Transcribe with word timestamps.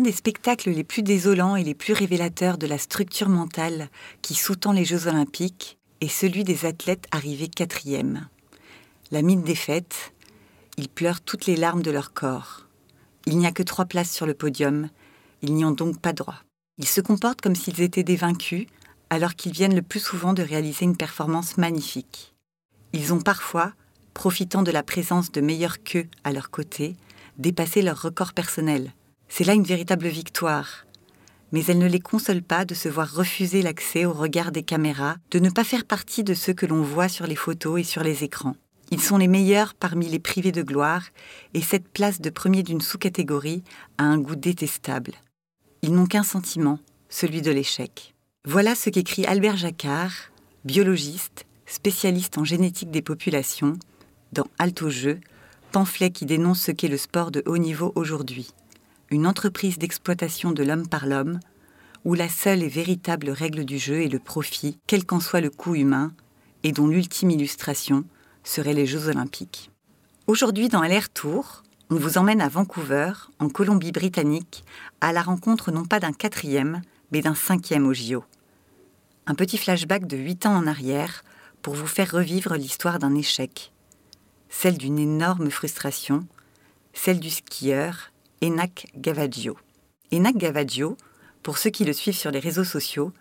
L'un 0.00 0.04
des 0.04 0.12
spectacles 0.12 0.70
les 0.70 0.82
plus 0.82 1.02
désolants 1.02 1.56
et 1.56 1.62
les 1.62 1.74
plus 1.74 1.92
révélateurs 1.92 2.56
de 2.56 2.66
la 2.66 2.78
structure 2.78 3.28
mentale 3.28 3.90
qui 4.22 4.32
sous-tend 4.32 4.72
les 4.72 4.86
Jeux 4.86 5.08
olympiques 5.08 5.76
est 6.00 6.08
celui 6.08 6.42
des 6.42 6.64
athlètes 6.64 7.04
arrivés 7.10 7.48
quatrième. 7.48 8.26
La 9.10 9.20
mine 9.20 9.42
défaite, 9.42 10.14
ils 10.78 10.88
pleurent 10.88 11.20
toutes 11.20 11.44
les 11.44 11.54
larmes 11.54 11.82
de 11.82 11.90
leur 11.90 12.14
corps. 12.14 12.66
Il 13.26 13.36
n'y 13.36 13.46
a 13.46 13.52
que 13.52 13.62
trois 13.62 13.84
places 13.84 14.10
sur 14.10 14.24
le 14.24 14.32
podium, 14.32 14.88
ils 15.42 15.52
n'y 15.52 15.66
ont 15.66 15.70
donc 15.70 16.00
pas 16.00 16.14
droit. 16.14 16.38
Ils 16.78 16.88
se 16.88 17.02
comportent 17.02 17.42
comme 17.42 17.54
s'ils 17.54 17.82
étaient 17.82 18.02
des 18.02 18.16
vaincus, 18.16 18.68
alors 19.10 19.34
qu'ils 19.34 19.52
viennent 19.52 19.76
le 19.76 19.82
plus 19.82 20.00
souvent 20.00 20.32
de 20.32 20.42
réaliser 20.42 20.86
une 20.86 20.96
performance 20.96 21.58
magnifique. 21.58 22.34
Ils 22.94 23.12
ont 23.12 23.20
parfois, 23.20 23.74
profitant 24.14 24.62
de 24.62 24.70
la 24.70 24.82
présence 24.82 25.30
de 25.30 25.42
meilleurs 25.42 25.82
qu'eux 25.82 26.08
à 26.24 26.32
leur 26.32 26.48
côté, 26.48 26.96
dépassé 27.36 27.82
leur 27.82 28.00
record 28.00 28.32
personnel. 28.32 28.94
C'est 29.32 29.44
là 29.44 29.54
une 29.54 29.64
véritable 29.64 30.08
victoire. 30.08 30.86
Mais 31.52 31.64
elle 31.68 31.78
ne 31.78 31.88
les 31.88 32.00
console 32.00 32.42
pas 32.42 32.64
de 32.64 32.74
se 32.74 32.88
voir 32.88 33.14
refuser 33.14 33.62
l'accès 33.62 34.04
au 34.04 34.12
regard 34.12 34.50
des 34.50 34.64
caméras, 34.64 35.16
de 35.30 35.38
ne 35.38 35.50
pas 35.50 35.64
faire 35.64 35.84
partie 35.84 36.24
de 36.24 36.34
ceux 36.34 36.52
que 36.52 36.66
l'on 36.66 36.82
voit 36.82 37.08
sur 37.08 37.28
les 37.28 37.36
photos 37.36 37.80
et 37.80 37.84
sur 37.84 38.02
les 38.02 38.24
écrans. 38.24 38.56
Ils 38.90 39.00
sont 39.00 39.18
les 39.18 39.28
meilleurs 39.28 39.74
parmi 39.74 40.08
les 40.08 40.18
privés 40.18 40.50
de 40.50 40.62
gloire, 40.62 41.04
et 41.54 41.62
cette 41.62 41.88
place 41.88 42.20
de 42.20 42.28
premier 42.28 42.64
d'une 42.64 42.80
sous-catégorie 42.80 43.62
a 43.98 44.04
un 44.04 44.18
goût 44.18 44.34
détestable. 44.34 45.12
Ils 45.82 45.94
n'ont 45.94 46.06
qu'un 46.06 46.24
sentiment, 46.24 46.80
celui 47.08 47.40
de 47.40 47.52
l'échec. 47.52 48.14
Voilà 48.44 48.74
ce 48.74 48.90
qu'écrit 48.90 49.26
Albert 49.26 49.56
Jacquard, 49.56 50.12
biologiste, 50.64 51.46
spécialiste 51.66 52.36
en 52.36 52.44
génétique 52.44 52.90
des 52.90 53.02
populations, 53.02 53.74
dans 54.32 54.48
Alto 54.58 54.90
Jeu, 54.90 55.20
pamphlet 55.70 56.10
qui 56.10 56.26
dénonce 56.26 56.62
ce 56.62 56.72
qu'est 56.72 56.88
le 56.88 56.96
sport 56.96 57.30
de 57.30 57.44
haut 57.46 57.58
niveau 57.58 57.92
aujourd'hui. 57.94 58.50
Une 59.12 59.26
entreprise 59.26 59.76
d'exploitation 59.76 60.52
de 60.52 60.62
l'homme 60.62 60.86
par 60.86 61.04
l'homme, 61.04 61.40
où 62.04 62.14
la 62.14 62.28
seule 62.28 62.62
et 62.62 62.68
véritable 62.68 63.30
règle 63.30 63.64
du 63.64 63.76
jeu 63.76 64.02
est 64.02 64.08
le 64.08 64.20
profit, 64.20 64.78
quel 64.86 65.04
qu'en 65.04 65.18
soit 65.18 65.40
le 65.40 65.50
coût 65.50 65.74
humain, 65.74 66.12
et 66.62 66.70
dont 66.70 66.86
l'ultime 66.86 67.30
illustration 67.30 68.04
serait 68.44 68.72
les 68.72 68.86
Jeux 68.86 69.08
olympiques. 69.08 69.72
Aujourd'hui, 70.28 70.68
dans 70.68 70.82
LR 70.82 71.08
Tour, 71.08 71.64
on 71.90 71.96
vous 71.96 72.18
emmène 72.18 72.40
à 72.40 72.48
Vancouver, 72.48 73.12
en 73.40 73.48
Colombie-Britannique, 73.48 74.64
à 75.00 75.12
la 75.12 75.22
rencontre 75.22 75.72
non 75.72 75.84
pas 75.84 75.98
d'un 75.98 76.12
quatrième, 76.12 76.80
mais 77.10 77.20
d'un 77.20 77.34
cinquième 77.34 77.88
au 77.88 77.92
JO. 77.92 78.22
Un 79.26 79.34
petit 79.34 79.58
flashback 79.58 80.06
de 80.06 80.16
huit 80.16 80.46
ans 80.46 80.54
en 80.54 80.68
arrière 80.68 81.24
pour 81.62 81.74
vous 81.74 81.88
faire 81.88 82.12
revivre 82.12 82.54
l'histoire 82.54 83.00
d'un 83.00 83.16
échec, 83.16 83.72
celle 84.48 84.78
d'une 84.78 85.00
énorme 85.00 85.50
frustration, 85.50 86.26
celle 86.92 87.18
du 87.18 87.30
skieur 87.30 88.12
Enak 88.42 88.86
Gavaggio. 88.96 89.58
Enak 90.10 90.34
Gavaggio, 90.38 90.96
pour 91.42 91.58
ceux 91.58 91.68
qui 91.68 91.84
le 91.84 91.92
suivent 91.92 92.16
sur 92.16 92.30
les 92.30 92.38
réseaux 92.38 92.64
sociaux, 92.64 93.12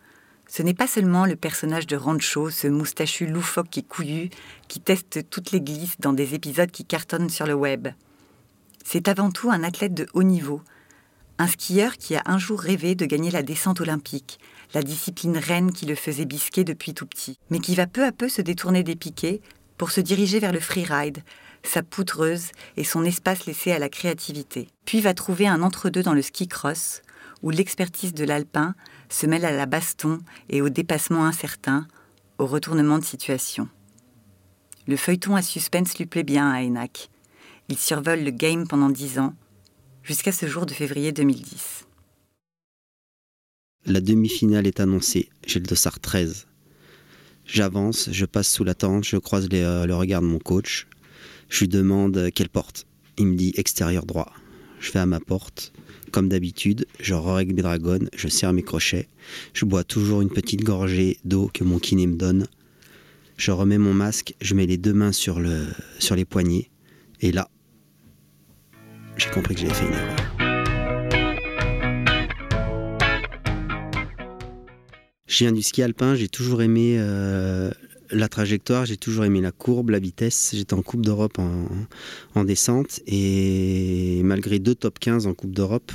ce 0.48 0.64
n'est 0.64 0.74
pas 0.74 0.88
seulement 0.88 1.26
le 1.26 1.36
personnage 1.36 1.88
de 1.88 1.98
Rancho, 1.98 2.50
ce 2.50 2.68
moustachu 2.68 3.28
loufoque 3.28 3.78
et 3.78 3.84
couillu 3.84 4.30
qui 4.70 4.80
teste 4.80 5.30
toutes 5.30 5.52
les 5.52 5.60
glisses 5.60 6.00
dans 6.00 6.14
des 6.14 6.36
épisodes 6.36 6.72
qui 6.72 6.86
cartonnent 6.86 7.30
sur 7.30 7.46
le 7.46 7.54
web. 7.54 7.90
C'est 8.86 9.10
avant 9.10 9.30
tout 9.30 9.52
un 9.52 9.62
athlète 9.66 9.94
de 9.94 10.08
haut 10.14 10.24
niveau, 10.24 10.62
un 11.38 11.48
skieur 11.48 11.98
qui 11.98 12.16
a 12.16 12.24
un 12.26 12.38
jour 12.38 12.62
rêvé 12.62 12.96
de 12.96 13.06
gagner 13.06 13.30
la 13.30 13.44
descente 13.44 13.82
olympique, 13.82 14.40
la 14.74 14.84
discipline 14.84 15.38
reine 15.38 15.74
qui 15.74 15.86
le 15.86 15.96
faisait 15.96 16.24
bisquer 16.24 16.64
depuis 16.64 16.94
tout 16.94 17.06
petit, 17.06 17.38
mais 17.50 17.60
qui 17.60 17.76
va 17.76 17.88
peu 17.88 18.06
à 18.06 18.14
peu 18.14 18.30
se 18.30 18.42
détourner 18.42 18.84
des 18.84 18.96
piquets 18.96 19.42
pour 19.78 19.92
se 19.92 20.00
diriger 20.00 20.40
vers 20.40 20.54
le 20.54 20.62
freeride, 20.62 21.24
sa 21.64 21.84
poudreuse 21.84 22.52
et 22.78 22.84
son 22.84 23.04
espace 23.04 23.46
laissé 23.46 23.72
à 23.72 23.80
la 23.80 23.90
créativité. 23.90 24.68
Puis 24.86 25.02
va 25.02 25.14
trouver 25.14 25.48
un 25.48 25.62
entre-deux 25.62 26.04
dans 26.04 26.14
le 26.14 26.22
ski 26.22 26.48
cross, 26.48 27.02
où 27.42 27.50
l'expertise 27.50 28.14
de 28.14 28.26
l'alpin 28.26 28.76
se 29.10 29.26
mêle 29.26 29.46
à 29.46 29.52
la 29.52 29.66
baston 29.66 30.20
et 30.50 30.62
au 30.62 30.70
dépassement 30.70 31.26
incertain, 31.26 31.88
au 32.38 32.46
retournement 32.46 33.00
de 33.00 33.04
situation. 33.04 33.68
Le 34.88 34.96
feuilleton 34.96 35.36
à 35.36 35.42
suspense 35.42 35.98
lui 35.98 36.06
plaît 36.06 36.24
bien 36.24 36.50
à 36.50 36.64
Enac. 36.64 37.10
Il 37.68 37.78
survole 37.78 38.24
le 38.24 38.32
game 38.32 38.68
pendant 38.68 38.90
dix 38.90 39.20
ans, 39.20 39.36
jusqu'à 40.04 40.32
ce 40.32 40.48
jour 40.48 40.66
de 40.66 40.74
février 40.74 41.12
2010. 41.12 41.86
La 43.86 44.02
demi-finale 44.02 44.68
est 44.68 44.80
annoncée, 44.80 45.30
j'ai 45.46 45.60
le 45.60 45.66
dossard 45.66 46.00
13. 46.00 46.48
J'avance, 47.46 48.10
je 48.12 48.26
passe 48.26 48.52
sous 48.52 48.64
la 48.64 48.76
tente, 48.76 49.04
je 49.04 49.18
croise 49.18 49.48
euh, 49.54 49.86
le 49.86 49.96
regard 49.96 50.22
de 50.22 50.28
mon 50.28 50.40
coach. 50.40 50.88
Je 51.50 51.60
lui 51.62 51.68
demande 51.68 52.30
quelle 52.34 52.50
porte. 52.50 52.86
Il 53.18 53.28
me 53.28 53.36
dit 53.36 53.54
extérieur 53.56 54.06
droit. 54.06 54.32
Je 54.80 54.92
vais 54.92 55.00
à 55.00 55.06
ma 55.06 55.20
porte. 55.20 55.74
Comme 56.12 56.30
d'habitude, 56.30 56.88
je 57.00 57.14
règle 57.14 57.54
mes 57.54 57.62
dragons, 57.62 58.08
je 58.16 58.28
serre 58.28 58.54
mes 58.54 58.64
crochets. 58.64 59.08
Je 59.54 59.66
bois 59.66 59.84
toujours 59.84 60.22
une 60.22 60.30
petite 60.30 60.64
gorgée 60.64 61.18
d'eau 61.26 61.52
que 61.54 61.64
mon 61.64 61.80
kiné 61.80 62.08
me 62.08 62.16
donne. 62.16 62.48
Je 63.38 63.52
remets 63.52 63.78
mon 63.78 63.94
masque, 63.94 64.34
je 64.42 64.56
mets 64.56 64.66
les 64.66 64.78
deux 64.78 64.94
mains 64.94 65.12
sur 65.12 65.40
les 65.40 66.26
poignets. 66.26 66.70
Et 67.22 67.32
là, 67.32 67.50
j'ai 69.18 69.30
compris 69.30 69.56
que 69.56 69.62
j'avais 69.62 69.74
fait 69.74 69.86
une 69.86 69.94
erreur. 69.94 70.16
Je 75.28 75.38
viens 75.44 75.52
du 75.52 75.62
ski 75.62 75.84
alpin, 75.84 76.16
j'ai 76.16 76.28
toujours 76.28 76.62
aimé 76.62 76.96
euh, 76.98 77.70
la 78.12 78.28
trajectoire, 78.28 78.86
j'ai 78.86 78.98
toujours 78.98 79.26
aimé 79.26 79.42
la 79.42 79.52
courbe, 79.52 79.90
la 79.90 80.00
vitesse. 80.00 80.52
J'étais 80.54 80.74
en 80.74 80.82
Coupe 80.82 81.06
d'Europe 81.06 81.38
en, 81.40 82.44
descente 82.44 83.02
et 83.06 84.22
malgré 84.24 84.60
deux 84.60 84.76
top 84.76 84.98
15 84.98 85.28
en 85.28 85.34
Coupe 85.34 85.52
d'Europe, 85.52 85.92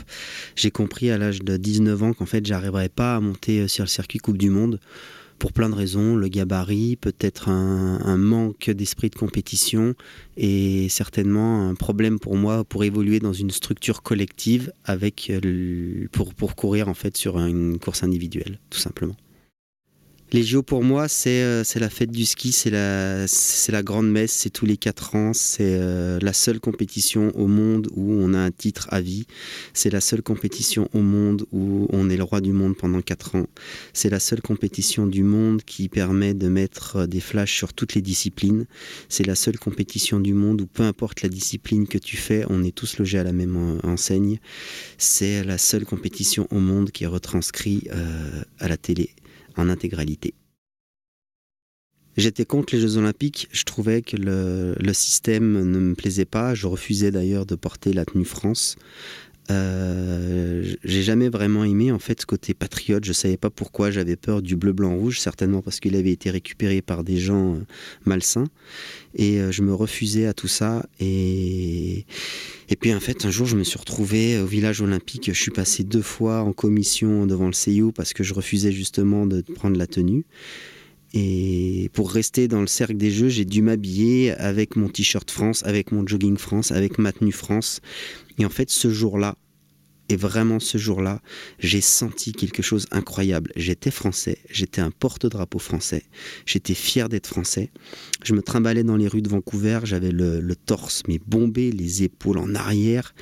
j'ai 0.57 0.71
compris 0.71 1.11
à 1.11 1.19
l'âge 1.19 1.41
de 1.41 1.57
19 1.57 2.03
ans 2.03 2.13
qu'en 2.13 2.27
fait 2.27 2.45
j'arriverais 2.45 2.91
pas 2.91 3.17
à 3.17 3.21
monter 3.21 3.67
sur 3.67 3.85
le 3.85 3.89
circuit 3.89 4.19
Coupe 4.19 4.37
du 4.37 4.51
Monde 4.51 4.79
pour 5.39 5.53
plein 5.53 5.69
de 5.69 5.75
raisons, 5.75 6.17
le 6.17 6.29
gabarit, 6.29 6.97
peut-être 6.97 7.49
un, 7.49 8.17
manque 8.17 8.71
d'esprit 8.71 9.11
de 9.11 9.17
compétition 9.17 9.95
et 10.37 10.89
certainement 10.89 11.69
un 11.69 11.75
problème 11.75 12.19
pour 12.19 12.37
moi 12.37 12.65
pour 12.65 12.85
évoluer 12.85 13.21
dans 13.21 13.33
une 13.33 13.51
structure 13.51 14.03
collective 14.03 14.73
avec 14.85 15.33
pour, 16.13 16.35
pour 16.35 16.55
courir 16.55 16.89
en 16.89 16.95
fait 16.95 17.17
sur 17.17 17.39
une 17.39 17.79
course 17.79 18.05
individuelle, 18.05 18.59
tout 18.71 18.79
simplement. 18.79 19.17
Les 20.35 20.43
JO 20.43 20.65
pour 20.65 20.83
moi, 20.83 21.07
euh, 21.29 21.63
c'est 21.65 21.79
la 21.79 21.89
fête 21.89 22.11
du 22.11 22.25
ski, 22.25 22.51
c'est 22.51 22.71
la, 22.71 23.25
la 23.69 23.83
grande 23.85 24.11
messe, 24.11 24.33
c'est 24.33 24.51
tous 24.51 24.67
les 24.67 24.77
quatre 24.77 25.15
ans, 25.15 25.33
c'est 25.33 25.79
euh, 25.81 26.19
la 26.21 26.33
seule 26.33 26.59
compétition 26.59 27.31
au 27.37 27.47
monde 27.47 27.87
où 27.95 28.13
on 28.15 28.35
a 28.35 28.39
un 28.41 28.51
titre 28.51 28.89
à 28.91 29.01
vie, 29.01 29.29
c'est 29.75 29.91
la 29.91 30.01
seule 30.01 30.23
compétition 30.23 30.89
au 30.93 31.03
monde 31.03 31.47
où 31.53 31.87
on 31.91 32.11
est 32.11 32.17
le 32.17 32.25
roi 32.25 32.41
du 32.41 32.51
monde 32.51 32.77
pendant 32.77 33.01
quatre 33.01 33.37
ans, 33.37 33.47
c'est 33.93 34.11
la 34.11 34.19
seule 34.19 34.43
compétition 34.43 35.07
du 35.07 35.23
monde 35.23 35.63
qui 35.63 35.89
permet 35.89 36.35
de 36.35 36.49
mettre 36.49 37.07
des 37.07 37.21
flashs 37.21 37.55
sur 37.57 37.73
toutes 37.73 37.95
les 37.95 38.03
disciplines, 38.03 38.67
c'est 39.09 39.25
la 39.29 39.37
seule 39.37 39.61
compétition 39.61 40.19
du 40.19 40.35
monde 40.35 40.63
où 40.63 40.67
peu 40.67 40.83
importe 40.83 41.23
la 41.23 41.29
discipline 41.29 41.87
que 41.87 41.99
tu 41.99 42.17
fais, 42.17 42.45
on 42.51 42.65
est 42.65 42.75
tous 42.75 42.99
logés 42.99 43.21
à 43.21 43.25
la 43.25 43.33
même 43.33 43.79
enseigne, 43.85 44.41
c'est 44.99 45.45
la 45.45 45.59
seule 45.59 45.85
compétition 45.85 46.49
au 46.51 46.59
monde 46.59 46.91
qui 46.91 47.05
est 47.05 47.07
retranscrite 47.07 47.89
euh, 47.93 48.43
à 48.59 48.67
la 48.67 48.77
télé 48.77 49.15
en 49.57 49.69
intégralité. 49.69 50.35
J'étais 52.17 52.45
contre 52.45 52.75
les 52.75 52.81
Jeux 52.81 52.97
Olympiques, 52.97 53.49
je 53.51 53.65
trouvais 53.65 54.03
que 54.03 54.17
le, 54.17 54.93
système 54.93 55.69
ne 55.69 55.79
me 55.81 55.95
plaisait 55.95 56.25
pas, 56.25 56.55
je 56.55 56.69
refusais 56.69 57.11
d'ailleurs 57.11 57.45
de 57.45 57.57
porter 57.57 57.93
la 57.93 58.05
tenue 58.05 58.25
France. 58.25 58.77
Euh, 59.51 60.65
j'ai 60.85 61.03
jamais 61.03 61.29
vraiment 61.29 61.65
aimé 61.65 61.93
en 61.93 61.99
fait 61.99 62.21
ce 62.21 62.27
côté 62.27 62.55
patriote. 62.55 63.05
Je 63.05 63.13
savais 63.13 63.37
pas 63.37 63.51
pourquoi 63.51 63.91
j'avais 63.91 64.17
peur 64.17 64.41
du 64.41 64.57
bleu 64.57 64.73
blanc 64.73 64.97
rouge, 64.97 65.21
certainement 65.21 65.61
parce 65.61 65.81
qu'il 65.81 65.97
avait 65.97 66.13
été 66.13 66.31
récupéré 66.31 66.81
par 66.81 67.05
des 67.05 67.19
gens 67.19 67.55
euh, 67.55 67.59
malsains. 68.07 68.47
Et 69.15 69.41
euh, 69.41 69.53
je 69.53 69.63
me 69.63 69.75
refusais 69.75 70.27
à 70.27 70.33
tout 70.33 70.49
ça. 70.49 70.87
Et 70.99 72.07
et 72.71 72.77
puis 72.77 72.95
en 72.95 73.01
fait 73.01 73.27
un 73.27 73.31
jour 73.31 73.47
je 73.47 73.57
me 73.57 73.65
suis 73.65 73.79
retrouvé 73.79 74.39
au 74.41 74.47
village 74.47 74.81
olympique. 74.81 75.31
Je 75.33 75.39
suis 75.39 75.51
passé 75.51 75.85
deux 75.85 76.03
fois 76.03 76.41
en 76.41 76.53
commission 76.53 77.27
devant 77.27 77.47
le 77.47 77.53
CIO 77.53 77.93
parce 77.93 78.15
que 78.15 78.25
je 78.25 78.33
refusais 78.33 78.73
justement 78.73 79.27
de 79.27 79.43
prendre 79.43 79.77
la 79.77 79.87
tenue. 79.87 80.25
Et 81.17 81.91
pour 81.93 82.11
rester 82.11 82.49
dans 82.49 82.61
le 82.61 82.67
cercle 82.67 82.97
des 82.97 83.13
jeux, 83.13 83.29
j'ai 83.29 83.45
dû 83.45 83.63
m'habiller 83.63 84.33
avec 84.33 84.75
mon 84.75 84.89
t-shirt 84.89 85.31
France, 85.31 85.63
avec 85.65 85.93
mon 85.93 86.05
jogging 86.05 86.37
France, 86.37 86.73
avec 86.73 86.99
ma 86.99 87.13
tenue 87.13 87.31
France. 87.31 87.81
Et 88.39 88.45
en 88.45 88.51
fait, 88.51 88.69
ce 88.69 88.91
jour-là, 88.91 89.37
et 90.09 90.17
vraiment 90.17 90.61
ce 90.61 90.77
jour-là, 90.77 91.23
j'ai 91.59 91.81
senti 91.81 92.33
quelque 92.33 92.63
chose 92.63 92.87
incroyable. 92.91 93.53
J'étais 93.57 93.91
français, 93.91 94.39
j'étais 94.51 94.83
un 94.83 94.91
porte-drapeau 94.91 95.59
français, 95.59 96.05
j'étais 96.45 96.75
fier 96.75 97.09
d'être 97.09 97.27
français. 97.27 97.71
Je 98.23 98.35
me 98.35 98.43
trimballais 98.43 98.83
dans 98.83 98.97
les 98.97 99.09
rues 99.09 99.23
de 99.23 99.31
Vancouver, 99.31 99.81
j'avais 99.85 100.11
le, 100.11 100.55
torse 100.67 101.03
mais 101.09 101.19
bombé, 101.27 101.73
les 101.73 102.03
épaules 102.03 102.39
en 102.39 102.55
arrière. 102.55 103.15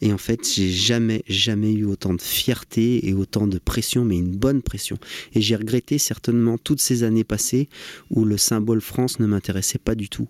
Et 0.00 0.12
en 0.12 0.18
fait, 0.18 0.40
j'ai 0.54 0.70
jamais, 0.70 1.22
jamais 1.28 1.72
eu 1.72 1.84
autant 1.84 2.14
de 2.14 2.20
fierté 2.20 3.08
et 3.08 3.14
autant 3.14 3.46
de 3.46 3.58
pression, 3.58 4.04
mais 4.04 4.18
une 4.18 4.36
bonne 4.36 4.62
pression. 4.62 4.98
Et 5.34 5.40
j'ai 5.40 5.56
regretté 5.56 5.98
certainement 5.98 6.58
toutes 6.58 6.80
ces 6.80 7.04
années 7.04 7.24
passées 7.24 7.68
où 8.10 8.24
le 8.24 8.38
symbole 8.38 8.80
France 8.80 9.20
ne 9.20 9.26
m'intéressait 9.26 9.78
pas 9.78 9.94
du 9.94 10.08
tout 10.08 10.28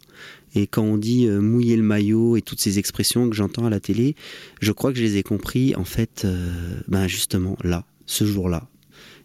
Et 0.55 0.67
quand 0.67 0.83
on 0.83 0.97
dit 0.97 1.27
euh, 1.27 1.41
mouiller 1.41 1.77
le 1.77 1.83
maillot 1.83 2.37
et 2.37 2.43
toutes 2.43 2.61
ces 2.61 2.79
expressions 2.79 3.29
que 3.29 3.35
j'entends 3.35 3.67
à 3.67 3.71
la 3.71 3.81
télé, 3.81 4.15
je 4.61 4.73
crois 4.73 4.93
que 4.93 4.99
je 4.99 5.03
les 5.03 5.17
ai 5.17 5.23
compris 5.23 5.75
en 5.77 5.85
fait, 5.85 6.27
ben 6.89 7.07
justement 7.09 7.57
là, 7.63 7.85
ce 8.07 8.25
jour-là. 8.25 8.69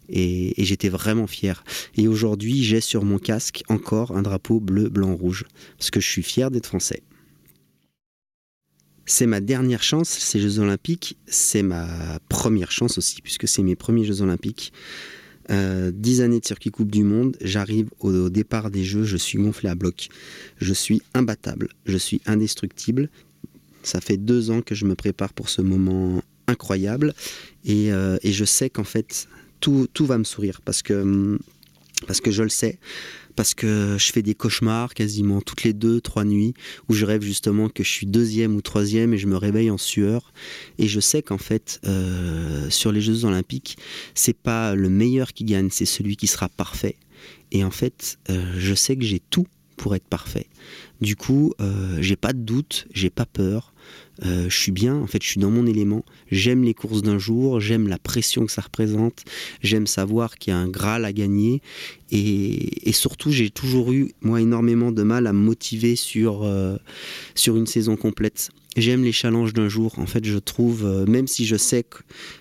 Et, 0.08 0.60
et 0.60 0.64
j'étais 0.64 0.88
vraiment 0.88 1.28
fier. 1.28 1.62
Et 1.96 2.08
aujourd'hui, 2.08 2.64
j'ai 2.64 2.80
sur 2.80 3.04
mon 3.04 3.18
casque 3.18 3.62
encore 3.68 4.16
un 4.16 4.22
drapeau 4.22 4.58
bleu, 4.58 4.88
blanc, 4.88 5.14
rouge, 5.14 5.44
parce 5.78 5.90
que 5.90 6.00
je 6.00 6.08
suis 6.08 6.24
fier 6.24 6.50
d'être 6.50 6.66
français. 6.66 7.02
C'est 9.10 9.26
ma 9.26 9.40
dernière 9.40 9.82
chance, 9.82 10.08
ces 10.08 10.38
Jeux 10.38 10.60
Olympiques. 10.60 11.18
C'est 11.26 11.64
ma 11.64 11.88
première 12.28 12.70
chance 12.70 12.96
aussi, 12.96 13.20
puisque 13.22 13.48
c'est 13.48 13.62
mes 13.62 13.74
premiers 13.74 14.04
Jeux 14.04 14.22
Olympiques. 14.22 14.72
Euh, 15.50 15.90
dix 15.92 16.20
années 16.20 16.40
de 16.40 16.44
circuit 16.44 16.70
Coupe 16.70 16.90
du 16.90 17.02
Monde, 17.02 17.36
j'arrive 17.40 17.88
au, 17.98 18.30
départ 18.30 18.70
des 18.70 18.84
Jeux, 18.84 19.04
je 19.04 19.16
suis 19.16 19.38
gonflé 19.38 19.68
à 19.68 19.74
bloc. 19.74 20.08
Je 20.58 20.72
suis 20.72 21.02
imbattable, 21.14 21.68
je 21.86 21.96
suis 21.96 22.20
indestructible. 22.26 23.08
Ça 23.82 24.00
fait 24.00 24.16
deux 24.16 24.50
ans 24.50 24.60
que 24.62 24.74
je 24.74 24.84
me 24.84 24.94
prépare 24.94 25.32
pour 25.32 25.48
ce 25.48 25.62
moment 25.62 26.22
incroyable 26.46 27.14
et, 27.64 27.92
euh, 27.92 28.18
et 28.22 28.32
je 28.32 28.44
sais 28.44 28.70
qu'en 28.70 28.84
fait 28.84 29.28
tout, 29.60 29.86
tout, 29.92 30.06
va 30.06 30.18
me 30.18 30.24
sourire 30.24 30.60
parce 30.64 30.82
que, 30.82 31.38
parce 32.06 32.20
que 32.20 32.30
je 32.30 32.42
le 32.42 32.48
sais 32.48 32.78
parce 33.36 33.54
que 33.54 33.96
je 33.98 34.12
fais 34.12 34.22
des 34.22 34.34
cauchemars 34.34 34.94
quasiment 34.94 35.40
toutes 35.40 35.64
les 35.64 35.72
deux, 35.72 36.00
trois 36.00 36.24
nuits 36.24 36.54
où 36.88 36.94
je 36.94 37.04
rêve 37.04 37.22
justement 37.22 37.68
que 37.68 37.82
je 37.82 37.90
suis 37.90 38.06
deuxième 38.06 38.56
ou 38.56 38.62
troisième 38.62 39.14
et 39.14 39.18
je 39.18 39.26
me 39.26 39.36
réveille 39.36 39.70
en 39.70 39.78
sueur. 39.78 40.32
Et 40.78 40.88
je 40.88 41.00
sais 41.00 41.22
qu'en 41.22 41.38
fait, 41.38 41.80
euh, 41.86 42.68
sur 42.70 42.92
les 42.92 43.00
Jeux 43.00 43.24
Olympiques, 43.24 43.78
c'est 44.14 44.36
pas 44.36 44.74
le 44.74 44.88
meilleur 44.88 45.32
qui 45.32 45.44
gagne, 45.44 45.70
c'est 45.70 45.84
celui 45.86 46.16
qui 46.16 46.26
sera 46.26 46.48
parfait. 46.48 46.96
Et 47.52 47.64
en 47.64 47.70
fait, 47.70 48.18
euh, 48.30 48.54
je 48.56 48.74
sais 48.74 48.96
que 48.96 49.04
j'ai 49.04 49.20
tout 49.20 49.46
pour 49.76 49.94
être 49.94 50.06
parfait. 50.06 50.46
Du 51.00 51.16
coup, 51.16 51.54
euh, 51.60 51.96
j'ai 52.00 52.16
pas 52.16 52.34
de 52.34 52.40
doute, 52.40 52.86
j'ai 52.92 53.08
pas 53.08 53.24
peur. 53.24 53.72
Euh, 54.24 54.48
je 54.48 54.56
suis 54.56 54.72
bien, 54.72 54.96
en 54.96 55.06
fait, 55.06 55.22
je 55.22 55.28
suis 55.28 55.40
dans 55.40 55.50
mon 55.50 55.66
élément. 55.66 56.04
J'aime 56.30 56.62
les 56.62 56.74
courses 56.74 57.02
d'un 57.02 57.18
jour, 57.18 57.60
j'aime 57.60 57.88
la 57.88 57.98
pression 57.98 58.44
que 58.44 58.52
ça 58.52 58.62
représente, 58.62 59.24
j'aime 59.62 59.86
savoir 59.86 60.36
qu'il 60.36 60.52
y 60.52 60.54
a 60.54 60.58
un 60.58 60.68
Graal 60.68 61.04
à 61.04 61.12
gagner. 61.12 61.62
Et, 62.12 62.92
surtout, 62.92 63.30
j'ai 63.30 63.50
toujours 63.50 63.92
eu, 63.92 64.12
moi, 64.20 64.40
énormément 64.40 64.92
de 64.92 65.02
mal 65.02 65.26
à 65.26 65.32
me 65.32 65.38
motiver 65.38 65.96
sur, 65.96 66.42
euh, 66.42 66.76
sur 67.34 67.56
une 67.56 67.66
saison 67.66 67.96
complète. 67.96 68.50
J'aime 68.76 69.04
les 69.04 69.12
challenges 69.12 69.52
d'un 69.52 69.68
jour. 69.68 69.98
En 69.98 70.06
fait, 70.06 70.24
je 70.24 70.38
trouve, 70.38 70.84
euh, 70.84 71.06
même 71.06 71.26
si 71.26 71.46
je 71.46 71.56
sais 71.56 71.82
que 71.82 71.98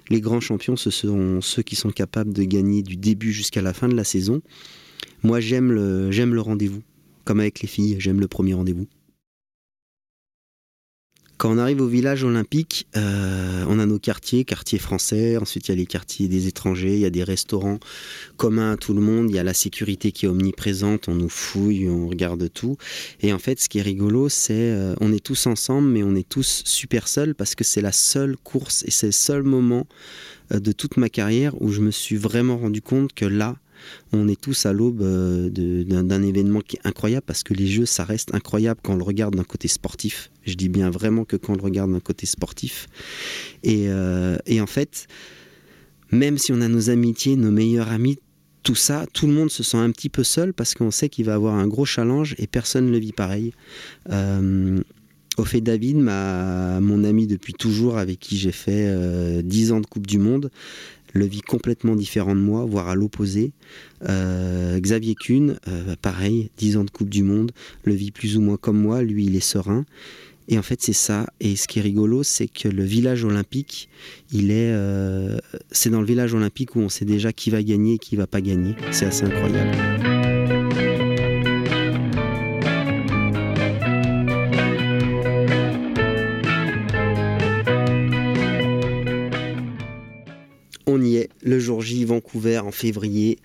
les 0.10 0.22
grands 0.22 0.42
champions, 0.42 0.76
ce 0.76 0.90
sont 0.90 1.40
ceux 1.42 1.62
qui 1.62 1.76
sont 1.76 1.92
capables 1.92 2.34
de 2.34 2.44
gagner 2.44 2.82
du 2.82 2.98
début 2.98 3.32
jusqu'à 3.32 3.62
la 3.62 3.74
fin 3.74 3.88
de 3.88 3.96
la 3.96 4.04
saison, 4.04 4.42
moi, 5.24 5.40
j'aime 5.40 5.72
le, 5.72 6.12
j'aime 6.12 6.34
le 6.34 6.42
rendez-vous. 6.42 6.82
Comme 7.26 7.40
avec 7.40 7.62
les 7.62 7.68
filles, 7.68 7.98
j'aime 8.00 8.20
le 8.20 8.28
premier 8.28 8.54
rendez-vous. 8.54 8.88
Quand 11.40 11.52
on 11.52 11.58
arrive 11.58 11.80
au 11.80 11.88
village 11.88 12.26
olympique, 12.26 12.86
euh, 12.98 13.64
on 13.70 13.80
a 13.80 13.86
nos 13.86 13.98
quartiers, 13.98 14.44
quartiers 14.44 14.78
français, 14.78 15.38
ensuite 15.38 15.70
il 15.70 15.72
y 15.72 15.74
a 15.74 15.78
les 15.78 15.86
quartiers 15.86 16.28
des 16.28 16.48
étrangers, 16.48 16.96
il 16.96 17.00
y 17.00 17.06
a 17.06 17.10
des 17.10 17.24
restaurants 17.24 17.80
communs 18.36 18.74
à 18.74 18.76
tout 18.76 18.94
le 18.94 19.00
monde, 19.00 19.30
il 19.30 19.38
y 19.38 19.40
a 19.40 19.44
la 19.44 19.54
sécurité 19.54 20.12
qui 20.12 20.26
est 20.26 20.28
omniprésente, 20.28 21.08
on 21.08 21.16
nous 21.16 21.30
fouille, 21.30 21.88
on 21.88 22.10
regarde 22.10 22.52
tout. 22.52 22.76
Et 23.22 23.32
en 23.32 23.40
fait, 23.40 23.58
ce 23.62 23.70
qui 23.70 23.80
est 23.80 23.84
rigolo, 23.84 24.28
c'est 24.28 24.52
euh, 24.52 24.96
on 25.00 25.14
est 25.14 25.24
tous 25.24 25.48
ensemble, 25.48 25.88
mais 25.88 26.04
on 26.04 26.14
est 26.14 26.28
tous 26.28 26.62
super 26.66 27.08
seuls 27.08 27.34
parce 27.34 27.56
que 27.56 27.64
c'est 27.64 27.82
la 27.82 27.94
seule 27.94 28.36
course 28.36 28.84
et 28.86 28.92
c'est 28.92 29.06
le 29.06 29.14
seul 29.14 29.44
moment 29.44 29.88
euh, 30.54 30.60
de 30.60 30.74
toute 30.74 30.98
ma 30.98 31.08
carrière 31.08 31.54
où 31.62 31.72
je 31.72 31.80
me 31.80 31.92
suis 31.92 32.18
vraiment 32.18 32.58
rendu 32.58 32.82
compte 32.82 33.14
que 33.14 33.24
là, 33.24 33.56
on 34.12 34.28
est 34.28 34.40
tous 34.40 34.66
à 34.66 34.74
l'aube 34.74 35.02
d'un 35.02 36.22
événement 36.22 36.60
qui 36.60 36.76
est 36.76 36.86
incroyable 36.86 37.24
parce 37.26 37.44
que 37.44 37.54
les 37.54 37.68
jeux, 37.68 37.86
ça 37.86 38.04
reste 38.04 38.36
incroyable 38.36 38.82
quand 38.84 38.96
on 38.96 38.98
le 38.98 39.04
regarde 39.04 39.38
d'un 39.38 39.46
côté 39.46 39.70
sportif. 39.70 40.30
Je 40.50 40.56
dis 40.56 40.70
bien 40.70 40.90
vraiment 40.90 41.26
que 41.26 41.36
quand 41.36 41.54
on 41.54 41.56
le 41.56 41.62
regarde 41.62 41.92
d'un 41.92 42.00
côté 42.00 42.26
sportif. 42.26 42.88
Et, 43.64 43.86
euh, 43.90 44.38
en 44.60 44.68
fait, 44.68 45.08
même 46.12 46.38
si 46.38 46.52
on 46.52 46.62
a 46.62 46.68
nos 46.68 46.90
amitiés, 46.90 47.36
nos 47.36 47.52
meilleurs 47.52 47.90
amis, 47.90 48.18
tout 48.64 48.76
ça, 48.76 49.06
tout 49.14 49.26
le 49.26 49.34
monde 49.34 49.50
se 49.50 49.64
sent 49.64 49.78
un 49.78 49.92
petit 49.92 50.10
peu 50.10 50.24
seul 50.24 50.54
parce 50.54 50.74
qu'on 50.74 50.92
sait 50.92 51.08
qu'il 51.08 51.26
va 51.26 51.36
avoir 51.36 51.56
un 51.56 51.68
gros 51.68 51.86
challenge 51.86 52.36
et 52.38 52.48
personne 52.48 52.88
ne 52.88 52.92
le 52.92 53.00
vit 53.00 53.14
pareil. 53.14 53.54
Euh, 54.10 54.80
au 55.38 55.46
fait 55.46 55.62
David, 55.62 55.96
mon 55.96 57.04
ami 57.06 57.26
depuis 57.26 57.54
toujours, 57.54 57.98
avec 57.98 58.20
qui 58.20 58.38
j'ai 58.38 58.52
fait 58.52 59.42
10 59.42 59.72
ans 59.72 59.80
de 59.80 59.86
Coupe 59.86 60.06
du 60.06 60.18
Monde, 60.18 60.52
le 61.14 61.26
vit 61.26 61.42
complètement 61.42 61.96
différent 61.96 62.36
de 62.36 62.42
moi, 62.42 62.66
voire 62.66 62.88
à 62.88 62.96
l'opposé. 62.96 63.52
Euh, 64.08 64.80
Xavier 64.80 65.16
Kuhn, 65.16 65.58
euh, 65.68 65.96
pareil, 66.02 66.50
10 66.58 66.78
ans 66.78 66.84
de 66.84 66.92
Coupe 66.92 67.10
du 67.10 67.24
Monde, 67.24 67.52
le 67.84 67.94
vit 67.94 68.12
plus 68.12 68.38
ou 68.38 68.42
moins 68.42 68.58
comme 68.58 68.80
moi, 68.80 69.02
lui 69.02 69.26
il 69.26 69.36
est 69.36 69.40
serein. 69.40 69.86
Et 70.50 70.58
en 70.58 70.64
fait 70.64 70.82
c'est 70.82 70.94
ça. 70.94 71.28
Et 71.40 71.56
ce 71.56 71.68
qui 71.68 71.80
est 71.80 71.82
rigolo, 71.82 72.24
c'est 72.24 72.48
que 72.48 72.68
le 72.68 72.84
village 72.84 73.24
olympique, 73.24 73.88
il 74.34 74.52
est, 74.52 74.72
euh, 74.74 75.38
c'est 75.72 75.92
dans 75.92 76.02
le 76.02 76.08
village 76.08 76.34
olympique 76.34 76.76
où 76.76 76.80
on 76.80 76.90
sait 76.90 77.06
déjà 77.06 77.32
qui 77.32 77.52
va 77.52 77.64
gagner 77.64 77.94
et 77.94 78.00
qui 78.00 78.16
va 78.16 78.28
pas 78.28 78.42
gagner. 78.42 78.76
C'est 78.92 79.06
assez 79.06 79.24
incroyable. 79.24 79.78
le 91.42 91.60
jour 91.60 91.82
J, 91.82 92.06
Vancouver, 92.06 92.60
en 92.60 92.72
février. 92.72 93.40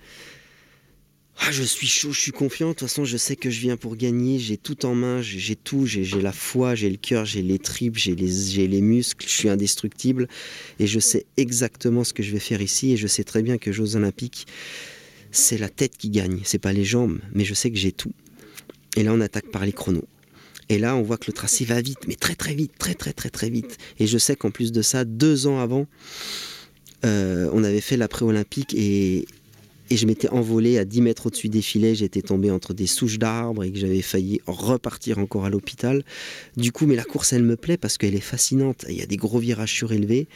Ah, 1.47 1.51
je 1.51 1.61
suis 1.61 1.85
chaud, 1.85 2.11
je 2.11 2.19
suis 2.19 2.31
confiant. 2.31 2.69
De 2.69 2.73
toute 2.73 2.87
façon, 2.87 3.05
je 3.05 3.17
sais 3.17 3.35
que 3.35 3.51
je 3.51 3.59
viens 3.59 3.77
pour 3.77 3.95
gagner. 3.97 4.39
J'ai 4.39 4.57
tout 4.57 4.83
en 4.83 4.95
main, 4.95 5.21
j'ai 5.21 5.55
tout. 5.55 5.85
J'ai 5.85 6.03
la 6.19 6.31
foi, 6.31 6.73
j'ai 6.73 6.89
le 6.89 6.97
cœur, 6.97 7.23
j'ai 7.23 7.43
les 7.43 7.59
tripes, 7.59 7.97
j'ai 7.97 8.15
les, 8.15 8.67
les 8.67 8.81
muscles. 8.81 9.27
Je 9.27 9.31
suis 9.31 9.49
indestructible. 9.49 10.27
Et 10.79 10.87
je 10.87 10.99
sais 10.99 11.27
exactement 11.37 12.03
ce 12.03 12.13
que 12.13 12.23
je 12.23 12.31
vais 12.31 12.39
faire 12.39 12.61
ici. 12.61 12.93
Et 12.93 12.97
je 12.97 13.05
sais 13.05 13.23
très 13.23 13.43
bien 13.43 13.59
que 13.59 13.71
Jeux 13.71 13.95
Olympiques, 13.95 14.47
c'est 15.31 15.59
la 15.59 15.69
tête 15.69 15.97
qui 15.97 16.09
gagne. 16.09 16.39
C'est 16.43 16.57
pas 16.57 16.73
les 16.73 16.83
jambes, 16.83 17.19
mais 17.31 17.45
je 17.45 17.53
sais 17.53 17.69
que 17.69 17.77
j'ai 17.77 17.91
tout. 17.91 18.13
Et 18.97 19.03
là, 19.03 19.13
on 19.13 19.21
attaque 19.21 19.51
par 19.51 19.67
les 19.67 19.73
chronos. 19.73 20.07
Et 20.69 20.79
là, 20.79 20.95
on 20.95 21.03
voit 21.03 21.17
que 21.17 21.25
le 21.27 21.33
tracé 21.33 21.63
va 21.63 21.79
vite, 21.79 22.07
mais 22.07 22.15
très 22.15 22.33
très 22.33 22.55
vite, 22.55 22.71
très 22.79 22.95
très 22.95 23.13
très 23.13 23.29
très 23.29 23.51
vite. 23.51 23.77
Et 23.99 24.07
je 24.07 24.17
sais 24.17 24.35
qu'en 24.35 24.49
plus 24.49 24.71
de 24.71 24.81
ça, 24.81 25.05
deux 25.05 25.45
ans 25.45 25.59
avant, 25.59 25.85
euh, 27.05 27.51
on 27.53 27.63
avait 27.63 27.81
fait 27.81 27.97
l'après-olympique 27.97 28.73
et, 28.73 29.27
je 29.91 30.05
m'étais 30.05 30.29
envolé 30.29 30.77
à 30.77 30.85
10 30.85 31.01
mètres 31.01 31.27
au-dessus 31.27 31.49
des 31.49 31.61
filets, 31.61 31.95
j'étais 31.95 32.21
tombé 32.21 32.51
entre 32.51 32.73
des 32.73 32.87
souches 32.87 33.19
d'arbres 33.19 33.63
et 33.63 33.71
que 33.71 33.77
j'avais 33.77 34.01
failli 34.01 34.41
repartir 34.47 35.19
encore 35.19 35.45
à 35.45 35.49
l'hôpital. 35.49 36.03
Du 36.57 36.71
coup, 36.71 36.85
mais 36.85 36.95
la 36.95 37.03
course, 37.03 37.33
elle 37.33 37.43
me 37.43 37.55
plaît 37.55 37.77
parce 37.77 37.97
qu'elle 37.97 38.15
est 38.15 38.19
fascinante. 38.19 38.85
Il 38.89 38.95
y 38.95 39.01
a 39.01 39.05
des 39.05 39.17
gros 39.17 39.39
virages 39.39 39.73
surélevés. 39.73 40.27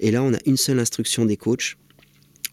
Et 0.00 0.10
là, 0.10 0.22
on 0.22 0.32
a 0.32 0.38
une 0.46 0.56
seule 0.56 0.78
instruction 0.78 1.24
des 1.24 1.36
coachs. 1.36 1.76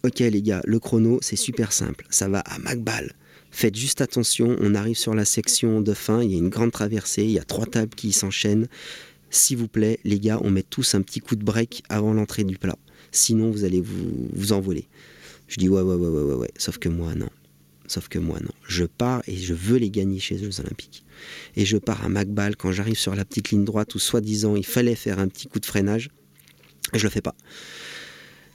Ok 0.02 0.18
les 0.18 0.42
gars, 0.42 0.60
le 0.66 0.78
chrono, 0.78 1.18
c'est 1.22 1.36
super 1.36 1.72
simple. 1.72 2.06
Ça 2.10 2.28
va 2.28 2.40
à 2.40 2.58
McBall. 2.58 3.12
Faites 3.50 3.76
juste 3.76 4.00
attention, 4.00 4.56
on 4.60 4.74
arrive 4.74 4.98
sur 4.98 5.14
la 5.14 5.24
section 5.24 5.80
de 5.80 5.94
fin, 5.94 6.22
il 6.22 6.32
y 6.32 6.34
a 6.34 6.38
une 6.38 6.48
grande 6.48 6.72
traversée, 6.72 7.22
il 7.22 7.30
y 7.30 7.38
a 7.38 7.44
trois 7.44 7.66
tables 7.66 7.94
qui 7.94 8.12
s'enchaînent. 8.12 8.66
S'il 9.30 9.58
vous 9.58 9.68
plaît, 9.68 10.00
les 10.04 10.18
gars, 10.18 10.40
on 10.42 10.50
met 10.50 10.64
tous 10.64 10.94
un 10.96 11.02
petit 11.02 11.20
coup 11.20 11.36
de 11.36 11.44
break 11.44 11.84
avant 11.88 12.12
l'entrée 12.12 12.44
du 12.44 12.58
plat 12.58 12.76
sinon 13.14 13.50
vous 13.50 13.64
allez 13.64 13.80
vous, 13.80 14.28
vous 14.32 14.52
envoler. 14.52 14.86
Je 15.48 15.56
dis 15.56 15.68
ouais, 15.68 15.82
ouais, 15.82 15.94
ouais, 15.94 16.08
ouais, 16.08 16.34
ouais, 16.34 16.50
sauf 16.56 16.78
que 16.78 16.88
moi, 16.88 17.14
non. 17.14 17.30
Sauf 17.86 18.08
que 18.08 18.18
moi, 18.18 18.38
non. 18.40 18.52
Je 18.66 18.84
pars 18.84 19.22
et 19.26 19.36
je 19.36 19.52
veux 19.52 19.76
les 19.76 19.90
gagner 19.90 20.18
chez 20.18 20.36
les 20.36 20.60
Olympiques. 20.60 21.04
Et 21.54 21.66
je 21.66 21.76
pars 21.76 22.04
à 22.04 22.08
Macbal 22.08 22.56
quand 22.56 22.72
j'arrive 22.72 22.98
sur 22.98 23.14
la 23.14 23.24
petite 23.24 23.50
ligne 23.50 23.64
droite 23.64 23.94
où, 23.94 23.98
soi-disant, 23.98 24.56
il 24.56 24.64
fallait 24.64 24.94
faire 24.94 25.18
un 25.18 25.28
petit 25.28 25.48
coup 25.48 25.60
de 25.60 25.66
freinage. 25.66 26.08
Je 26.94 27.02
le 27.02 27.10
fais 27.10 27.20
pas. 27.20 27.34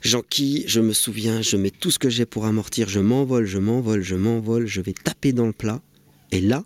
J'enquille, 0.01 0.63
je 0.65 0.79
me 0.79 0.93
souviens, 0.93 1.41
je 1.41 1.57
mets 1.57 1.71
tout 1.71 1.91
ce 1.91 1.99
que 1.99 2.09
j'ai 2.09 2.25
pour 2.25 2.45
amortir, 2.45 2.87
je 2.87 3.01
m'envole, 3.01 3.45
je 3.45 3.57
m'envole, 3.57 4.01
je 4.01 4.15
m'envole, 4.15 4.65
je 4.65 4.79
vais 4.79 4.93
taper 4.93 5.33
dans 5.33 5.45
le 5.45 5.53
plat. 5.53 5.81
Et 6.31 6.39
là, 6.39 6.63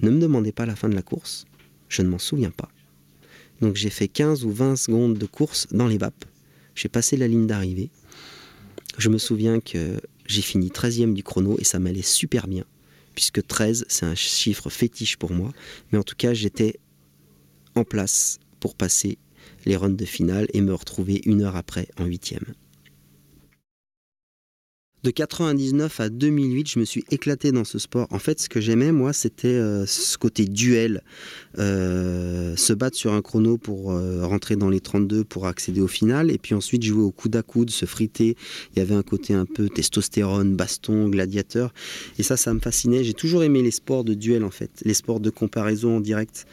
ne 0.00 0.10
me 0.10 0.18
demandez 0.18 0.50
pas 0.50 0.64
la 0.64 0.74
fin 0.74 0.88
de 0.88 0.94
la 0.94 1.02
course, 1.02 1.44
je 1.90 2.00
ne 2.00 2.08
m'en 2.08 2.18
souviens 2.18 2.50
pas. 2.50 2.70
Donc 3.60 3.76
j'ai 3.76 3.90
fait 3.90 4.08
15 4.08 4.46
ou 4.46 4.52
20 4.52 4.76
secondes 4.76 5.18
de 5.18 5.26
course 5.26 5.66
dans 5.70 5.86
les 5.86 5.98
vapes. 5.98 6.24
J'ai 6.74 6.88
passé 6.88 7.18
la 7.18 7.28
ligne 7.28 7.46
d'arrivée. 7.46 7.90
Je 8.98 9.08
me 9.08 9.18
souviens 9.18 9.60
que 9.60 10.00
j'ai 10.26 10.42
fini 10.42 10.68
13e 10.68 11.14
du 11.14 11.22
chrono 11.22 11.56
et 11.58 11.64
ça 11.64 11.78
m'allait 11.78 12.02
super 12.02 12.46
bien, 12.46 12.64
puisque 13.14 13.46
13, 13.46 13.86
c'est 13.88 14.06
un 14.06 14.14
chiffre 14.14 14.70
fétiche 14.70 15.16
pour 15.16 15.32
moi. 15.32 15.52
Mais 15.90 15.98
en 15.98 16.02
tout 16.02 16.16
cas, 16.16 16.34
j'étais 16.34 16.78
en 17.74 17.84
place 17.84 18.38
pour 18.58 18.74
passer 18.74 19.18
les 19.64 19.76
runs 19.76 19.90
de 19.90 20.04
finale 20.04 20.46
et 20.52 20.60
me 20.60 20.74
retrouver 20.74 21.22
une 21.24 21.42
heure 21.42 21.56
après 21.56 21.88
en 21.98 22.06
8e. 22.06 22.40
De 25.02 25.10
99 25.10 26.00
à 26.00 26.08
2008, 26.10 26.70
je 26.72 26.78
me 26.78 26.84
suis 26.84 27.04
éclaté 27.10 27.52
dans 27.52 27.64
ce 27.64 27.78
sport. 27.78 28.06
En 28.10 28.18
fait, 28.18 28.38
ce 28.40 28.48
que 28.48 28.60
j'aimais, 28.60 28.92
moi, 28.92 29.12
c'était 29.12 29.48
euh, 29.48 29.86
ce 29.86 30.18
côté 30.18 30.44
duel. 30.44 31.02
Euh, 31.58 32.54
se 32.56 32.72
battre 32.72 32.96
sur 32.96 33.12
un 33.12 33.22
chrono 33.22 33.56
pour 33.56 33.92
euh, 33.92 34.26
rentrer 34.26 34.56
dans 34.56 34.68
les 34.68 34.80
32 34.80 35.24
pour 35.24 35.46
accéder 35.46 35.80
au 35.80 35.88
final. 35.88 36.30
Et 36.30 36.36
puis 36.36 36.54
ensuite, 36.54 36.82
jouer 36.82 37.02
au 37.02 37.12
coude 37.12 37.34
à 37.36 37.42
coude, 37.42 37.70
se 37.70 37.86
friter. 37.86 38.36
Il 38.74 38.78
y 38.78 38.82
avait 38.82 38.94
un 38.94 39.02
côté 39.02 39.32
un 39.32 39.46
peu 39.46 39.68
testostérone, 39.70 40.54
baston, 40.54 41.08
gladiateur. 41.08 41.72
Et 42.18 42.22
ça, 42.22 42.36
ça 42.36 42.52
me 42.52 42.60
fascinait. 42.60 43.02
J'ai 43.02 43.14
toujours 43.14 43.42
aimé 43.42 43.62
les 43.62 43.70
sports 43.70 44.04
de 44.04 44.12
duel, 44.12 44.44
en 44.44 44.50
fait. 44.50 44.70
Les 44.84 44.94
sports 44.94 45.20
de 45.20 45.30
comparaison 45.30 45.96
en 45.96 46.00
direct. 46.00 46.46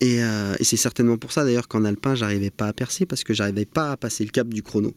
Et, 0.00 0.16
et 0.16 0.64
c'est 0.64 0.76
certainement 0.76 1.18
pour 1.18 1.32
ça, 1.32 1.44
d'ailleurs, 1.44 1.68
qu'en 1.68 1.84
alpin, 1.84 2.14
j'arrivais 2.14 2.50
pas 2.50 2.66
à 2.66 2.72
percer 2.72 3.06
parce 3.06 3.24
que 3.24 3.34
j'arrivais 3.34 3.66
pas 3.66 3.92
à 3.92 3.96
passer 3.96 4.24
le 4.24 4.30
cap 4.30 4.48
du 4.48 4.62
chrono. 4.62 4.94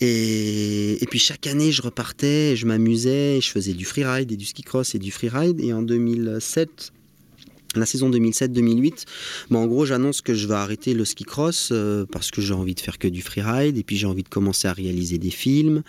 Et, 0.00 1.06
puis 1.10 1.18
chaque 1.18 1.46
année, 1.46 1.72
je 1.72 1.82
repartais, 1.82 2.56
je 2.56 2.66
m'amusais, 2.66 3.40
je 3.40 3.50
faisais 3.50 3.74
du 3.74 3.84
freeride 3.84 4.32
et 4.32 4.36
du 4.36 4.46
ski 4.46 4.62
cross 4.62 4.94
et 4.94 4.98
du 4.98 5.10
freeride. 5.10 5.60
Et 5.60 5.72
en 5.72 5.82
2007, 5.82 6.92
la 7.76 7.86
saison 7.86 8.10
2007-2008, 8.10 9.04
bah, 9.50 9.58
en 9.58 9.66
gros, 9.66 9.84
j'annonce 9.84 10.22
que 10.22 10.34
je 10.34 10.48
vais 10.48 10.54
arrêter 10.54 10.94
le 10.94 11.04
ski 11.04 11.24
cross 11.24 11.68
euh, 11.70 12.06
parce 12.10 12.30
que 12.30 12.40
j'ai 12.40 12.54
envie 12.54 12.74
de 12.74 12.80
faire 12.80 12.98
que 12.98 13.08
du 13.08 13.22
freeride 13.22 13.76
et 13.76 13.82
puis 13.82 13.96
j'ai 13.96 14.06
envie 14.06 14.22
de 14.22 14.28
commencer 14.28 14.68
à 14.68 14.72
réaliser 14.72 15.18
des 15.18 15.30
films 15.30 15.82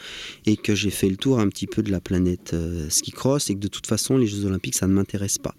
et 0.45 0.57
que 0.57 0.75
j'ai 0.75 0.91
fait 0.91 1.09
le 1.09 1.17
tour 1.17 1.39
un 1.39 1.47
petit 1.47 1.67
peu 1.67 1.81
de 1.81 1.89
la 1.89 2.01
planète 2.01 2.51
euh, 2.53 2.89
ski 2.89 3.11
cross 3.11 3.49
et 3.49 3.55
que 3.55 3.59
de 3.59 3.67
toute 3.67 3.87
façon, 3.87 4.17
les 4.17 4.27
Jeux 4.27 4.45
Olympiques, 4.45 4.75
ça 4.75 4.87
ne 4.87 4.93
m'intéresse 4.93 5.37
pas. 5.37 5.55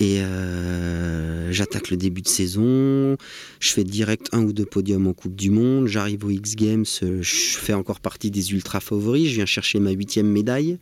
Et 0.00 0.22
euh, 0.22 1.52
j'attaque 1.52 1.90
le 1.90 1.98
début 1.98 2.22
de 2.22 2.28
saison, 2.28 3.18
je 3.60 3.68
fais 3.70 3.84
direct 3.84 4.30
un 4.32 4.42
ou 4.42 4.54
deux 4.54 4.64
podiums 4.64 5.06
en 5.06 5.12
Coupe 5.12 5.36
du 5.36 5.50
Monde, 5.50 5.88
j'arrive 5.88 6.24
aux 6.24 6.30
X 6.30 6.56
Games, 6.56 6.86
je 7.02 7.22
fais 7.58 7.74
encore 7.74 8.00
partie 8.00 8.30
des 8.30 8.52
ultra 8.52 8.80
favoris, 8.80 9.28
je 9.28 9.34
viens 9.34 9.46
chercher 9.46 9.78
ma 9.78 9.90
huitième 9.90 10.26
médaille. 10.26 10.78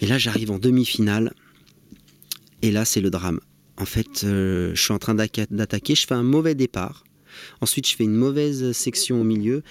Et 0.00 0.06
là 0.06 0.18
j'arrive 0.18 0.50
en 0.50 0.58
demi-finale, 0.58 1.32
et 2.60 2.70
là 2.70 2.84
c'est 2.84 3.00
le 3.00 3.08
drame. 3.08 3.40
En 3.78 3.86
fait, 3.86 4.24
euh, 4.24 4.72
je 4.74 4.82
suis 4.82 4.92
en 4.92 4.98
train 4.98 5.14
d'attaquer, 5.14 5.94
je 5.94 6.06
fais 6.06 6.14
un 6.14 6.22
mauvais 6.22 6.54
départ, 6.54 7.04
ensuite 7.62 7.88
je 7.88 7.96
fais 7.96 8.04
une 8.04 8.14
mauvaise 8.14 8.72
section 8.72 9.22
au 9.22 9.24
milieu, 9.24 9.62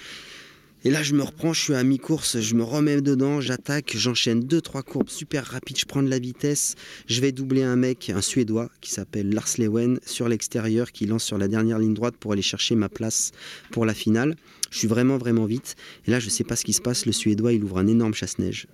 et 0.84 0.90
là, 0.90 1.02
je 1.02 1.12
me 1.14 1.22
reprends, 1.22 1.52
je 1.52 1.60
suis 1.60 1.74
à 1.74 1.82
mi-course, 1.82 2.40
je 2.40 2.54
me 2.54 2.62
remets 2.62 3.00
dedans, 3.00 3.40
j'attaque, 3.40 3.94
j'enchaîne 3.96 4.40
deux, 4.40 4.60
trois 4.60 4.84
courbes 4.84 5.08
super 5.08 5.44
rapides, 5.44 5.78
je 5.78 5.86
prends 5.86 6.04
de 6.04 6.08
la 6.08 6.20
vitesse, 6.20 6.76
je 7.06 7.20
vais 7.20 7.32
doubler 7.32 7.64
un 7.64 7.74
mec, 7.74 8.10
un 8.14 8.20
Suédois, 8.20 8.70
qui 8.80 8.92
s'appelle 8.92 9.30
Lars 9.30 9.48
Lewen, 9.58 9.98
sur 10.06 10.28
l'extérieur, 10.28 10.92
qui 10.92 11.06
lance 11.06 11.24
sur 11.24 11.36
la 11.36 11.48
dernière 11.48 11.80
ligne 11.80 11.94
droite 11.94 12.14
pour 12.18 12.32
aller 12.32 12.42
chercher 12.42 12.76
ma 12.76 12.88
place 12.88 13.32
pour 13.72 13.86
la 13.86 13.94
finale. 13.94 14.36
Je 14.70 14.78
suis 14.78 14.88
vraiment, 14.88 15.18
vraiment 15.18 15.46
vite. 15.46 15.74
Et 16.06 16.12
là, 16.12 16.20
je 16.20 16.28
sais 16.28 16.44
pas 16.44 16.54
ce 16.54 16.64
qui 16.64 16.72
se 16.72 16.80
passe, 16.80 17.06
le 17.06 17.12
Suédois, 17.12 17.52
il 17.52 17.64
ouvre 17.64 17.78
un 17.78 17.88
énorme 17.88 18.14
chasse-neige. 18.14 18.68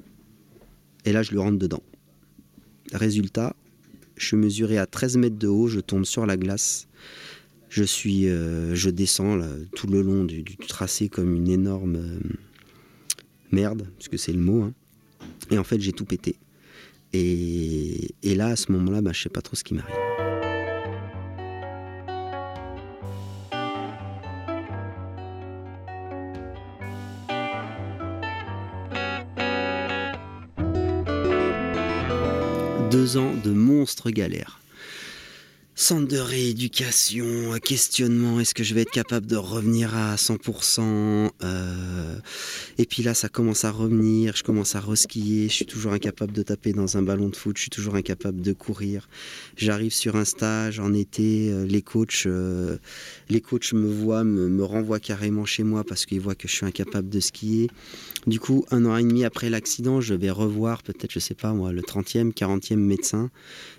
Et 1.07 1.13
là, 1.13 1.23
je 1.23 1.33
le 1.33 1.41
rentre 1.41 1.59
dedans. 1.59 1.83
Résultat, 2.93 3.57
je 4.17 4.27
suis 4.27 4.37
mesuré 4.37 4.77
à 4.77 4.87
13 4.87 5.17
mètres 5.17 5.39
de 5.39 5.49
haut, 5.49 5.69
je 5.69 5.81
tombe 5.81 6.05
sur 6.05 6.27
la 6.27 6.37
glace. 6.37 6.87
Je 7.75 7.83
suis, 7.83 8.29
euh, 8.29 8.73
je 8.77 8.89
descends 8.89 9.37
tout 9.75 9.89
le 9.89 10.01
long 10.01 10.23
du, 10.23 10.45
tracé 10.45 11.09
comme 11.09 11.35
une 11.35 11.49
énorme 11.49 11.97
euh, 11.97 12.21
merde, 13.51 13.89
puisque 13.99 14.17
c'est 14.17 14.33
le 14.33 14.39
mot. 14.39 14.63
Hein. 14.63 14.73
Et 15.51 15.59
en 15.59 15.65
fait, 15.65 15.81
j'ai 15.81 15.91
tout 15.91 16.05
pété. 16.05 16.37
Et, 17.13 18.15
là, 18.23 18.47
à 18.47 18.55
ce 18.55 18.71
moment-là, 18.71 19.03
bah, 19.03 19.11
je 19.13 19.23
sais 19.23 19.29
pas 19.29 19.43
trop 19.43 19.57
ce 19.57 19.65
qui 19.65 19.75
m'arrive. 19.75 19.93
Deux 32.93 33.17
ans 33.17 33.35
de 33.43 33.51
monstres 33.51 34.11
galères. 34.11 34.61
Centre 35.77 36.07
de 36.07 36.19
rééducation, 36.19 37.59
questionnement, 37.59 38.39
est-ce 38.39 38.55
que 38.55 38.63
je 38.63 38.75
vais 38.75 38.83
être 38.83 38.93
capable 38.93 39.27
de 39.27 39.35
revenir 39.35 39.93
à 39.97 40.15
100% 40.15 41.31
euh, 41.43 42.17
Et 42.79 42.87
puis 42.87 43.03
là, 43.03 43.13
ça 43.13 43.29
commence 43.29 43.65
à 43.65 43.73
revenir, 43.73 44.37
je 44.37 44.45
commence 44.45 44.77
à 44.77 44.81
reskier, 44.81 45.49
je 45.49 45.53
suis 45.53 45.67
toujours 45.67 45.93
incapable 45.93 46.33
de 46.33 46.43
taper 46.45 46.73
dans 46.73 46.97
un 46.97 47.03
ballon 47.03 47.29
de 47.29 47.35
foot, 47.35 47.57
je 47.57 47.63
suis 47.63 47.71
toujours 47.71 47.97
incapable 47.97 48.41
de 48.41 48.53
courir. 48.53 49.09
J'arrive 49.57 49.93
sur 49.93 50.15
un 50.15 50.25
stage 50.25 50.79
en 50.79 50.95
été, 50.95 51.51
euh, 51.51 51.67
les 51.67 51.83
coachs, 51.83 52.23
euh, 52.27 52.77
les 53.29 53.43
me 53.73 53.91
voient, 53.91 54.23
me, 54.23 54.63
renvoient 54.63 55.01
carrément 55.01 55.45
chez 55.45 55.65
moi 55.65 55.83
parce 55.83 56.07
qu'ils 56.07 56.21
voient 56.21 56.37
que 56.37 56.47
je 56.47 56.55
suis 56.55 56.67
incapable 56.67 57.09
de 57.09 57.19
skier. 57.19 57.69
Du 58.29 58.39
coup, 58.39 58.65
un 58.71 58.85
an 58.85 58.97
et 58.97 59.03
demi 59.03 59.25
après 59.25 59.51
l'accident, 59.51 60.01
je 60.01 60.15
vais 60.15 60.31
revoir 60.31 60.85
peut-être, 60.85 61.11
je 61.11 61.19
sais 61.19 61.35
pas 61.35 61.53
moi, 61.53 61.73
le 61.73 61.83
30e, 61.83 62.33
40e 62.33 62.77
médecin. 62.77 63.31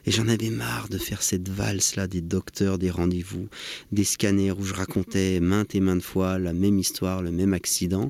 Et 0.06 0.12
j'en 0.12 0.28
avais 0.28 0.50
marre 0.50 0.90
de 0.90 0.98
faire 0.98 1.24
cette 1.24 1.50
des 1.94 2.22
docteurs, 2.22 2.78
des 2.78 2.90
rendez-vous, 2.90 3.48
des 3.92 4.04
scanners 4.04 4.52
où 4.52 4.64
je 4.64 4.74
racontais 4.74 5.40
maintes 5.40 5.76
et 5.76 5.80
maintes 5.80 6.02
fois 6.02 6.40
la 6.40 6.54
même 6.54 6.80
histoire, 6.80 7.22
le 7.22 7.32
même 7.32 7.54
accident. 7.54 8.10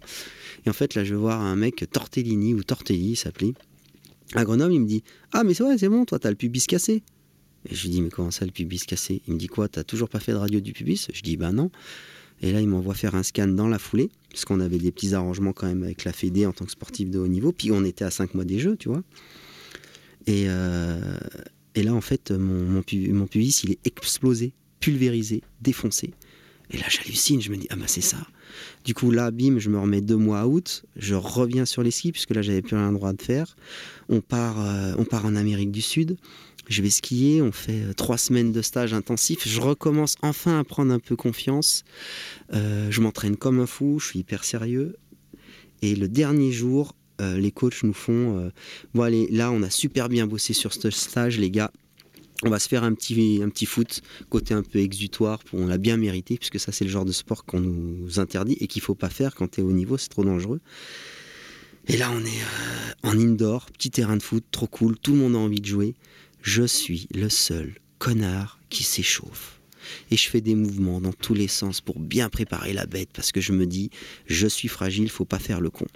Et 0.66 0.70
en 0.70 0.74
fait, 0.74 0.96
là, 0.96 1.04
je 1.04 1.14
vais 1.14 1.20
voir 1.20 1.42
un 1.42 1.56
mec, 1.56 1.86
Tortellini 1.92 2.54
ou 2.54 2.64
Tortelli, 2.64 3.12
il 3.12 3.16
s'appelait. 3.16 3.54
À 4.34 4.44
Grenoble, 4.44 4.74
il 4.74 4.82
me 4.82 4.88
dit 4.88 5.04
Ah, 5.32 5.44
mais 5.44 5.54
c'est 5.54 5.64
vrai, 5.64 5.78
c'est 5.78 5.90
bon, 5.90 6.06
toi, 6.06 6.20
t'as 6.20 6.30
le 6.30 6.36
pubis 6.36 6.66
cassé. 6.66 7.04
Et 7.70 7.76
je 7.76 7.84
lui 7.84 7.90
dis 7.90 8.02
Mais 8.02 8.10
comment 8.10 8.32
ça, 8.32 8.46
le 8.46 8.52
pubis 8.52 8.86
cassé? 8.86 9.22
Il 9.28 9.34
me 9.34 9.40
dit 9.40 9.48
Quoi, 9.48 9.68
t'as 9.68 9.84
toujours 9.84 10.10
pas 10.10 10.20
fait 10.20 10.32
de 10.32 10.38
radio 10.38 10.60
du 10.60 10.74
pubis? 10.74 11.08
Je 11.14 11.22
dis 11.22 11.38
Ben 11.38 11.52
non. 11.52 11.70
Et 12.42 12.52
là, 12.52 12.60
il 12.60 12.68
m'envoie 12.68 12.96
faire 12.96 13.16
un 13.16 13.24
scan 13.24 13.48
dans 13.48 13.68
la 13.68 13.80
foulée, 13.80 14.10
parce 14.30 14.44
qu'on 14.46 14.60
avait 14.60 14.78
des 14.78 14.92
petits 14.92 15.14
arrangements 15.14 15.54
quand 15.54 15.68
même 15.68 15.84
avec 15.84 16.04
la 16.04 16.12
Fédé 16.12 16.46
en 16.46 16.52
tant 16.52 16.66
que 16.66 16.72
sportif 16.72 17.10
de 17.10 17.20
haut 17.20 17.28
niveau. 17.28 17.52
Puis 17.52 17.72
on 17.72 17.86
était 17.86 18.04
à 18.04 18.12
5 18.12 18.34
mois 18.34 18.44
des 18.46 18.60
Jeux, 18.60 18.76
tu 18.76 18.90
vois. 18.90 19.04
Et, 20.28 20.46
euh, 20.48 21.18
et 21.76 21.84
là, 21.84 21.94
en 21.94 22.02
fait, 22.02 22.32
mon, 22.32 22.82
pubis, 22.82 23.62
il 23.64 23.72
est 23.72 23.80
explosé, 23.86 24.54
pulvérisé, 24.80 25.42
défoncé. 25.62 26.14
Et 26.72 26.78
là, 26.78 26.86
j'hallucine, 26.90 27.42
je 27.42 27.52
me 27.52 27.58
dis, 27.58 27.68
ah 27.70 27.76
bah 27.76 27.86
c'est 27.88 28.02
ça. 28.02 28.26
Du 28.86 28.94
coup, 28.94 29.12
là, 29.12 29.30
bim, 29.30 29.60
je 29.60 29.70
me 29.70 29.78
remets 29.78 30.02
deux 30.02 30.16
mois 30.16 30.48
out, 30.48 30.84
je 30.96 31.14
reviens 31.14 31.66
sur 31.66 31.84
les 31.84 31.92
skis, 31.92 32.12
puisque 32.12 32.32
là, 32.32 32.42
j'avais 32.42 32.62
plus 32.62 32.76
rien 32.76 32.92
droit 32.92 33.14
de 33.14 33.22
faire. 33.22 33.56
On 34.10 34.22
part, 34.22 34.60
euh, 34.60 34.94
on 34.98 35.06
part 35.06 35.26
en 35.26 35.36
Amérique 35.36 35.72
du 35.72 35.82
Sud 35.82 36.18
je 36.68 36.82
vais 36.82 36.90
skier, 36.90 37.42
on 37.42 37.52
fait 37.52 37.84
euh, 37.84 37.94
trois 37.94 38.18
semaines 38.18 38.52
de 38.52 38.62
stage 38.62 38.94
intensif, 38.94 39.48
je 39.48 39.62
recommence 39.62 40.16
enfin 40.22 40.60
à 40.60 40.64
prendre 40.64 40.94
un 40.94 41.00
peu 41.00 41.16
confiance, 41.16 41.84
euh, 42.54 42.90
je 42.90 43.02
m'entraîne 43.02 43.36
comme 43.36 43.60
un 43.60 43.66
fou, 43.66 44.00
je 44.00 44.08
suis 44.08 44.20
hyper 44.20 44.44
sérieux. 44.44 44.96
Et 45.82 45.96
le 45.96 46.08
dernier 46.08 46.52
jour, 46.52 46.96
euh, 47.22 47.38
les 47.38 47.52
coachs 47.52 47.84
nous 47.84 47.94
font, 47.94 48.52
bon 48.94 49.02
allez, 49.02 49.28
là 49.32 49.52
on 49.52 49.62
a 49.62 49.70
super 49.70 50.10
bien 50.10 50.28
bossé 50.28 50.54
sur 50.54 50.74
ce 50.74 50.90
stage 50.90 51.40
les 51.40 51.50
gars, 51.50 51.72
on 52.44 52.50
va 52.50 52.60
se 52.60 52.68
faire 52.68 52.84
un 52.84 52.94
petit, 52.94 53.42
un 53.42 53.50
petit 53.50 53.66
foot, 53.66 54.02
côté 54.30 54.54
un 54.54 54.64
peu 54.64 54.80
exutoire, 54.80 55.40
on 55.54 55.68
l'a 55.68 55.78
bien 55.78 55.98
mérité, 55.98 56.38
puisque 56.38 56.60
ça 56.60 56.72
c'est 56.72 56.86
le 56.86 56.92
genre 56.92 57.06
de 57.06 57.14
sport 57.14 57.46
qu'on 57.46 57.62
nous 57.62 58.20
interdit 58.20 58.58
et 58.60 58.68
qu'il 58.68 58.82
faut 58.82 58.96
pas 58.96 59.10
faire 59.10 59.36
quand 59.36 59.52
tu 59.52 59.62
es 59.62 59.64
au 59.64 59.72
niveau, 59.72 59.98
c'est 59.98 60.10
trop 60.10 60.26
dangereux. 60.26 60.60
Et 61.88 61.98
là 61.98 62.12
on 62.12 62.26
est 62.26 62.42
en 63.04 63.18
indoor, 63.18 63.68
petit 63.72 63.92
terrain 63.92 64.18
de 64.18 64.24
foot, 64.24 64.44
trop 64.52 64.68
cool, 64.68 64.98
tout 64.98 65.14
le 65.14 65.20
monde 65.20 65.36
a 65.36 65.40
envie 65.40 65.62
de 65.62 65.66
jouer 65.66 65.96
je 66.46 66.62
suis 66.62 67.08
le 67.12 67.28
seul 67.28 67.74
connard 67.98 68.60
qui 68.70 68.84
s'échauffe. 68.84 69.60
Et 70.12 70.18
je 70.18 70.30
fais 70.30 70.42
des 70.42 70.54
mouvements 70.54 71.02
dans 71.02 71.12
tous 71.12 71.34
les 71.34 71.48
sens 71.48 71.82
pour 71.82 72.00
bien 72.00 72.30
préparer 72.30 72.72
la 72.72 72.86
bête 72.86 73.10
parce 73.14 73.32
que 73.32 73.42
je 73.42 73.52
me 73.52 73.66
dis, 73.66 73.90
je 74.28 74.46
suis 74.46 74.68
fragile, 74.68 75.10
faut 75.10 75.26
pas 75.26 75.40
faire 75.40 75.60
le 75.60 75.72
con. 75.72 75.88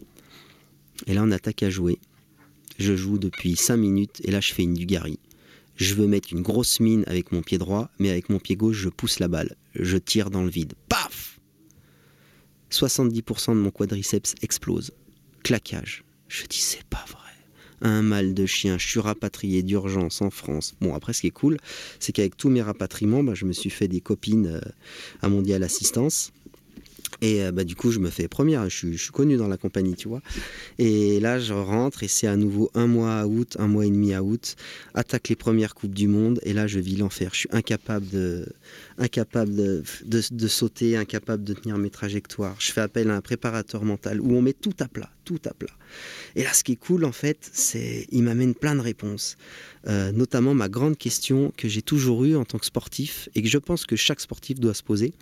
Et 1.07 1.13
là, 1.13 1.23
on 1.23 1.31
attaque 1.31 1.63
à 1.63 1.69
jouer. 1.69 1.99
Je 2.77 2.95
joue 2.95 3.17
depuis 3.17 3.55
5 3.55 3.77
minutes 3.77 4.21
et 4.23 4.31
là, 4.31 4.39
je 4.39 4.53
fais 4.53 4.63
une 4.63 4.73
Dugarry. 4.73 5.19
Je 5.75 5.93
veux 5.93 6.07
mettre 6.07 6.33
une 6.33 6.41
grosse 6.41 6.79
mine 6.79 7.03
avec 7.07 7.31
mon 7.31 7.41
pied 7.41 7.57
droit, 7.57 7.89
mais 7.99 8.09
avec 8.09 8.29
mon 8.29 8.39
pied 8.39 8.55
gauche, 8.55 8.77
je 8.77 8.89
pousse 8.89 9.19
la 9.19 9.27
balle. 9.27 9.55
Je 9.75 9.97
tire 9.97 10.29
dans 10.29 10.43
le 10.43 10.49
vide. 10.49 10.73
Paf 10.89 11.39
70% 12.71 13.49
de 13.49 13.59
mon 13.59 13.71
quadriceps 13.71 14.35
explose. 14.41 14.91
Claquage. 15.43 16.03
Je 16.27 16.45
dis, 16.45 16.59
c'est 16.59 16.83
pas 16.83 17.05
vrai 17.07 17.29
un 17.81 18.01
mal 18.01 18.33
de 18.33 18.45
chien, 18.45 18.77
je 18.77 18.87
suis 18.87 18.99
rapatrié 18.99 19.63
d'urgence 19.63 20.21
en 20.21 20.29
France. 20.29 20.75
Bon, 20.81 20.93
après, 20.93 21.13
ce 21.13 21.21
qui 21.21 21.27
est 21.27 21.31
cool, 21.31 21.57
c'est 21.99 22.11
qu'avec 22.11 22.35
tous 22.37 22.49
mes 22.49 22.61
rapatriements, 22.61 23.23
bah, 23.23 23.33
je 23.35 23.45
me 23.45 23.53
suis 23.53 23.69
fait 23.69 23.87
des 23.87 24.01
copines 24.01 24.47
euh, 24.47 24.61
à 25.21 25.29
Mondial 25.29 25.63
Assistance. 25.63 26.31
Et 27.21 27.43
euh, 27.43 27.51
bah, 27.51 27.63
du 27.63 27.75
coup, 27.75 27.91
je 27.91 27.99
me 27.99 28.09
fais 28.09 28.27
première, 28.27 28.69
je 28.69 28.75
suis, 28.75 28.97
je 28.97 29.03
suis, 29.03 29.11
connu 29.11 29.37
dans 29.37 29.47
la 29.47 29.57
compagnie, 29.57 29.95
tu 29.95 30.07
vois. 30.07 30.21
Et 30.77 31.19
là, 31.19 31.39
je 31.39 31.53
rentre 31.53 32.03
et 32.03 32.07
c'est 32.07 32.27
à 32.27 32.35
nouveau 32.35 32.69
un 32.73 32.87
mois 32.87 33.15
à 33.15 33.25
août, 33.25 33.57
un 33.59 33.67
mois 33.67 33.85
et 33.85 33.89
demi 33.89 34.13
à 34.13 34.23
août, 34.23 34.55
attaque 34.93 35.29
les 35.29 35.35
premières 35.35 35.75
Coupes 35.75 35.93
du 35.93 36.07
Monde. 36.07 36.39
Et 36.43 36.53
là, 36.53 36.67
je 36.67 36.79
vis 36.79 36.95
l'enfer. 36.95 37.31
Je 37.33 37.39
suis 37.39 37.49
incapable 37.51 38.07
de, 38.09 38.45
incapable 38.99 39.55
de, 39.55 39.83
de, 40.05 40.47
sauter, 40.47 40.97
incapable 40.97 41.43
de 41.43 41.53
tenir 41.53 41.77
mes 41.77 41.89
trajectoires. 41.89 42.55
Je 42.59 42.71
fais 42.71 42.81
appel 42.81 43.09
à 43.09 43.15
un 43.15 43.21
préparateur 43.21 43.83
mental 43.83 44.19
où 44.21 44.33
on 44.33 44.41
met 44.41 44.53
tout 44.53 44.73
à 44.79 44.87
plat, 44.87 45.09
tout 45.23 45.39
à 45.45 45.53
plat. 45.53 45.71
Et 46.35 46.43
là, 46.43 46.53
ce 46.53 46.63
qui 46.63 46.73
est 46.73 46.75
cool, 46.75 47.05
en 47.05 47.11
fait, 47.11 47.49
c'est 47.53 48.07
il 48.11 48.23
m'amène 48.23 48.53
plein 48.53 48.75
de 48.75 48.81
réponses. 48.81 49.37
Euh, 49.87 50.11
notamment 50.11 50.53
ma 50.53 50.67
grande 50.67 50.97
question 50.97 51.53
que 51.55 51.69
j'ai 51.69 51.81
toujours 51.81 52.25
eue 52.25 52.35
en 52.35 52.43
tant 52.43 52.57
que 52.57 52.65
sportif 52.65 53.29
et 53.33 53.41
que 53.41 53.47
je 53.47 53.57
pense 53.57 53.85
que 53.85 53.95
chaque 53.95 54.19
sportif 54.19 54.59
doit 54.59 54.73
se 54.73 54.83
poser, 54.83 55.13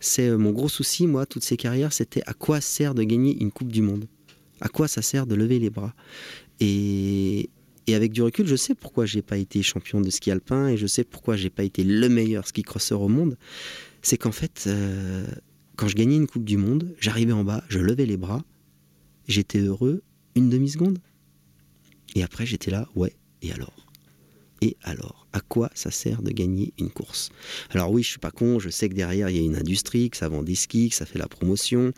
c'est 0.00 0.28
euh, 0.28 0.38
mon 0.38 0.52
gros 0.52 0.68
souci, 0.68 1.06
moi, 1.06 1.26
toutes 1.26 1.44
ces 1.44 1.56
carrières, 1.56 1.92
c'était 1.92 2.22
à 2.26 2.34
quoi 2.34 2.60
sert 2.60 2.94
de 2.94 3.02
gagner 3.02 3.36
une 3.40 3.50
Coupe 3.50 3.72
du 3.72 3.82
Monde? 3.82 4.06
À 4.60 4.68
quoi 4.68 4.88
ça 4.88 5.02
sert 5.02 5.26
de 5.26 5.34
lever 5.34 5.58
les 5.58 5.70
bras? 5.70 5.94
Et, 6.60 7.50
et 7.88 7.94
avec 7.94 8.12
du 8.12 8.22
recul, 8.22 8.46
je 8.46 8.54
sais 8.54 8.74
pourquoi 8.74 9.06
j'ai 9.06 9.22
pas 9.22 9.38
été 9.38 9.62
champion 9.62 10.02
de 10.02 10.10
ski 10.10 10.30
alpin 10.30 10.68
et 10.68 10.76
je 10.76 10.86
sais 10.86 11.04
pourquoi 11.04 11.36
j'ai 11.36 11.48
pas 11.48 11.64
été 11.64 11.82
le 11.84 12.08
meilleur 12.10 12.46
ski 12.46 12.62
crosseur 12.62 13.00
au 13.00 13.08
monde. 13.08 13.38
C'est 14.02 14.18
qu'en 14.18 14.30
fait, 14.30 14.64
euh, 14.66 15.26
quand 15.76 15.88
je 15.88 15.96
gagnais 15.96 16.16
une 16.16 16.26
Coupe 16.26 16.44
du 16.44 16.58
Monde, 16.58 16.94
j'arrivais 17.00 17.32
en 17.32 17.44
bas, 17.44 17.64
je 17.68 17.78
levais 17.78 18.04
les 18.04 18.18
bras, 18.18 18.44
j'étais 19.26 19.60
heureux 19.60 20.02
une 20.34 20.50
demi-seconde. 20.50 20.98
Et 22.14 22.22
après, 22.22 22.44
j'étais 22.44 22.70
là, 22.70 22.86
ouais, 22.94 23.16
et 23.40 23.52
alors? 23.52 23.86
Et 24.60 24.76
alors, 24.82 25.26
à 25.32 25.40
quoi 25.40 25.70
ça 25.74 25.90
sert 25.90 26.20
de 26.20 26.30
gagner 26.30 26.74
une 26.78 26.90
course? 26.90 27.30
Alors 27.70 27.90
oui, 27.90 28.02
je 28.02 28.08
suis 28.08 28.18
pas 28.18 28.32
con, 28.32 28.58
je 28.58 28.70
sais 28.70 28.88
que 28.88 28.94
derrière 28.94 29.30
il 29.30 29.36
y 29.36 29.38
a 29.38 29.42
une 29.42 29.56
industrie, 29.56 30.10
que 30.10 30.16
ça 30.16 30.28
vend 30.28 30.42
des 30.42 30.56
skis, 30.56 30.90
que 30.90 30.96
ça 30.96 31.06
fait 31.06 31.18
la 31.18 31.28
promotion, 31.28 31.92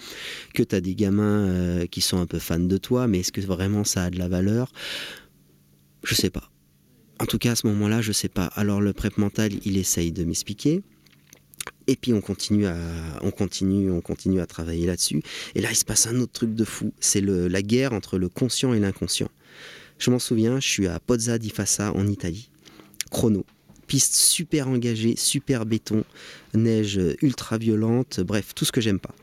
que 0.54 0.62
tu 0.62 0.75
as 0.75 0.80
des 0.80 0.94
gamins 0.94 1.49
euh, 1.49 1.87
qui 1.87 2.00
sont 2.00 2.18
un 2.18 2.26
peu 2.26 2.38
fans 2.38 2.59
de 2.59 2.76
toi, 2.76 3.09
mais 3.09 3.20
est-ce 3.20 3.32
que 3.32 3.40
vraiment 3.40 3.82
ça 3.82 4.04
a 4.04 4.11
de 4.11 4.18
la 4.18 4.28
valeur? 4.28 4.73
Je 6.04 6.14
sais 6.14 6.30
pas. 6.30 6.50
En 7.19 7.26
tout 7.26 7.38
cas, 7.38 7.52
à 7.52 7.57
ce 7.57 7.66
moment-là, 7.66 8.00
je 8.00 8.12
sais 8.12 8.28
pas. 8.28 8.47
Alors 8.54 8.80
le 8.80 8.92
prep 8.92 9.19
mental, 9.19 9.52
il 9.64 9.76
essaye 9.76 10.12
de 10.12 10.25
m'expliquer. 10.25 10.83
Et 11.87 11.97
puis 11.97 12.12
on 12.12 12.21
continue 12.21 12.66
à, 12.66 12.76
on 13.23 13.30
continue, 13.30 13.90
on 13.90 14.00
continue 14.00 14.40
à 14.40 14.47
travailler 14.47 14.87
là-dessus. 14.87 15.23
Et 15.54 15.61
là, 15.61 15.71
il 15.71 15.76
se 15.76 15.85
passe 15.85 16.07
un 16.07 16.19
autre 16.21 16.33
truc 16.33 16.54
de 16.54 16.64
fou. 16.64 16.92
C'est 17.00 17.21
la 17.21 17.62
guerre 17.62 17.92
entre 17.92 18.16
le 18.16 18.28
conscient 18.28 18.73
et 18.73 18.80
l'inconscient. 18.80 19.28
Je 19.99 20.11
m'en 20.11 20.19
souviens, 20.19 20.61
je 20.61 20.69
suis 20.69 20.87
à 20.87 20.99
Pozza 20.99 21.37
di 21.38 21.50
Fassa 21.50 21.92
en 21.95 22.07
Italie 22.07 22.50
chrono. 23.11 23.45
Piste 23.87 24.14
super 24.14 24.69
engagée, 24.69 25.16
super 25.16 25.66
béton, 25.66 26.04
neige 26.54 27.00
ultra 27.23 27.59
violente, 27.59 28.21
bref, 28.21 28.54
tout 28.54 28.64
ce 28.64 28.73
que 28.73 28.80
j'aime 28.80 29.00
pas. 29.00 29.14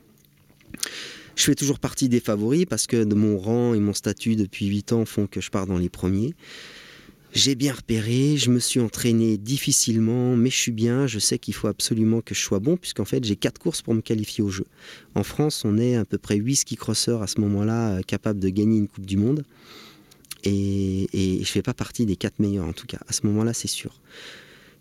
Je 1.38 1.44
fais 1.44 1.56
toujours 1.56 1.78
partie 1.78 2.10
des 2.10 2.20
favoris 2.20 2.66
parce 2.66 2.88
que 2.88 3.04
de 3.04 3.14
mon 3.14 3.38
rang 3.38 3.76
et 3.76 3.80
mon 3.80 3.94
statut 3.94 4.36
depuis 4.36 4.66
8 4.66 4.92
ans 4.94 5.06
font 5.06 5.28
que 5.28 5.40
je 5.40 5.52
pars 5.52 5.68
dans 5.68 5.78
les 5.78 5.88
premiers. 5.88 6.34
J'ai 7.32 7.54
bien 7.54 7.74
repéré, 7.74 8.38
je 8.38 8.50
me 8.50 8.58
suis 8.58 8.80
entraîné 8.80 9.38
difficilement, 9.38 10.36
mais 10.36 10.50
je 10.50 10.56
suis 10.56 10.72
bien, 10.72 11.06
je 11.06 11.20
sais 11.20 11.38
qu'il 11.38 11.54
faut 11.54 11.68
absolument 11.68 12.22
que 12.22 12.34
je 12.34 12.40
sois 12.40 12.58
bon, 12.58 12.76
puisqu'en 12.76 13.06
fait 13.06 13.24
j'ai 13.24 13.36
4 13.36 13.60
courses 13.60 13.84
pour 13.84 13.94
me 13.94 14.02
qualifier 14.02 14.44
au 14.44 14.50
jeu. 14.50 14.66
En 15.14 15.22
France, 15.22 15.64
on 15.64 15.78
est 15.78 15.96
à 15.96 16.06
peu 16.06 16.18
près 16.18 16.38
8 16.38 16.56
ski 16.56 16.76
crosseurs 16.76 17.22
à 17.22 17.28
ce 17.28 17.40
moment-là 17.42 18.02
capables 18.02 18.40
de 18.40 18.50
gagner 18.50 18.80
une 18.80 18.88
Coupe 18.88 19.06
du 19.06 19.18
Monde. 19.18 19.46
Et, 20.44 21.08
je 21.14 21.40
ne 21.40 21.46
fais 21.46 21.62
pas 21.62 21.76
partie 21.76 22.08
des 22.08 22.16
quatre 22.16 22.40
meilleurs, 22.40 22.66
en 22.66 22.74
tout 22.74 22.88
cas. 22.88 23.00
À 23.08 23.14
ce 23.14 23.28
moment-là, 23.28 23.54
c'est 23.54 23.68
sûr. 23.68 24.02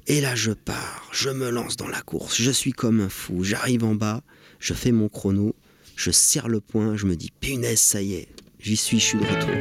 Et 0.06 0.22
là, 0.22 0.34
je 0.34 0.52
pars, 0.52 1.10
je 1.12 1.28
me 1.28 1.50
lance 1.50 1.76
dans 1.76 1.88
la 1.88 2.00
course. 2.00 2.40
Je 2.40 2.50
suis 2.50 2.72
comme 2.72 3.00
un 3.00 3.08
fou. 3.10 3.44
J'arrive 3.44 3.84
en 3.84 3.94
bas, 3.94 4.22
je 4.58 4.72
fais 4.72 4.92
mon 4.92 5.08
chrono, 5.08 5.54
je 5.96 6.10
serre 6.10 6.48
le 6.48 6.60
poing, 6.60 6.94
je 6.94 7.06
me 7.06 7.16
dis 7.16 7.32
punaise, 7.40 7.80
ça 7.80 8.02
y 8.02 8.14
est, 8.14 8.28
j'y 8.60 8.76
suis, 8.76 9.00
je 9.00 9.04
suis 9.04 9.18
de 9.18 9.24
retour. 9.24 9.56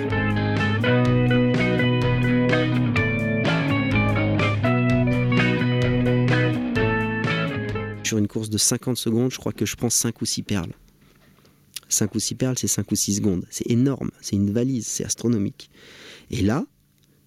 Sur 8.04 8.20
une 8.20 8.28
course 8.28 8.50
de 8.52 8.58
50 8.60 8.98
secondes, 8.98 9.32
je 9.32 9.38
crois 9.38 9.54
que 9.54 9.66
je 9.66 9.76
prends 9.76 9.90
5 9.90 10.22
ou 10.22 10.26
6 10.26 10.44
perles. 10.44 10.74
5 11.90 12.14
ou 12.14 12.20
6 12.20 12.36
perles, 12.36 12.58
c'est 12.58 12.68
5 12.68 12.92
ou 12.92 12.96
6 12.96 13.16
secondes. 13.16 13.46
C'est 13.50 13.70
énorme, 13.72 14.12
c'est 14.22 14.36
une 14.36 14.52
valise, 14.52 14.86
c'est 14.86 15.06
astronomique. 15.06 15.72
Et 16.30 16.42
là, 16.42 16.66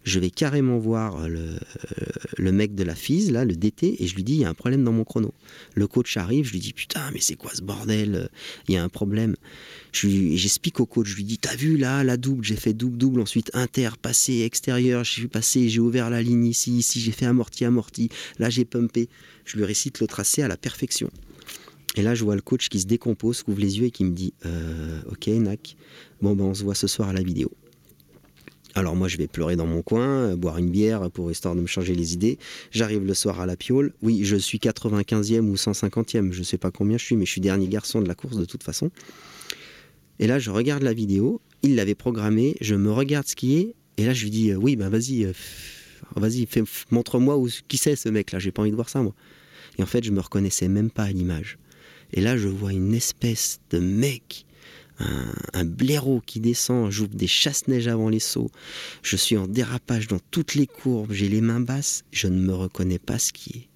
je 0.05 0.21
vais 0.21 0.31
carrément 0.31 0.79
voir 0.79 1.29
le, 1.29 1.39
euh, 1.39 1.57
le, 2.39 2.53
mec 2.53 2.75
de 2.75 2.83
la 2.83 2.95
FIS, 2.95 3.31
là, 3.31 3.45
le 3.45 3.55
DT, 3.55 4.03
et 4.03 4.07
je 4.07 4.15
lui 4.15 4.25
dis, 4.25 4.35
il 4.35 4.41
y 4.41 4.45
a 4.45 4.49
un 4.49 4.55
problème 4.55 4.85
dans 4.85 4.93
mon 4.93 5.05
chrono. 5.05 5.35
Le 5.75 5.87
coach 5.87 6.17
arrive, 6.17 6.47
je 6.47 6.53
lui 6.53 6.61
dis, 6.61 6.73
putain, 6.73 7.11
mais 7.13 7.21
c'est 7.21 7.35
quoi 7.35 7.51
ce 7.55 7.63
bordel 7.63 8.31
Il 8.69 8.75
y 8.75 8.79
a 8.79 8.83
un 8.83 8.89
problème. 8.89 9.37
J'explique 9.93 10.81
au 10.81 10.87
coach, 10.87 11.09
je 11.09 11.17
lui 11.17 11.25
dis, 11.25 11.39
t'as 11.39 11.57
vu 11.57 11.77
là, 11.77 12.05
la 12.05 12.17
double, 12.17 12.45
j'ai 12.45 12.57
fait 12.57 12.73
double-double, 12.73 13.21
ensuite 13.21 13.51
inter, 13.55 13.91
passé, 14.01 14.43
extérieur, 14.43 15.05
j'ai 15.05 15.29
passé, 15.29 15.69
j'ai 15.69 15.81
ouvert 15.81 16.11
la 16.11 16.23
ligne 16.23 16.47
ici, 16.47 16.79
ici, 16.79 17.01
j'ai 17.01 17.13
fait 17.13 17.27
amorti, 17.27 17.65
amorti, 17.65 18.09
là 18.39 18.51
j'ai 18.51 18.65
pumpé. 18.65 19.09
Je 19.45 19.57
lui 19.57 19.65
récite 19.65 20.01
le 20.01 20.07
tracé 20.07 20.43
à 20.43 20.49
la 20.49 20.57
perfection. 20.57 21.11
Et 21.97 22.03
là, 22.03 22.15
je 22.15 22.23
vois 22.23 22.35
le 22.35 22.43
coach 22.43 22.69
qui 22.69 22.81
se 22.81 22.87
décompose, 22.87 23.43
qui 23.43 23.51
ouvre 23.51 23.61
les 23.61 23.79
yeux 23.79 23.87
et 23.87 23.91
qui 23.91 24.05
me 24.05 24.13
dit 24.13 24.33
euh, 24.45 25.01
Ok, 25.11 25.27
Nac, 25.29 25.77
bon, 26.21 26.37
ben, 26.37 26.45
on 26.45 26.55
se 26.55 26.63
voit 26.63 26.75
ce 26.75 26.87
soir 26.87 27.09
à 27.09 27.13
la 27.13 27.23
vidéo. 27.23 27.51
Alors 28.75 28.95
moi 28.95 29.09
je 29.09 29.17
vais 29.17 29.27
pleurer 29.27 29.57
dans 29.57 29.67
mon 29.67 29.83
coin, 29.83 30.07
euh, 30.07 30.37
boire 30.37 30.59
une 30.59 30.71
bière 30.71 31.11
pour 31.11 31.31
histoire 31.31 31.55
de 31.57 31.61
me 31.61 31.67
changer 31.67 31.95
les 31.95 32.15
idées. 32.15 32.39
J'arrive 32.71 33.05
le 33.05 33.15
soir 33.15 33.41
à 33.41 33.47
la 33.47 33.57
piole. 33.57 33.93
Oui, 34.03 34.25
je 34.25 34.37
suis 34.37 34.59
95e 34.59 35.41
ou 35.41 35.55
150e, 35.55 36.33
je 36.33 36.43
sais 36.43 36.59
pas 36.59 36.71
combien 36.71 36.99
je 36.99 37.05
suis, 37.05 37.17
mais 37.17 37.27
je 37.27 37.33
suis 37.33 37.41
dernier 37.41 37.69
garçon 37.69 38.01
de 38.01 38.09
la 38.09 38.15
course 38.15 38.37
de 38.37 38.45
toute 38.45 38.63
façon. 38.63 38.91
Et 40.19 40.27
là 40.27 40.39
je 40.39 40.51
regarde 40.51 40.83
la 40.83 40.93
vidéo, 40.93 41.41
il 41.63 41.75
l'avait 41.77 41.95
programmée, 41.95 42.57
je 42.61 42.75
me 42.75 42.93
regarde 42.93 43.27
skier, 43.27 43.75
et 43.97 44.05
là 44.05 44.13
je 44.13 44.25
lui 44.25 44.31
dis 44.31 44.51
euh, 44.51 44.57
oui 44.57 44.77
ben 44.77 44.89
vas-y, 44.89 45.27
vas-y, 46.17 46.47
montre-moi 46.91 47.41
qui 47.69 47.79
c'est 47.79 47.97
ce 47.97 48.09
mec 48.09 48.33
là, 48.33 48.39
j'ai 48.39 48.51
pas 48.51 48.63
envie 48.63 48.71
de 48.71 48.77
voir 48.77 48.89
ça 48.89 49.03
moi. 49.03 49.15
Et 49.79 49.83
en 49.83 49.87
fait 49.87 50.05
je 50.05 50.11
me 50.11 50.21
reconnaissais 50.21 50.69
même 50.69 50.91
pas 50.91 51.05
à 51.05 51.11
l'image. 51.11 51.59
Et 52.13 52.21
là, 52.21 52.37
je 52.37 52.49
vois 52.49 52.73
une 52.73 52.95
espèce 52.95 53.61
de 53.71 53.79
mec, 53.79 54.47
un, 54.99 55.65
blaireau 55.65 56.21
qui 56.25 56.41
descend, 56.41 56.91
j'ouvre 56.91 57.15
des 57.15 57.27
chasse-neige 57.27 57.89
avant 57.89 58.09
les 58.09 58.19
sauts, 58.19 58.51
je 59.03 59.17
suis 59.17 59.37
en 59.37 59.47
dérapage 59.47 60.09
dans 60.09 60.19
toutes 60.31 60.55
les 60.55 60.67
courbes, 60.67 61.13
j'ai 61.13 61.29
les 61.29 61.41
mains 61.41 61.61
basses, 61.61 62.05
je 62.13 62.29
ne 62.29 62.39
me 62.39 62.55
reconnais 62.55 62.99
pas 62.99 63.19
ce 63.19 63.33
qui 63.33 63.59
est. 63.59 63.69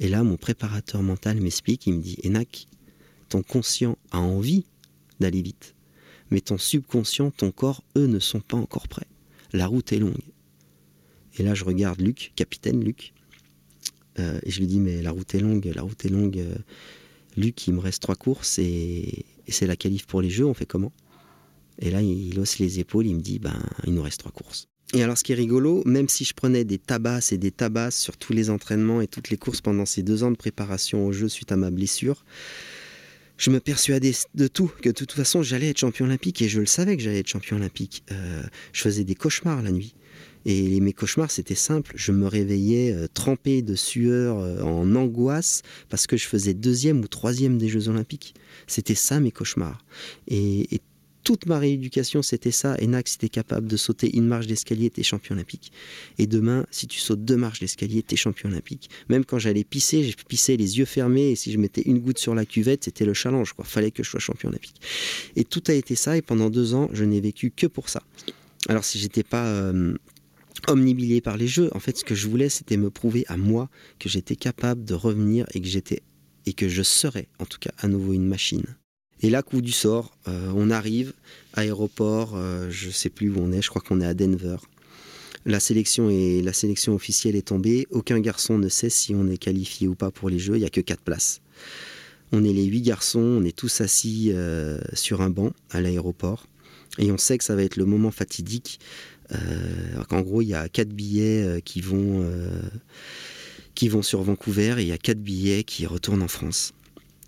Et 0.00 0.08
là, 0.08 0.22
mon 0.22 0.36
préparateur 0.36 1.02
mental 1.02 1.40
m'explique, 1.40 1.86
il 1.86 1.94
me 1.94 2.02
dit, 2.02 2.16
Enak, 2.24 2.68
ton 3.28 3.42
conscient 3.42 3.96
a 4.10 4.18
envie 4.20 4.66
d'aller 5.20 5.42
vite, 5.42 5.74
mais 6.30 6.40
ton 6.40 6.58
subconscient, 6.58 7.30
ton 7.30 7.50
corps, 7.50 7.82
eux, 7.96 8.06
ne 8.06 8.18
sont 8.18 8.40
pas 8.40 8.56
encore 8.56 8.88
prêts. 8.88 9.06
La 9.52 9.66
route 9.66 9.92
est 9.92 9.98
longue. 9.98 10.16
Et 11.38 11.42
là, 11.42 11.54
je 11.54 11.64
regarde 11.64 12.00
Luc, 12.00 12.32
capitaine 12.36 12.82
Luc, 12.82 13.12
euh, 14.18 14.38
et 14.44 14.50
je 14.50 14.60
lui 14.60 14.66
dis, 14.66 14.80
mais 14.80 15.02
la 15.02 15.10
route 15.10 15.34
est 15.34 15.40
longue, 15.40 15.70
la 15.74 15.82
route 15.82 16.04
est 16.04 16.08
longue. 16.08 16.38
Euh, 16.38 16.54
Luc, 17.36 17.66
il 17.66 17.74
me 17.74 17.80
reste 17.80 18.02
trois 18.02 18.14
courses 18.14 18.58
et, 19.46 19.52
c'est 19.52 19.66
la 19.66 19.76
qualif 19.76 20.06
pour 20.06 20.20
les 20.20 20.30
jeux, 20.30 20.46
on 20.46 20.54
fait 20.54 20.66
comment? 20.66 20.92
Et 21.80 21.90
là, 21.90 22.02
il, 22.02 22.38
hausse 22.38 22.58
les 22.58 22.78
épaules, 22.78 23.06
il 23.06 23.16
me 23.16 23.20
dit, 23.20 23.38
ben, 23.38 23.58
il 23.86 23.94
nous 23.94 24.02
reste 24.02 24.20
trois 24.20 24.32
courses. 24.32 24.68
Et 24.92 25.02
alors, 25.02 25.18
ce 25.18 25.24
qui 25.24 25.32
est 25.32 25.36
rigolo, 25.36 25.82
même 25.86 26.08
si 26.08 26.24
je 26.24 26.34
prenais 26.34 26.64
des 26.64 26.78
tabasses 26.78 27.32
et 27.32 27.38
des 27.38 27.50
tabasses 27.50 27.98
sur 27.98 28.16
tous 28.16 28.32
les 28.32 28.50
entraînements 28.50 29.00
et 29.00 29.08
toutes 29.08 29.30
les 29.30 29.36
courses 29.36 29.60
pendant 29.60 29.86
ces 29.86 30.02
deux 30.02 30.22
ans 30.22 30.30
de 30.30 30.36
préparation 30.36 31.06
au 31.06 31.12
jeu 31.12 31.28
suite 31.28 31.50
à 31.50 31.56
ma 31.56 31.70
blessure, 31.70 32.24
je 33.36 33.50
me 33.50 33.58
persuadais 33.58 34.12
de 34.34 34.46
tout, 34.46 34.70
que 34.80 34.90
de 34.90 34.94
toute 34.94 35.12
façon 35.12 35.42
j'allais 35.42 35.70
être 35.70 35.78
champion 35.78 36.06
olympique 36.06 36.40
et 36.42 36.48
je 36.48 36.60
le 36.60 36.66
savais 36.66 36.96
que 36.96 37.02
j'allais 37.02 37.20
être 37.20 37.28
champion 37.28 37.56
olympique. 37.56 38.04
Euh, 38.12 38.42
je 38.72 38.82
faisais 38.82 39.04
des 39.04 39.16
cauchemars 39.16 39.62
la 39.62 39.72
nuit. 39.72 39.94
Et 40.44 40.80
mes 40.80 40.92
cauchemars, 40.92 41.30
c'était 41.30 41.54
simple. 41.54 41.92
Je 41.96 42.12
me 42.12 42.26
réveillais 42.26 42.92
euh, 42.92 43.06
trempé 43.12 43.62
de 43.62 43.74
sueur, 43.74 44.38
euh, 44.38 44.62
en 44.62 44.94
angoisse, 44.94 45.62
parce 45.88 46.06
que 46.06 46.16
je 46.16 46.26
faisais 46.26 46.54
deuxième 46.54 47.00
ou 47.00 47.08
troisième 47.08 47.58
des 47.58 47.68
Jeux 47.68 47.88
Olympiques. 47.88 48.34
C'était 48.66 48.94
ça 48.94 49.20
mes 49.20 49.30
cauchemars. 49.30 49.84
Et, 50.28 50.80
toute 51.22 51.46
ma 51.46 51.58
rééducation, 51.58 52.20
c'était 52.20 52.50
ça. 52.50 52.76
Enac, 52.82 53.08
si 53.08 53.16
capable 53.30 53.66
de 53.66 53.78
sauter 53.78 54.14
une 54.14 54.26
marche 54.26 54.46
d'escalier, 54.46 54.90
t'es 54.90 55.02
champion 55.02 55.34
olympique. 55.34 55.72
Et 56.18 56.26
demain, 56.26 56.66
si 56.70 56.86
tu 56.86 57.00
sautes 57.00 57.24
deux 57.24 57.38
marches 57.38 57.60
d'escalier, 57.60 58.02
t'es 58.02 58.14
champion 58.14 58.50
olympique. 58.50 58.90
Même 59.08 59.24
quand 59.24 59.38
j'allais 59.38 59.64
pisser, 59.64 60.04
je 60.04 60.14
pissais 60.28 60.58
les 60.58 60.78
yeux 60.78 60.84
fermés, 60.84 61.30
et 61.30 61.34
si 61.34 61.50
je 61.50 61.56
mettais 61.56 61.80
une 61.86 62.00
goutte 62.00 62.18
sur 62.18 62.34
la 62.34 62.44
cuvette, 62.44 62.84
c'était 62.84 63.06
le 63.06 63.14
challenge. 63.14 63.54
Quoi. 63.54 63.64
Fallait 63.64 63.90
que 63.90 64.02
je 64.02 64.10
sois 64.10 64.20
champion 64.20 64.50
olympique. 64.50 64.78
Et 65.34 65.44
tout 65.44 65.62
a 65.68 65.72
été 65.72 65.94
ça, 65.94 66.14
et 66.14 66.20
pendant 66.20 66.50
deux 66.50 66.74
ans, 66.74 66.90
je 66.92 67.04
n'ai 67.04 67.22
vécu 67.22 67.50
que 67.50 67.66
pour 67.66 67.88
ça. 67.88 68.02
Alors 68.68 68.84
si 68.84 68.98
j'étais 68.98 69.22
pas 69.22 69.46
euh, 69.46 69.94
omnibilé 70.68 71.20
par 71.20 71.36
les 71.36 71.48
jeux. 71.48 71.70
En 71.74 71.80
fait, 71.80 71.96
ce 71.96 72.04
que 72.04 72.14
je 72.14 72.28
voulais, 72.28 72.48
c'était 72.48 72.76
me 72.76 72.90
prouver 72.90 73.24
à 73.28 73.36
moi 73.36 73.68
que 73.98 74.08
j'étais 74.08 74.36
capable 74.36 74.84
de 74.84 74.94
revenir 74.94 75.46
et 75.54 75.60
que 75.60 75.66
j'étais 75.66 76.02
et 76.46 76.52
que 76.52 76.68
je 76.68 76.82
serais, 76.82 77.28
en 77.38 77.46
tout 77.46 77.58
cas, 77.58 77.70
à 77.78 77.88
nouveau 77.88 78.12
une 78.12 78.26
machine. 78.26 78.64
Et 79.20 79.30
là, 79.30 79.42
coup 79.42 79.62
du 79.62 79.72
sort, 79.72 80.16
euh, 80.28 80.52
on 80.54 80.70
arrive, 80.70 81.14
aéroport, 81.54 82.34
euh, 82.34 82.68
je 82.70 82.90
sais 82.90 83.08
plus 83.08 83.30
où 83.30 83.38
on 83.38 83.52
est, 83.52 83.62
je 83.62 83.70
crois 83.70 83.80
qu'on 83.80 84.00
est 84.00 84.06
à 84.06 84.12
Denver. 84.12 84.56
La 85.46 85.60
sélection, 85.60 86.10
est, 86.10 86.42
la 86.42 86.52
sélection 86.52 86.94
officielle 86.94 87.36
est 87.36 87.48
tombée. 87.48 87.86
Aucun 87.90 88.20
garçon 88.20 88.58
ne 88.58 88.68
sait 88.68 88.90
si 88.90 89.14
on 89.14 89.28
est 89.28 89.38
qualifié 89.38 89.88
ou 89.88 89.94
pas 89.94 90.10
pour 90.10 90.28
les 90.28 90.38
Jeux. 90.38 90.56
Il 90.56 90.60
n'y 90.60 90.66
a 90.66 90.70
que 90.70 90.80
quatre 90.80 91.02
places. 91.02 91.40
On 92.32 92.44
est 92.44 92.52
les 92.52 92.64
huit 92.64 92.82
garçons, 92.82 93.20
on 93.20 93.44
est 93.44 93.56
tous 93.56 93.80
assis 93.80 94.30
euh, 94.32 94.78
sur 94.94 95.20
un 95.20 95.30
banc 95.30 95.52
à 95.70 95.80
l'aéroport. 95.80 96.46
Et 96.98 97.10
on 97.10 97.18
sait 97.18 97.38
que 97.38 97.44
ça 97.44 97.56
va 97.56 97.62
être 97.62 97.76
le 97.76 97.84
moment 97.84 98.10
fatidique 98.10 98.78
en 99.30 100.20
gros, 100.20 100.42
il 100.42 100.48
y 100.48 100.54
a 100.54 100.68
quatre 100.68 100.90
billets 100.90 101.42
euh, 101.42 101.60
qui 101.60 101.80
vont, 101.80 102.22
euh, 102.22 102.60
qui 103.74 103.88
vont 103.88 104.02
sur 104.02 104.22
Vancouver 104.22 104.76
et 104.78 104.82
il 104.82 104.88
y 104.88 104.92
a 104.92 104.98
quatre 104.98 105.20
billets 105.20 105.64
qui 105.64 105.86
retournent 105.86 106.22
en 106.22 106.28
France. 106.28 106.72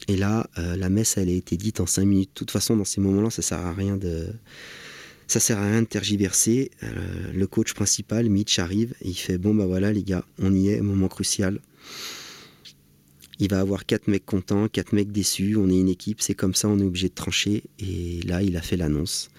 Et 0.08 0.16
là, 0.16 0.46
la 0.56 0.88
messe, 0.88 1.16
elle 1.16 1.28
a 1.30 1.32
été 1.32 1.56
dite 1.56 1.80
en 1.80 1.86
cinq 1.86 2.04
minutes. 2.04 2.28
De 2.28 2.34
toute 2.34 2.52
façon, 2.52 2.76
dans 2.76 2.84
ces 2.84 3.00
moments-là, 3.00 3.30
ça 3.30 3.42
sert 3.42 3.58
à 3.58 3.72
rien 3.72 3.96
de, 3.96 4.28
ça 5.26 5.40
sert 5.40 5.58
à 5.58 5.68
rien 5.68 5.82
de 5.82 5.86
tergiverser. 5.86 6.70
le 7.34 7.46
coach 7.46 7.72
principal, 7.72 8.28
Mitch, 8.28 8.60
arrive 8.60 8.94
et 9.00 9.08
il 9.08 9.16
fait 9.16 9.36
bon 9.36 9.52
bah 9.52 9.66
voilà 9.66 9.92
les 9.92 10.04
gars, 10.04 10.24
on 10.38 10.54
y 10.54 10.68
est, 10.68 10.80
moment 10.80 11.08
crucial. 11.08 11.58
Il 13.38 13.50
va 13.50 13.60
avoir 13.60 13.84
quatre 13.84 14.08
mecs 14.08 14.24
contents, 14.24 14.68
quatre 14.68 14.92
mecs 14.92 15.12
déçus. 15.12 15.56
On 15.56 15.68
est 15.68 15.78
une 15.78 15.88
équipe, 15.88 16.20
c'est 16.20 16.34
comme 16.34 16.54
ça, 16.54 16.68
on 16.68 16.78
est 16.78 16.84
obligé 16.84 17.08
de 17.08 17.14
trancher. 17.14 17.64
Et 17.78 18.20
là, 18.22 18.42
il 18.42 18.56
a 18.56 18.62
fait 18.62 18.76
l'annonce. 18.76 19.30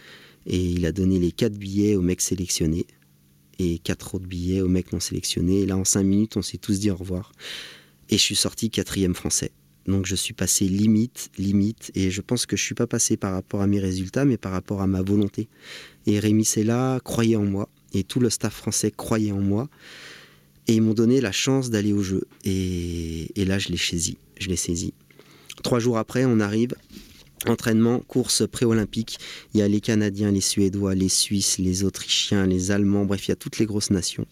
Et 0.48 0.60
il 0.60 0.86
a 0.86 0.92
donné 0.92 1.20
les 1.20 1.32
quatre 1.32 1.58
billets 1.58 1.96
aux 1.96 2.02
mecs 2.02 2.22
sélectionnés 2.22 2.88
et 3.60 3.80
quatre 3.80 4.16
autres 4.16 4.28
billets 4.28 4.62
aux 4.62 4.68
mecs 4.68 4.92
non 4.94 5.00
sélectionnés. 5.00 5.62
Et 5.62 5.66
là, 5.66 5.78
en 5.78 5.86
cinq 5.86 6.04
minutes, 6.04 6.38
on 6.38 6.42
s'est 6.42 6.58
tous 6.58 6.80
dit 6.80 6.90
au 6.90 6.96
revoir. 6.96 7.34
Et 8.10 8.18
je 8.18 8.24
suis 8.24 8.36
sorti 8.36 8.70
quatrième 8.70 9.14
français. 9.14 9.52
Donc 9.88 10.06
je 10.06 10.16
suis 10.16 10.34
passé 10.34 10.66
limite, 10.66 11.30
limite, 11.38 11.92
et 11.96 12.12
je 12.12 12.22
pense 12.22 12.46
que 12.46 12.58
je 12.58 12.64
suis 12.64 12.76
pas 12.76 12.88
passé 12.88 13.16
par 13.16 13.32
rapport 13.32 13.62
à 13.62 13.68
mes 13.68 13.80
résultats, 13.80 14.26
mais 14.26 14.38
par 14.38 14.52
rapport 14.52 14.82
à 14.82 14.88
ma 14.88 15.02
volonté. 15.02 15.48
Et 16.06 16.20
Rémi 16.20 16.44
Sella 16.44 17.00
croyait 17.04 17.38
en 17.38 17.46
moi, 17.46 17.70
et 17.94 18.04
tout 18.04 18.20
le 18.20 18.30
staff 18.30 18.54
français 18.54 18.92
croyait 18.92 19.32
en 19.32 19.40
moi, 19.40 19.70
et 20.68 20.76
ils 20.76 20.82
m'ont 20.82 20.94
donné 20.94 21.22
la 21.22 21.32
chance 21.32 21.70
d'aller 21.70 21.94
au 21.94 22.04
jeu. 22.04 22.26
Et, 22.44 23.32
et 23.40 23.46
là, 23.46 23.60
je 23.60 23.70
l'ai 23.70 23.78
saisi, 23.78 24.18
je 24.38 24.50
l'ai 24.50 24.58
saisi. 24.58 24.94
Trois 25.64 25.80
jours 25.80 25.98
après, 25.98 26.26
on 26.26 26.42
arrive, 26.42 26.76
entraînement, 27.50 28.00
course 28.00 28.44
pré-olympique. 28.48 29.20
Il 29.54 29.60
y 29.60 29.64
a 29.64 29.68
les 29.68 29.82
Canadiens, 29.82 30.32
les 30.32 30.42
Suédois, 30.42 30.96
les 30.96 31.10
Suisses, 31.10 31.58
les 31.58 31.84
Autrichiens, 31.84 32.46
les 32.46 32.72
Allemands, 32.72 33.06
bref, 33.06 33.28
il 33.28 33.32
y 33.32 33.34
a 33.34 33.36
toutes 33.36 33.60
les 33.60 33.66
grosses 33.66 33.92
nations. 33.92 34.28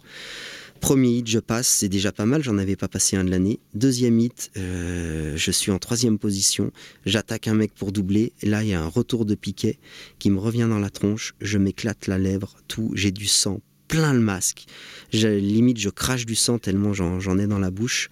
Premier 0.81 1.17
hit, 1.17 1.27
je 1.27 1.39
passe, 1.39 1.67
c'est 1.67 1.89
déjà 1.89 2.11
pas 2.11 2.25
mal, 2.25 2.43
j'en 2.43 2.57
avais 2.57 2.75
pas 2.75 2.87
passé 2.87 3.15
un 3.15 3.23
de 3.23 3.31
l'année. 3.31 3.59
Deuxième 3.73 4.19
hit, 4.19 4.51
euh, 4.57 5.33
je 5.35 5.51
suis 5.51 5.71
en 5.71 5.79
troisième 5.79 6.19
position, 6.19 6.71
j'attaque 7.05 7.47
un 7.47 7.55
mec 7.55 7.73
pour 7.73 7.91
doubler. 7.91 8.33
Là, 8.43 8.61
il 8.61 8.69
y 8.69 8.73
a 8.73 8.81
un 8.81 8.87
retour 8.87 9.25
de 9.25 9.35
piquet 9.35 9.79
qui 10.19 10.29
me 10.29 10.39
revient 10.39 10.67
dans 10.69 10.79
la 10.79 10.89
tronche, 10.89 11.33
je 11.41 11.57
m'éclate 11.57 12.07
la 12.07 12.17
lèvre, 12.17 12.55
tout, 12.67 12.91
j'ai 12.93 13.11
du 13.11 13.25
sang, 13.25 13.61
plein 13.87 14.13
le 14.13 14.19
masque. 14.19 14.65
limite, 15.11 15.79
je 15.79 15.89
crache 15.89 16.25
du 16.25 16.35
sang 16.35 16.59
tellement 16.59 16.93
j'en 16.93 17.39
ai 17.39 17.47
dans 17.47 17.59
la 17.59 17.71
bouche. 17.71 18.09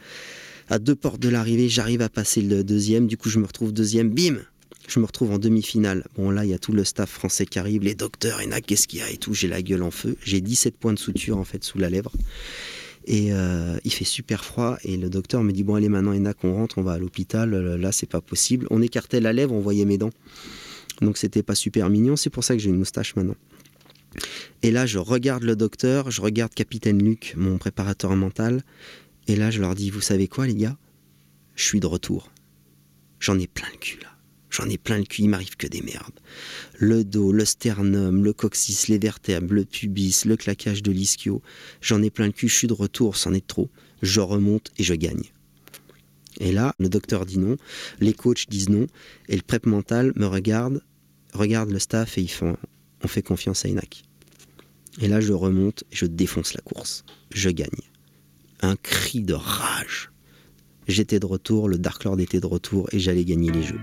À 0.69 0.79
deux 0.79 0.95
portes 0.95 1.19
de 1.19 1.29
l'arrivée, 1.29 1.69
j'arrive 1.69 2.01
à 2.01 2.09
passer 2.09 2.41
le 2.41 2.63
deuxième, 2.63 3.05
du 3.05 3.17
coup, 3.17 3.29
je 3.29 3.37
me 3.39 3.45
retrouve 3.45 3.73
deuxième, 3.73 4.09
bim 4.09 4.37
je 4.87 4.99
me 4.99 5.05
retrouve 5.05 5.31
en 5.31 5.39
demi-finale. 5.39 6.05
Bon, 6.15 6.29
là, 6.29 6.45
il 6.45 6.51
y 6.51 6.53
a 6.53 6.59
tout 6.59 6.73
le 6.73 6.83
staff 6.83 7.09
français 7.09 7.45
qui 7.45 7.59
arrive, 7.59 7.83
les 7.83 7.95
docteurs, 7.95 8.41
et 8.41 8.61
qu'est-ce 8.61 8.87
qu'il 8.87 8.99
y 8.99 9.01
a 9.01 9.09
et 9.09 9.17
tout. 9.17 9.33
J'ai 9.33 9.47
la 9.47 9.61
gueule 9.61 9.83
en 9.83 9.91
feu. 9.91 10.17
J'ai 10.23 10.41
17 10.41 10.77
points 10.77 10.93
de 10.93 10.99
suture, 10.99 11.37
en 11.37 11.43
fait, 11.43 11.63
sous 11.63 11.77
la 11.77 11.89
lèvre. 11.89 12.11
Et 13.05 13.33
euh, 13.33 13.77
il 13.83 13.91
fait 13.91 14.05
super 14.05 14.43
froid. 14.43 14.77
Et 14.83 14.97
le 14.97 15.09
docteur 15.09 15.43
me 15.43 15.51
dit 15.51 15.63
Bon, 15.63 15.75
allez, 15.75 15.89
maintenant, 15.89 16.13
Enac, 16.13 16.43
on 16.43 16.53
rentre, 16.53 16.77
on 16.77 16.83
va 16.83 16.93
à 16.93 16.97
l'hôpital. 16.97 17.53
Euh, 17.53 17.77
là, 17.77 17.91
c'est 17.91 18.09
pas 18.09 18.21
possible. 18.21 18.67
On 18.71 18.81
écartait 18.81 19.19
la 19.19 19.33
lèvre, 19.33 19.53
on 19.53 19.61
voyait 19.61 19.85
mes 19.85 19.97
dents. 19.97 20.11
Donc, 21.01 21.17
c'était 21.17 21.43
pas 21.43 21.55
super 21.55 21.89
mignon. 21.89 22.15
C'est 22.15 22.29
pour 22.29 22.43
ça 22.43 22.55
que 22.55 22.61
j'ai 22.61 22.69
une 22.69 22.77
moustache 22.77 23.15
maintenant. 23.15 23.35
Et 24.61 24.71
là, 24.71 24.85
je 24.85 24.99
regarde 24.99 25.43
le 25.43 25.55
docteur, 25.55 26.11
je 26.11 26.21
regarde 26.21 26.53
Capitaine 26.53 27.03
Luc, 27.03 27.33
mon 27.35 27.57
préparateur 27.57 28.15
mental. 28.15 28.63
Et 29.27 29.35
là, 29.35 29.49
je 29.49 29.59
leur 29.59 29.75
dis 29.75 29.89
Vous 29.89 30.01
savez 30.01 30.27
quoi, 30.27 30.45
les 30.45 30.55
gars? 30.55 30.77
Je 31.55 31.63
suis 31.63 31.79
de 31.79 31.87
retour. 31.87 32.31
J'en 33.19 33.39
ai 33.39 33.47
plein 33.47 33.67
le 33.71 33.77
cul, 33.77 33.99
là. 34.01 34.09
J'en 34.53 34.69
ai 34.69 34.77
plein 34.77 34.99
le 34.99 35.03
cul, 35.05 35.23
il 35.23 35.29
m'arrive 35.29 35.55
que 35.55 35.65
des 35.65 35.81
merdes. 35.81 36.19
Le 36.77 37.03
dos, 37.03 37.31
le 37.31 37.43
sternum, 37.43 38.23
le 38.23 38.33
coccyx, 38.33 38.87
les 38.87 38.99
vertèbres, 38.99 39.51
le 39.51 39.65
pubis, 39.65 40.25
le 40.25 40.37
claquage 40.37 40.83
de 40.83 40.91
l'ischio. 40.91 41.41
J'en 41.81 42.03
ai 42.03 42.11
plein 42.11 42.27
le 42.27 42.33
cul, 42.33 42.47
je 42.47 42.55
suis 42.55 42.67
de 42.67 42.73
retour, 42.73 43.17
c'en 43.17 43.33
est 43.33 43.47
trop. 43.47 43.71
Je 44.03 44.19
remonte 44.19 44.71
et 44.77 44.83
je 44.83 44.93
gagne. 44.93 45.23
Et 46.39 46.51
là, 46.51 46.75
le 46.77 46.87
docteur 46.87 47.25
dit 47.25 47.39
non, 47.39 47.57
les 47.99 48.13
coachs 48.13 48.47
disent 48.47 48.69
non, 48.69 48.85
et 49.27 49.35
le 49.35 49.41
prep 49.41 49.65
mental 49.65 50.13
me 50.15 50.27
regarde, 50.27 50.83
regarde 51.33 51.71
le 51.71 51.79
staff 51.79 52.17
et 52.19 52.21
ils 52.21 52.31
font 52.31 52.55
on 53.03 53.07
fait 53.07 53.21
confiance 53.23 53.65
à 53.65 53.69
Enac. 53.69 54.03
Et 55.01 55.07
là, 55.07 55.19
je 55.19 55.33
remonte, 55.33 55.83
je 55.91 56.05
défonce 56.05 56.53
la 56.53 56.61
course. 56.61 57.03
Je 57.31 57.49
gagne. 57.49 57.69
Un 58.61 58.75
cri 58.75 59.21
de 59.21 59.33
rage. 59.33 60.11
J'étais 60.87 61.19
de 61.19 61.25
retour, 61.25 61.67
le 61.67 61.77
Dark 61.77 62.03
Lord 62.03 62.19
était 62.19 62.39
de 62.39 62.45
retour 62.45 62.87
et 62.91 62.99
j'allais 62.99 63.25
gagner 63.25 63.51
les 63.51 63.63
jeux. 63.63 63.79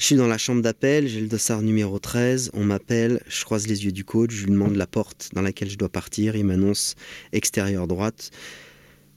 Je 0.00 0.06
suis 0.06 0.16
dans 0.16 0.26
la 0.26 0.38
chambre 0.38 0.62
d'appel, 0.62 1.08
j'ai 1.08 1.20
le 1.20 1.26
dossard 1.26 1.60
numéro 1.60 1.98
13, 1.98 2.52
on 2.54 2.64
m'appelle, 2.64 3.20
je 3.28 3.44
croise 3.44 3.66
les 3.66 3.84
yeux 3.84 3.92
du 3.92 4.02
coach, 4.02 4.30
je 4.30 4.46
lui 4.46 4.52
demande 4.52 4.76
la 4.76 4.86
porte 4.86 5.28
dans 5.34 5.42
laquelle 5.42 5.68
je 5.68 5.76
dois 5.76 5.90
partir, 5.90 6.36
il 6.36 6.46
m'annonce 6.46 6.94
extérieure 7.32 7.86
droite. 7.86 8.30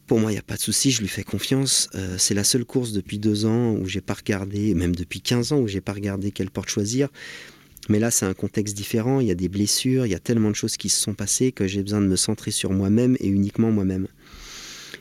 Pour 0.07 0.19
moi, 0.19 0.31
il 0.31 0.33
n'y 0.33 0.39
a 0.39 0.43
pas 0.43 0.57
de 0.57 0.61
souci, 0.61 0.91
je 0.91 0.99
lui 0.99 1.07
fais 1.07 1.23
confiance. 1.23 1.87
Euh, 1.95 2.17
c'est 2.17 2.33
la 2.33 2.43
seule 2.43 2.65
course 2.65 2.91
depuis 2.91 3.17
deux 3.17 3.45
ans 3.45 3.71
où 3.71 3.85
j'ai 3.85 4.01
pas 4.01 4.13
regardé, 4.13 4.73
même 4.73 4.93
depuis 4.93 5.21
15 5.21 5.53
ans 5.53 5.59
où 5.59 5.69
j'ai 5.69 5.79
pas 5.79 5.93
regardé 5.93 6.31
quelle 6.31 6.51
porte 6.51 6.67
choisir. 6.67 7.07
Mais 7.87 7.99
là, 7.99 8.11
c'est 8.11 8.25
un 8.25 8.33
contexte 8.33 8.75
différent, 8.75 9.21
il 9.21 9.27
y 9.27 9.31
a 9.31 9.35
des 9.35 9.47
blessures, 9.47 10.05
il 10.05 10.11
y 10.11 10.15
a 10.15 10.19
tellement 10.19 10.49
de 10.49 10.55
choses 10.55 10.75
qui 10.75 10.89
se 10.89 10.99
sont 10.99 11.13
passées 11.13 11.53
que 11.53 11.65
j'ai 11.65 11.81
besoin 11.81 12.01
de 12.01 12.07
me 12.07 12.17
centrer 12.17 12.51
sur 12.51 12.71
moi-même 12.71 13.15
et 13.21 13.29
uniquement 13.29 13.71
moi-même. 13.71 14.07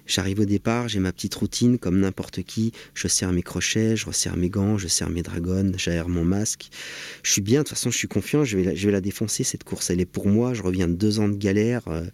J'arrive 0.06 0.40
au 0.40 0.44
départ, 0.44 0.88
j'ai 0.88 0.98
ma 0.98 1.12
petite 1.12 1.34
routine 1.34 1.78
comme 1.78 2.00
n'importe 2.00 2.42
qui. 2.42 2.72
Je 2.94 3.06
serre 3.08 3.32
mes 3.32 3.42
crochets, 3.42 3.96
je 3.96 4.06
resserre 4.06 4.36
mes 4.36 4.50
gants, 4.50 4.76
je 4.76 4.88
serre 4.88 5.10
mes 5.10 5.22
dragons, 5.22 5.72
j'aère 5.76 6.08
mon 6.08 6.24
masque. 6.24 6.70
Je 7.22 7.32
suis 7.32 7.40
bien, 7.40 7.60
de 7.60 7.64
toute 7.64 7.76
façon, 7.76 7.90
je 7.90 7.96
suis 7.96 8.08
confiant, 8.08 8.44
je 8.44 8.58
vais, 8.58 8.90
la, 8.90 9.00
défoncer 9.00 9.44
cette 9.44 9.64
course. 9.64 9.90
Elle 9.90 10.00
est 10.00 10.06
pour 10.06 10.26
moi, 10.26 10.54
je 10.54 10.62
reviens 10.62 10.88
de 10.88 10.94
deux 10.94 11.20
ans 11.20 11.28
de 11.28 11.36
galère. 11.36 11.86
Euh, 11.86 12.04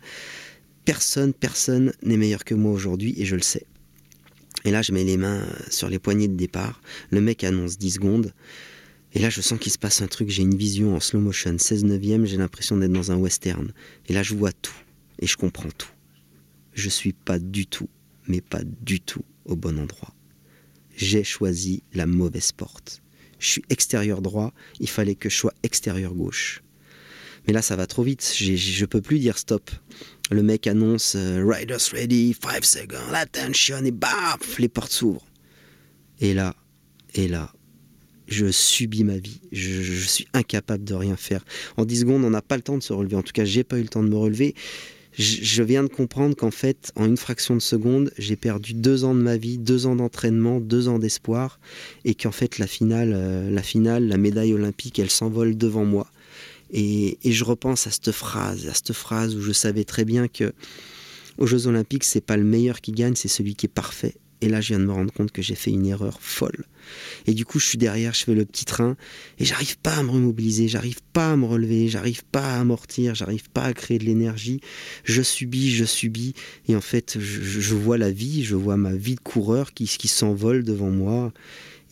personne, 0.84 1.32
personne 1.32 1.92
n'est 2.02 2.18
meilleur 2.18 2.44
que 2.44 2.54
moi 2.54 2.72
aujourd'hui 2.72 3.14
et 3.16 3.24
je 3.24 3.36
le 3.36 3.42
sais. 3.42 3.66
Et 4.64 4.70
là, 4.70 4.82
je 4.82 4.92
mets 4.92 5.04
les 5.04 5.16
mains 5.16 5.46
sur 5.70 5.88
les 5.88 5.98
poignées 5.98 6.28
de 6.28 6.36
départ. 6.36 6.82
Le 7.10 7.20
mec 7.20 7.42
annonce 7.42 7.78
10 7.78 7.92
secondes. 7.92 8.32
Et 9.14 9.18
là, 9.18 9.30
je 9.30 9.40
sens 9.40 9.58
qu'il 9.58 9.72
se 9.72 9.78
passe 9.78 10.02
un 10.02 10.08
truc. 10.08 10.28
J'ai 10.28 10.42
une 10.42 10.56
vision 10.56 10.94
en 10.94 11.00
slow 11.00 11.20
motion, 11.20 11.56
16 11.56 11.84
neuvième. 11.84 12.26
J'ai 12.26 12.36
l'impression 12.36 12.76
d'être 12.76 12.92
dans 12.92 13.12
un 13.12 13.16
western. 13.16 13.72
Et 14.08 14.12
là, 14.12 14.22
je 14.22 14.34
vois 14.34 14.52
tout. 14.52 14.74
Et 15.20 15.26
je 15.26 15.36
comprends 15.36 15.70
tout 15.76 15.88
je 16.78 16.88
suis 16.88 17.12
pas 17.12 17.38
du 17.38 17.66
tout, 17.66 17.88
mais 18.28 18.40
pas 18.40 18.62
du 18.62 19.00
tout 19.00 19.24
au 19.44 19.56
bon 19.56 19.78
endroit. 19.78 20.14
J'ai 20.96 21.24
choisi 21.24 21.82
la 21.92 22.06
mauvaise 22.06 22.52
porte. 22.52 23.02
Je 23.40 23.48
suis 23.48 23.64
extérieur 23.68 24.22
droit, 24.22 24.52
il 24.78 24.88
fallait 24.88 25.14
que 25.16 25.28
je 25.28 25.36
sois 25.36 25.54
extérieur 25.62 26.14
gauche. 26.14 26.62
Mais 27.46 27.52
là, 27.52 27.62
ça 27.62 27.76
va 27.76 27.86
trop 27.86 28.02
vite, 28.02 28.32
je 28.36 28.84
peux 28.84 29.00
plus 29.00 29.18
dire 29.18 29.38
stop. 29.38 29.70
Le 30.30 30.42
mec 30.42 30.66
annonce 30.66 31.14
euh, 31.16 31.42
Riders 31.44 31.80
ready, 31.92 32.36
5 32.40 32.64
seconds, 32.64 33.14
attention, 33.14 33.84
et 33.84 33.90
baf, 33.90 34.58
les 34.58 34.68
portes 34.68 34.92
s'ouvrent. 34.92 35.26
Et 36.20 36.34
là, 36.34 36.54
et 37.14 37.26
là, 37.26 37.52
je 38.26 38.50
subis 38.50 39.04
ma 39.04 39.16
vie. 39.16 39.40
Je, 39.50 39.82
je, 39.82 40.06
suis 40.06 40.28
incapable 40.34 40.84
de 40.84 40.94
rien 40.94 41.16
faire. 41.16 41.44
En 41.76 41.86
10 41.86 42.00
secondes, 42.00 42.24
on 42.24 42.30
n'a 42.30 42.42
pas 42.42 42.56
le 42.56 42.62
temps 42.62 42.76
de 42.76 42.82
se 42.82 42.92
relever. 42.92 43.16
En 43.16 43.22
tout 43.22 43.32
cas, 43.32 43.46
j'ai 43.46 43.64
pas 43.64 43.78
eu 43.78 43.82
le 43.82 43.88
temps 43.88 44.02
de 44.02 44.08
me 44.08 44.16
relever 44.16 44.54
je 45.18 45.62
viens 45.64 45.82
de 45.82 45.88
comprendre 45.88 46.36
qu'en 46.36 46.52
fait, 46.52 46.92
en 46.94 47.04
une 47.04 47.16
fraction 47.16 47.56
de 47.56 47.60
seconde, 47.60 48.12
j'ai 48.18 48.36
perdu 48.36 48.72
deux 48.72 49.04
ans 49.04 49.16
de 49.16 49.20
ma 49.20 49.36
vie, 49.36 49.58
deux 49.58 49.86
ans 49.86 49.96
d'entraînement, 49.96 50.60
deux 50.60 50.86
ans 50.86 51.00
d'espoir, 51.00 51.58
et 52.04 52.14
qu'en 52.14 52.30
fait, 52.30 52.58
la 52.58 52.68
finale, 52.68 53.12
euh, 53.14 53.50
la 53.50 53.62
finale, 53.62 54.06
la 54.06 54.16
médaille 54.16 54.54
olympique, 54.54 54.98
elle 55.00 55.10
s'envole 55.10 55.56
devant 55.56 55.84
moi. 55.84 56.06
Et, 56.70 57.18
je 57.24 57.44
repense 57.44 57.86
à 57.88 57.90
cette 57.90 58.12
phrase, 58.12 58.68
à 58.68 58.74
cette 58.74 58.92
phrase 58.92 59.34
où 59.34 59.40
je 59.40 59.52
savais 59.52 59.84
très 59.84 60.04
bien 60.04 60.28
que 60.28 60.52
aux 61.36 61.46
Jeux 61.46 61.66
Olympiques, 61.66 62.04
c'est 62.04 62.20
pas 62.20 62.36
le 62.36 62.44
meilleur 62.44 62.80
qui 62.80 62.92
gagne, 62.92 63.14
c'est 63.14 63.28
celui 63.28 63.54
qui 63.54 63.66
est 63.66 63.70
parfait. 63.70 64.14
Et 64.40 64.48
là, 64.48 64.60
je 64.60 64.68
viens 64.68 64.78
de 64.78 64.84
me 64.84 64.92
rendre 64.92 65.12
compte 65.12 65.32
que 65.32 65.42
j'ai 65.42 65.56
fait 65.56 65.70
une 65.72 65.86
erreur 65.86 66.20
folle. 66.20 66.64
Et 67.26 67.34
du 67.34 67.44
coup, 67.44 67.58
je 67.58 67.66
suis 67.66 67.78
derrière, 67.78 68.14
je 68.14 68.24
fais 68.24 68.34
le 68.34 68.44
petit 68.44 68.64
train, 68.64 68.96
et 69.38 69.44
j'arrive 69.44 69.78
pas 69.78 69.96
à 69.96 70.02
me 70.02 70.10
remobiliser, 70.10 70.68
j'arrive 70.68 71.00
pas 71.12 71.32
à 71.32 71.36
me 71.36 71.44
relever, 71.44 71.88
j'arrive 71.88 72.24
pas 72.24 72.54
à 72.54 72.60
amortir, 72.60 73.14
j'arrive 73.14 73.50
pas 73.50 73.64
à 73.64 73.74
créer 73.74 73.98
de 73.98 74.04
l'énergie. 74.04 74.60
Je 75.04 75.22
subis, 75.22 75.72
je 75.72 75.84
subis, 75.84 76.34
et 76.68 76.76
en 76.76 76.80
fait, 76.80 77.18
je, 77.18 77.74
vois 77.74 77.98
la 77.98 78.10
vie, 78.10 78.44
je 78.44 78.54
vois 78.54 78.76
ma 78.76 78.94
vie 78.94 79.16
de 79.16 79.20
coureur 79.20 79.72
qui, 79.74 79.86
s'envole 80.08 80.62
devant 80.62 80.90
moi. 80.90 81.32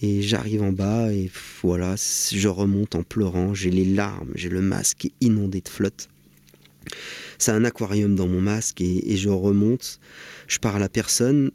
Et 0.02 0.22
j'arrive 0.22 0.62
en 0.62 0.72
bas, 0.72 1.12
et 1.12 1.30
voilà, 1.62 1.96
je 1.96 2.48
remonte 2.48 2.94
en 2.94 3.02
pleurant, 3.02 3.54
j'ai 3.54 3.70
les 3.70 3.84
larmes, 3.84 4.30
j'ai 4.34 4.50
le 4.50 4.60
masque 4.60 5.08
inondé 5.20 5.60
de 5.62 5.68
flotte. 5.68 6.08
C'est 7.38 7.50
un 7.50 7.64
aquarium 7.64 8.14
dans 8.14 8.28
mon 8.28 8.40
masque, 8.40 8.80
et, 8.80 9.12
et 9.12 9.16
je 9.16 9.30
remonte. 9.30 9.98
Je 10.46 10.58
parle 10.58 10.82
à 10.82 10.88
personne, 10.88 11.50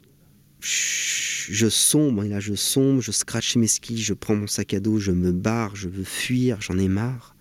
je 0.62 1.68
sombre, 1.68 2.24
et 2.24 2.28
là 2.28 2.40
je 2.40 2.54
sombre, 2.54 3.00
je 3.00 3.10
scratche 3.10 3.56
mes 3.56 3.66
skis, 3.66 4.02
je 4.02 4.14
prends 4.14 4.36
mon 4.36 4.46
sac 4.46 4.74
à 4.74 4.80
dos, 4.80 4.98
je 4.98 5.10
me 5.10 5.32
barre, 5.32 5.74
je 5.74 5.88
veux 5.88 6.04
fuir, 6.04 6.60
j'en 6.60 6.78
ai 6.78 6.88
marre. 6.88 7.34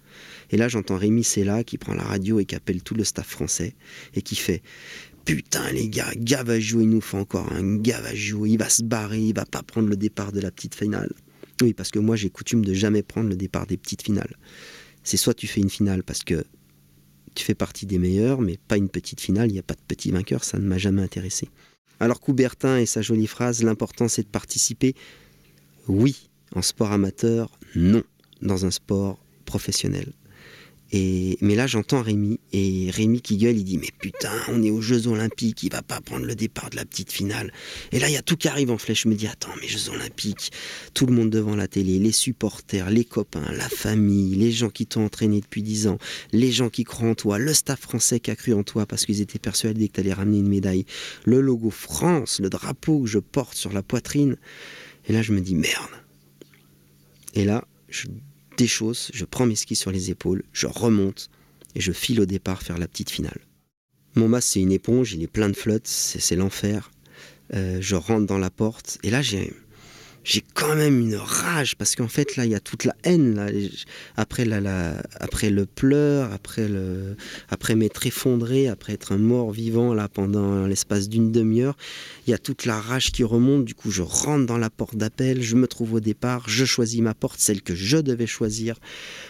Et 0.49 0.57
là 0.57 0.67
j'entends 0.67 0.97
Rémi 0.97 1.25
là 1.37 1.63
qui 1.63 1.77
prend 1.77 1.93
la 1.93 2.03
radio 2.03 2.39
et 2.39 2.45
qui 2.45 2.55
appelle 2.55 2.83
tout 2.83 2.95
le 2.95 3.03
staff 3.03 3.27
français 3.27 3.75
et 4.13 4.21
qui 4.21 4.35
fait 4.35 4.61
Putain 5.23 5.71
les 5.71 5.87
gars, 5.87 6.11
jouer, 6.59 6.83
il 6.83 6.89
nous 6.89 7.01
fait 7.01 7.17
encore 7.17 7.51
un 7.53 7.79
jouer, 8.13 8.49
il 8.49 8.57
va 8.57 8.69
se 8.69 8.83
barrer, 8.83 9.21
il 9.21 9.35
va 9.35 9.45
pas 9.45 9.61
prendre 9.61 9.87
le 9.87 9.95
départ 9.95 10.31
de 10.31 10.41
la 10.41 10.51
petite 10.51 10.75
finale. 10.75 11.11
Oui, 11.61 11.73
parce 11.73 11.91
que 11.91 11.99
moi 11.99 12.15
j'ai 12.15 12.31
coutume 12.31 12.65
de 12.65 12.73
jamais 12.73 13.03
prendre 13.03 13.29
le 13.29 13.35
départ 13.35 13.67
des 13.67 13.77
petites 13.77 14.01
finales. 14.01 14.35
C'est 15.03 15.17
soit 15.17 15.35
tu 15.35 15.47
fais 15.47 15.61
une 15.61 15.69
finale 15.69 16.03
parce 16.03 16.23
que 16.23 16.43
tu 17.35 17.45
fais 17.45 17.55
partie 17.55 17.85
des 17.85 17.99
meilleurs, 17.99 18.41
mais 18.41 18.57
pas 18.67 18.77
une 18.77 18.89
petite 18.89 19.21
finale, 19.21 19.49
il 19.49 19.53
n'y 19.53 19.59
a 19.59 19.63
pas 19.63 19.75
de 19.75 19.81
petit 19.87 20.11
vainqueur, 20.11 20.43
ça 20.43 20.57
ne 20.57 20.65
m'a 20.65 20.77
jamais 20.77 21.01
intéressé. 21.01 21.49
Alors 22.01 22.19
Coubertin 22.19 22.79
et 22.79 22.87
sa 22.87 23.03
jolie 23.03 23.27
phrase, 23.27 23.61
l'important 23.61 24.07
c'est 24.07 24.23
de 24.23 24.27
participer. 24.27 24.95
Oui, 25.87 26.31
en 26.55 26.63
sport 26.63 26.91
amateur, 26.91 27.51
non, 27.75 28.01
dans 28.41 28.65
un 28.65 28.71
sport 28.71 29.19
professionnel. 29.45 30.11
Mais 30.93 31.55
là, 31.55 31.67
j'entends 31.67 32.01
Rémi, 32.01 32.39
et 32.51 32.89
Rémi 32.91 33.21
qui 33.21 33.37
gueule, 33.37 33.57
il 33.57 33.63
dit 33.63 33.77
Mais 33.77 33.91
putain, 33.99 34.33
on 34.49 34.61
est 34.61 34.71
aux 34.71 34.81
Jeux 34.81 35.07
Olympiques, 35.07 35.63
il 35.63 35.71
va 35.71 35.81
pas 35.81 36.01
prendre 36.01 36.25
le 36.25 36.35
départ 36.35 36.69
de 36.69 36.75
la 36.75 36.85
petite 36.85 37.11
finale. 37.11 37.53
Et 37.91 37.99
là, 37.99 38.09
il 38.09 38.13
y 38.13 38.17
a 38.17 38.21
tout 38.21 38.35
qui 38.35 38.49
arrive 38.49 38.71
en 38.71 38.77
flèche. 38.77 39.03
Je 39.03 39.09
me 39.09 39.15
dis 39.15 39.27
Attends, 39.27 39.53
mais 39.61 39.67
Jeux 39.67 39.89
Olympiques, 39.89 40.51
tout 40.93 41.05
le 41.05 41.13
monde 41.13 41.29
devant 41.29 41.55
la 41.55 41.67
télé, 41.67 41.97
les 41.97 42.11
supporters, 42.11 42.89
les 42.89 43.05
copains, 43.05 43.51
la 43.53 43.69
famille, 43.69 44.35
les 44.35 44.51
gens 44.51 44.69
qui 44.69 44.85
t'ont 44.85 45.05
entraîné 45.05 45.39
depuis 45.39 45.63
10 45.63 45.87
ans, 45.87 45.97
les 46.33 46.51
gens 46.51 46.69
qui 46.69 46.83
croient 46.83 47.09
en 47.09 47.15
toi, 47.15 47.37
le 47.37 47.53
staff 47.53 47.79
français 47.79 48.19
qui 48.19 48.31
a 48.31 48.35
cru 48.35 48.53
en 48.53 48.63
toi 48.63 48.85
parce 48.85 49.05
qu'ils 49.05 49.21
étaient 49.21 49.39
persuadés 49.39 49.87
que 49.87 49.93
tu 49.93 49.99
allais 50.01 50.13
ramener 50.13 50.39
une 50.39 50.49
médaille, 50.49 50.85
le 51.23 51.39
logo 51.39 51.69
France, 51.69 52.39
le 52.41 52.49
drapeau 52.49 53.01
que 53.01 53.07
je 53.07 53.19
porte 53.19 53.55
sur 53.55 53.71
la 53.71 53.81
poitrine. 53.81 54.35
Et 55.07 55.13
là, 55.13 55.21
je 55.21 55.31
me 55.31 55.39
dis 55.39 55.55
Merde. 55.55 55.89
Et 57.33 57.45
là, 57.45 57.65
je 57.89 58.07
des 58.61 58.67
choses, 58.67 59.09
je 59.11 59.25
prends 59.25 59.47
mes 59.47 59.55
skis 59.55 59.75
sur 59.75 59.91
les 59.91 60.11
épaules, 60.11 60.43
je 60.53 60.67
remonte 60.67 61.31
et 61.73 61.81
je 61.81 61.91
file 61.91 62.21
au 62.21 62.27
départ 62.27 62.61
faire 62.61 62.77
la 62.77 62.87
petite 62.87 63.09
finale. 63.09 63.39
Mon 64.13 64.27
masque, 64.27 64.49
c'est 64.51 64.61
une 64.61 64.71
éponge, 64.71 65.13
il 65.13 65.23
est 65.23 65.27
plein 65.27 65.49
de 65.49 65.55
flotte, 65.55 65.87
c'est 65.87 66.35
l'enfer. 66.35 66.91
Euh, 67.55 67.79
je 67.81 67.95
rentre 67.95 68.27
dans 68.27 68.37
la 68.37 68.51
porte 68.51 68.99
et 69.01 69.09
là, 69.09 69.23
j'ai 69.23 69.51
j'ai 70.23 70.43
quand 70.53 70.75
même 70.75 70.99
une 70.99 71.15
rage 71.15 71.75
parce 71.75 71.95
qu'en 71.95 72.07
fait 72.07 72.35
là 72.35 72.45
il 72.45 72.51
y 72.51 72.55
a 72.55 72.59
toute 72.59 72.83
la 72.85 72.95
haine 73.03 73.35
là. 73.35 73.47
Après 74.17 74.45
la, 74.45 75.01
après 75.19 75.49
le 75.49 75.65
pleur 75.65 76.31
après 76.31 76.67
le 76.67 77.15
après 77.49 77.75
m'être 77.75 78.05
effondré 78.05 78.67
après 78.67 78.93
être 78.93 79.11
un 79.13 79.17
mort 79.17 79.51
vivant 79.51 79.93
là 79.93 80.07
pendant 80.07 80.67
l'espace 80.67 81.09
d'une 81.09 81.31
demi-heure 81.31 81.75
il 82.27 82.31
y 82.31 82.33
a 82.33 82.37
toute 82.37 82.65
la 82.65 82.79
rage 82.79 83.11
qui 83.11 83.23
remonte. 83.23 83.65
Du 83.65 83.73
coup 83.73 83.91
je 83.91 84.01
rentre 84.03 84.45
dans 84.45 84.57
la 84.57 84.69
porte 84.69 84.95
d'appel 84.95 85.41
je 85.41 85.55
me 85.55 85.67
trouve 85.67 85.95
au 85.95 85.99
départ 85.99 86.47
je 86.47 86.65
choisis 86.65 87.01
ma 87.01 87.13
porte 87.13 87.39
celle 87.39 87.61
que 87.61 87.73
je 87.73 87.97
devais 87.97 88.27
choisir 88.27 88.75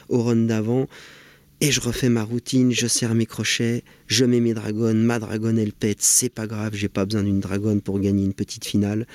au 0.10 0.24
run 0.24 0.48
d'avant 0.48 0.88
et 1.64 1.72
je 1.72 1.80
refais 1.80 2.10
ma 2.10 2.24
routine, 2.24 2.72
je 2.72 2.88
serre 2.88 3.14
mes 3.14 3.28
crochets, 3.28 3.84
je 4.08 4.26
mets 4.26 4.40
mes 4.40 4.56
dragons, 4.56 4.96
ma 4.96 5.20
dragonne 5.20 5.60
elle 5.60 5.74
pète, 5.74 6.02
c'est 6.02 6.30
pas 6.30 6.48
grave, 6.48 6.74
j'ai 6.74 6.90
pas 6.90 7.06
besoin 7.06 7.22
d'une 7.22 7.40
dragonne 7.40 7.82
pour 7.82 8.00
gagner 8.00 8.26
une 8.26 8.34
petite 8.34 8.66
finale. 8.66 9.06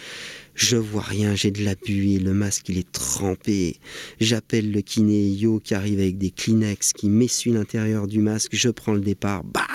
Je 0.55 0.77
vois 0.77 1.03
rien, 1.03 1.35
j'ai 1.35 1.51
de 1.51 1.65
la 1.65 1.75
buée, 1.75 2.21
le 2.21 2.33
masque 2.33 2.69
il 2.69 2.79
est 2.79 2.93
trempé. 2.93 3.79
J'appelle 4.21 4.71
le 4.71 4.81
kiné 4.81 5.29
Yo 5.29 5.59
qui 5.59 5.75
arrive 5.75 5.99
avec 5.99 6.19
des 6.19 6.31
Kleenex, 6.31 6.93
qui 6.93 7.09
m'essuie 7.09 7.51
l'intérieur 7.51 8.07
du 8.07 8.21
masque, 8.21 8.53
je 8.55 8.69
prends 8.69 8.95
le 8.95 9.01
départ, 9.01 9.43
bah 9.43 9.67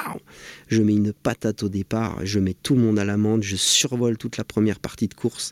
Je 0.69 0.81
mets 0.81 0.95
une 0.95 1.11
patate 1.11 1.63
au 1.63 1.69
départ, 1.69 2.19
je 2.23 2.39
mets 2.39 2.55
tout 2.63 2.75
le 2.75 2.81
monde 2.81 2.99
à 2.99 3.03
l'amende, 3.03 3.43
je 3.43 3.57
survole 3.57 4.17
toute 4.17 4.37
la 4.37 4.45
première 4.45 4.79
partie 4.79 5.09
de 5.09 5.13
course. 5.13 5.51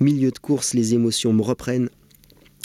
Milieu 0.00 0.32
de 0.32 0.38
course, 0.40 0.74
les 0.74 0.94
émotions 0.94 1.32
me 1.32 1.42
reprennent, 1.42 1.88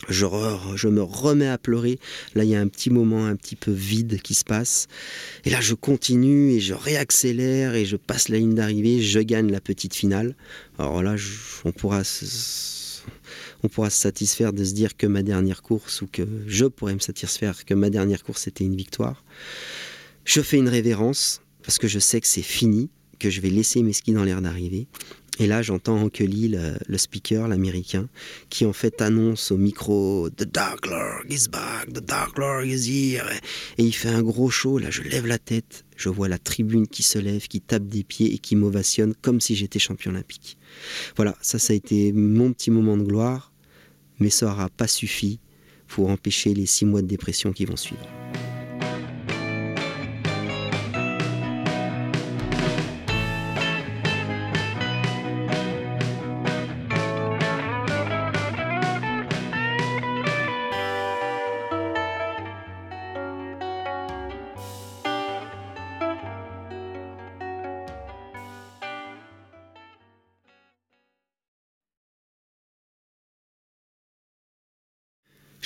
je, 0.09 0.87
me 0.87 1.01
remets 1.01 1.47
à 1.47 1.57
pleurer. 1.57 1.99
Là, 2.35 2.43
il 2.43 2.49
y 2.49 2.55
a 2.55 2.61
un 2.61 2.67
petit 2.67 2.89
moment 2.89 3.25
un 3.25 3.35
petit 3.35 3.55
peu 3.55 3.71
vide 3.71 4.21
qui 4.21 4.33
se 4.33 4.43
passe. 4.43 4.87
Et 5.45 5.49
là, 5.49 5.59
je 5.61 5.73
continue 5.73 6.51
et 6.51 6.59
je 6.59 6.73
réaccélère 6.73 7.75
et 7.75 7.85
je 7.85 7.97
passe 7.97 8.29
la 8.29 8.37
ligne 8.37 8.55
d'arrivée. 8.55 9.01
Je 9.01 9.19
gagne 9.19 9.51
la 9.51 9.61
petite 9.61 9.95
finale. 9.95 10.35
Alors 10.77 11.03
là, 11.03 11.15
on 11.65 11.71
pourra 11.71 12.03
on 13.63 13.69
pourra 13.69 13.89
se 13.89 13.99
satisfaire 13.99 14.53
de 14.53 14.63
se 14.63 14.73
dire 14.73 14.95
que 14.97 15.07
ma 15.07 15.23
dernière 15.23 15.61
course 15.61 16.01
ou 16.01 16.07
que 16.07 16.23
je 16.45 16.65
pourrais 16.65 16.93
me 16.93 16.99
satisfaire 16.99 17.65
que 17.65 17.73
ma 17.73 17.89
dernière 17.89 18.23
course 18.23 18.47
était 18.47 18.63
une 18.63 18.75
victoire. 18.75 19.23
Je 20.25 20.41
fais 20.41 20.57
une 20.57 20.69
révérence 20.69 21.41
parce 21.63 21.79
que 21.79 21.87
je 21.87 21.99
sais 21.99 22.21
que 22.21 22.27
c'est 22.27 22.41
fini, 22.41 22.89
que 23.19 23.29
je 23.29 23.41
vais 23.41 23.49
laisser 23.49 23.83
mes 23.83 23.93
skis 23.93 24.13
dans 24.13 24.23
l'air 24.23 24.41
d'arrivée. 24.41 24.87
Et 25.39 25.45
là, 25.45 25.61
j'entends 25.61 26.01
en 26.01 26.09
le, 26.19 26.77
le 26.87 26.97
speaker, 26.97 27.47
l'américain, 27.47 28.09
qui 28.49 28.65
en 28.65 28.73
fait 28.73 29.01
annonce 29.01 29.51
au 29.51 29.57
micro 29.57 30.29
The 30.31 30.45
Dark 30.45 30.87
Lord 30.87 31.25
is 31.29 31.47
back, 31.47 31.93
The 31.93 32.03
Dark 32.03 32.37
Lord 32.39 32.65
is 32.65 32.89
here. 32.89 33.29
Et 33.77 33.83
il 33.83 33.93
fait 33.93 34.09
un 34.09 34.23
gros 34.23 34.49
show. 34.49 34.79
Là, 34.79 34.89
je 34.89 35.03
lève 35.03 35.27
la 35.27 35.37
tête, 35.37 35.85
je 35.95 36.09
vois 36.09 36.27
la 36.27 36.39
tribune 36.39 36.87
qui 36.87 37.03
se 37.03 37.19
lève, 37.19 37.47
qui 37.47 37.61
tape 37.61 37.85
des 37.85 38.03
pieds 38.03 38.33
et 38.33 38.39
qui 38.39 38.55
m'ovationne 38.55 39.13
comme 39.21 39.39
si 39.39 39.55
j'étais 39.55 39.79
champion 39.79 40.11
olympique. 40.11 40.57
Voilà, 41.15 41.37
ça, 41.41 41.59
ça 41.59 41.73
a 41.73 41.75
été 41.75 42.11
mon 42.13 42.51
petit 42.51 42.71
moment 42.71 42.97
de 42.97 43.03
gloire, 43.03 43.53
mais 44.19 44.31
ça 44.31 44.47
n'aura 44.47 44.69
pas 44.69 44.87
suffi 44.87 45.39
pour 45.87 46.09
empêcher 46.09 46.55
les 46.55 46.65
six 46.65 46.85
mois 46.85 47.03
de 47.03 47.07
dépression 47.07 47.53
qui 47.53 47.65
vont 47.65 47.77
suivre. 47.77 48.16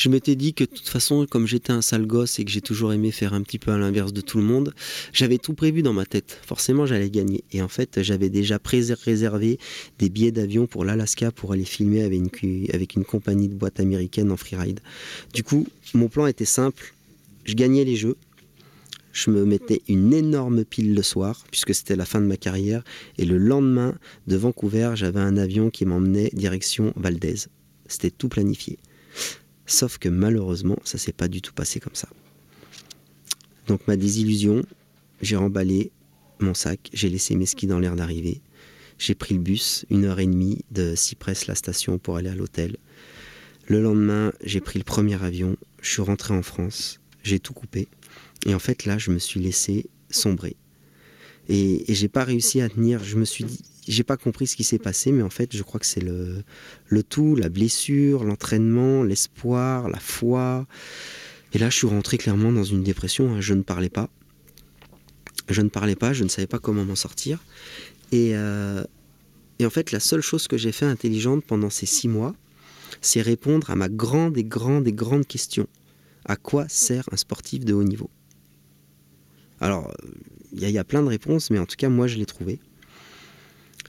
Je 0.02 0.10
m'étais 0.10 0.36
dit 0.36 0.56
que 0.56 0.64
de 0.64 0.70
toute 0.70 0.90
façon, 0.90 1.28
comme 1.30 1.46
j'étais 1.46 1.72
un 1.72 1.84
sale 1.84 2.08
gosse 2.08 2.40
et 2.40 2.44
que 2.44 2.50
j'ai 2.50 2.62
toujours 2.62 2.92
aimé 2.92 3.12
faire 3.12 3.36
un 3.36 3.44
petit 3.44 3.60
peu 3.60 3.70
à 3.70 3.78
l'inverse 3.78 4.14
de 4.14 4.22
tout 4.22 4.40
le 4.40 4.44
monde, 4.44 4.74
j'avais 5.14 5.38
tout 5.38 5.54
prévu 5.54 5.84
dans 5.84 5.94
ma 5.94 6.08
tête. 6.08 6.40
Forcément, 6.44 6.88
j'allais 6.88 7.12
gagner. 7.12 7.44
Et 7.52 7.62
en 7.62 7.68
fait, 7.68 8.02
j'avais 8.02 8.30
déjà 8.30 8.58
réservé 8.66 9.60
des 10.00 10.10
billets 10.10 10.32
d'avion 10.32 10.66
pour 10.66 10.86
l'Alaska 10.86 11.32
pour 11.32 11.54
aller 11.54 11.66
filmer 11.66 12.02
avec 12.02 12.96
une, 12.96 13.06
compagnie 13.06 13.48
de 13.48 13.54
boîtes 13.54 13.80
américaine 13.80 14.32
en 14.32 14.38
freeride. 14.38 14.80
Du 15.36 15.44
coup, 15.44 15.68
mon 15.94 16.08
plan 16.08 16.26
était 16.26 16.46
simple. 16.46 16.96
Je 17.46 17.54
gagnais 17.54 17.84
les 17.84 17.96
jeux. 17.96 18.18
Je 19.14 19.30
me 19.30 19.46
mettais 19.46 19.84
une 19.88 20.14
énorme 20.14 20.66
pile 20.66 20.96
le 20.96 21.04
soir, 21.04 21.46
puisque 21.52 21.76
c'était 21.76 21.96
la 21.96 22.06
fin 22.06 22.22
de 22.22 22.26
ma 22.26 22.38
carrière. 22.38 22.84
Et 23.20 23.26
le 23.26 23.38
lendemain, 23.38 23.94
de 24.26 24.36
Vancouver, 24.36 24.94
j'avais 24.96 25.20
un 25.20 25.38
avion 25.38 25.70
qui 25.70 25.86
m'emmenait 25.86 26.32
direction 26.34 26.92
Valdez. 26.96 27.36
C'était 27.88 28.10
tout 28.10 28.30
planifié. 28.30 28.80
Sauf 29.71 29.99
que 29.99 30.10
malheureusement, 30.10 30.77
ça 30.84 30.97
s'est 30.97 31.13
pas 31.13 31.29
du 31.29 31.41
tout 31.41 31.53
passé 31.53 31.79
comme 31.79 31.95
ça. 31.95 32.10
Donc 33.67 33.88
ma 33.88 33.95
désillusion, 33.95 34.65
j'ai 35.21 35.38
remballé 35.38 35.91
mon 36.41 36.53
sac, 36.53 36.89
j'ai 36.91 37.07
laissé 37.07 37.38
mes 37.38 37.45
skis 37.45 37.67
dans 37.67 37.79
l'air 37.79 37.95
d'arrivée, 37.95 38.41
j'ai 38.99 39.15
pris 39.15 39.34
le 39.34 39.39
bus, 39.39 39.86
une 39.89 40.03
heure 40.03 40.19
et 40.19 40.25
demie 40.25 40.65
de 40.71 40.93
Cypress 40.93 41.47
la 41.47 41.55
station 41.55 41.97
pour 41.99 42.17
aller 42.17 42.29
à 42.29 42.36
l'hôtel. 42.36 42.75
Le 43.69 43.81
lendemain, 43.81 44.34
j'ai 44.43 44.60
pris 44.60 44.77
le 44.77 44.84
premier 44.84 45.23
avion, 45.23 45.55
je 45.81 45.89
suis 45.89 46.01
rentré 46.01 46.34
en 46.34 46.43
France, 46.43 46.99
j'ai 47.23 47.39
tout 47.39 47.53
coupé. 47.53 47.88
Et 48.45 48.53
en 48.53 48.60
fait 48.60 48.84
là, 48.84 48.97
je 48.97 49.10
me 49.12 49.19
suis 49.19 49.39
laissé 49.39 49.86
sombrer. 50.10 50.57
Et, 51.52 51.92
et 51.92 51.94
j'ai 51.94 52.08
pas 52.08 52.24
réussi 52.24 52.62
à 52.62 52.70
tenir. 52.70 53.04
Je 53.04 53.18
me 53.18 53.26
suis 53.26 53.44
dit, 53.44 53.60
j'ai 53.86 54.04
pas 54.04 54.16
compris 54.16 54.48
ce 54.48 54.56
qui 54.56 54.64
s'est 54.64 54.80
passé, 54.80 55.12
mais 55.12 55.22
en 55.22 55.30
fait, 55.30 55.54
je 55.54 55.64
crois 55.64 55.82
que 55.82 55.86
c'est 55.86 56.02
le, 56.02 56.44
tout, 57.04 57.36
la 57.36 57.50
blessure, 57.50 58.24
l'entraînement, 58.24 59.04
l'espoir, 59.04 59.90
la 59.90 60.00
foi. 60.00 60.66
Et 61.52 61.58
là, 61.58 61.70
je 61.70 61.76
suis 61.76 61.88
rentré 61.88 62.18
clairement 62.18 62.54
dans 62.54 62.64
une 62.64 62.84
dépression. 62.84 63.34
Hein. 63.34 63.42
Je 63.42 63.54
ne 63.54 63.64
parlais 63.64 63.90
pas. 63.90 64.10
Je 65.50 65.62
ne 65.62 65.68
parlais 65.68 65.98
pas, 65.98 66.14
je 66.14 66.24
ne 66.24 66.30
savais 66.30 66.48
pas 66.48 66.60
comment 66.60 66.86
m'en 66.86 66.96
sortir. 66.96 67.44
Et, 68.14 68.32
euh, 68.34 68.86
et 69.60 69.66
en 69.66 69.70
fait, 69.70 69.92
la 69.92 70.00
seule 70.00 70.22
chose 70.22 70.48
que 70.48 70.58
j'ai 70.58 70.72
fait 70.72 70.86
intelligente 70.86 71.44
pendant 71.44 71.70
ces 71.70 71.86
six 71.86 72.08
mois, 72.08 72.34
c'est 73.02 73.22
répondre 73.22 73.70
à 73.70 73.76
ma 73.76 73.90
grande 73.90 74.38
et 74.38 74.46
grande 74.46 74.88
et 74.88 74.94
grande 74.94 75.28
question. 75.28 75.68
À 76.24 76.38
quoi 76.38 76.70
sert 76.70 77.10
un 77.12 77.18
sportif 77.18 77.66
de 77.66 77.74
haut 77.74 77.84
niveau? 77.84 78.10
Alors, 79.60 79.94
y, 80.54 80.66
y, 80.70 80.78
a 80.78 80.84
plein 80.84 81.02
de 81.02 81.08
réponses, 81.08 81.50
mais 81.50 81.60
en 81.60 81.66
tout 81.66 81.76
cas, 81.76 81.90
moi, 81.90 82.08
je 82.08 82.18
l'ai 82.18 82.26
trouvé. 82.26 82.60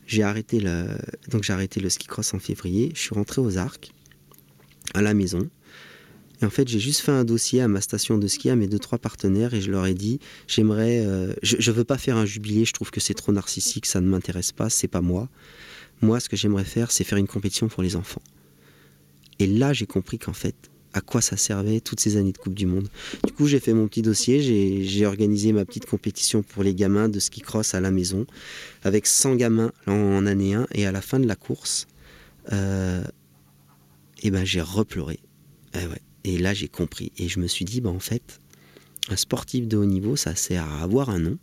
J'ai 0.07 0.23
arrêté 0.23 0.61
le, 0.61 0.87
donc 1.31 1.43
j'ai 1.43 1.53
arrêté 1.53 1.81
le 1.81 1.89
ski 1.89 2.07
cross 2.07 2.35
en 2.35 2.39
février. 2.39 2.93
Je 2.95 3.01
suis 3.01 3.15
rentré 3.15 3.41
aux 3.41 3.57
Arcs, 3.57 3.93
à 4.95 5.03
la 5.03 5.15
maison. 5.15 5.49
Et 6.41 6.45
en 6.45 6.51
fait, 6.51 6.67
j'ai 6.67 6.81
juste 6.81 7.01
fait 7.01 7.13
un 7.13 7.25
dossier 7.25 7.61
à 7.61 7.69
ma 7.69 7.81
station 7.81 8.19
de 8.19 8.27
ski, 8.27 8.51
à 8.51 8.57
mes 8.57 8.67
deux, 8.67 8.81
trois 8.81 8.99
partenaires, 8.99 9.55
et 9.55 9.61
je 9.61 9.71
leur 9.71 9.87
ai 9.87 9.95
dit, 9.95 10.19
j'aimerais, 10.49 11.05
euh, 11.07 11.35
je, 11.43 11.71
ne 11.71 11.77
veux 11.77 11.85
pas 11.85 11.99
faire 11.99 12.17
un 12.17 12.27
jubilé, 12.27 12.65
je 12.65 12.73
trouve 12.73 12.91
que 12.91 13.01
c'est 13.01 13.15
trop 13.15 13.31
narcissique, 13.31 13.87
ça 13.87 14.01
ne 14.01 14.09
m'intéresse 14.09 14.51
pas, 14.51 14.69
c'est 14.69 14.89
pas 14.89 15.01
moi. 15.01 15.29
Moi, 16.01 16.19
ce 16.19 16.29
que 16.29 16.37
j'aimerais 16.37 16.65
faire, 16.65 16.91
c'est 16.91 17.05
faire 17.05 17.19
une 17.19 17.29
compétition 17.29 17.69
pour 17.69 17.83
les 17.85 17.95
enfants. 17.95 18.23
Et 19.39 19.47
là, 19.47 19.73
j'ai 19.73 19.87
compris 19.87 20.19
qu'en 20.19 20.33
fait, 20.33 20.72
à 20.95 21.01
quoi 21.01 21.21
ça 21.21 21.37
servait 21.37 21.81
toutes 21.81 22.01
ces 22.01 22.17
années 22.17 22.33
de 22.33 22.39
Coupe 22.39 22.55
du 22.55 22.67
Monde. 22.67 22.89
Du 23.25 23.33
coup, 23.33 23.47
j'ai 23.47 23.61
fait 23.61 23.73
mon 23.73 23.89
petit 23.89 24.03
dossier, 24.03 24.41
j'ai 24.85 25.07
organisé 25.07 25.53
ma 25.53 25.65
petite 25.65 25.87
compétition 25.87 26.43
pour 26.43 26.63
les 26.63 26.75
gamins 26.75 27.09
de 27.09 27.19
ski 27.19 27.41
cross 27.41 27.75
à 27.75 27.81
la 27.81 27.91
maison, 27.91 28.27
avec 28.83 29.07
100 29.07 29.37
gamins 29.37 29.73
en, 29.87 30.27
année 30.27 30.55
1, 30.55 30.67
et 30.73 30.87
à 30.87 30.93
la 30.93 31.01
fin 31.01 31.19
de 31.19 31.27
la 31.27 31.37
course, 31.37 31.87
euh, 32.53 33.03
et 34.23 34.31
ben, 34.31 34.45
j'ai 34.45 34.61
repleuré. 34.61 35.21
Et 36.25 36.39
là, 36.39 36.55
j'ai 36.55 36.69
compris. 36.69 37.13
Et 37.17 37.29
je 37.29 37.41
me 37.41 37.47
suis 37.47 37.65
dit, 37.65 37.81
ben, 37.81 37.91
en 37.91 38.01
fait, 38.01 38.41
un 39.09 39.17
sportif 39.17 39.67
de 39.67 39.77
haut 39.77 39.85
niveau, 39.85 40.17
ça 40.17 40.37
sert 40.37 40.65
à 40.65 40.83
avoir 40.83 41.11
un 41.11 41.19
nom, 41.19 41.39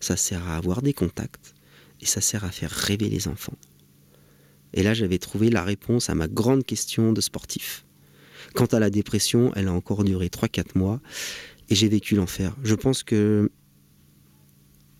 ça 0.00 0.16
sert 0.16 0.46
à 0.48 0.56
avoir 0.56 0.82
des 0.82 0.92
contacts, 0.92 1.54
et 2.00 2.06
ça 2.06 2.20
sert 2.20 2.44
à 2.44 2.50
faire 2.50 2.70
rêver 2.70 3.08
les 3.08 3.28
enfants. 3.28 3.56
Et 4.74 4.82
là, 4.82 4.94
j'avais 4.94 5.18
trouvé 5.18 5.50
la 5.50 5.62
réponse 5.62 6.10
à 6.10 6.14
ma 6.14 6.28
grande 6.28 6.64
question 6.64 7.12
de 7.12 7.20
sportif. 7.20 7.85
Quant 8.56 8.66
à 8.66 8.80
la 8.80 8.88
dépression, 8.88 9.52
elle 9.54 9.68
a 9.68 9.72
encore 9.72 10.02
duré 10.02 10.28
3-4 10.28 10.76
mois. 10.76 11.00
et 11.68 11.74
j'ai 11.74 11.88
vécu 11.88 12.14
l'enfer. 12.14 12.56
Je 12.62 12.74
pense 12.74 13.02
que 13.02 13.50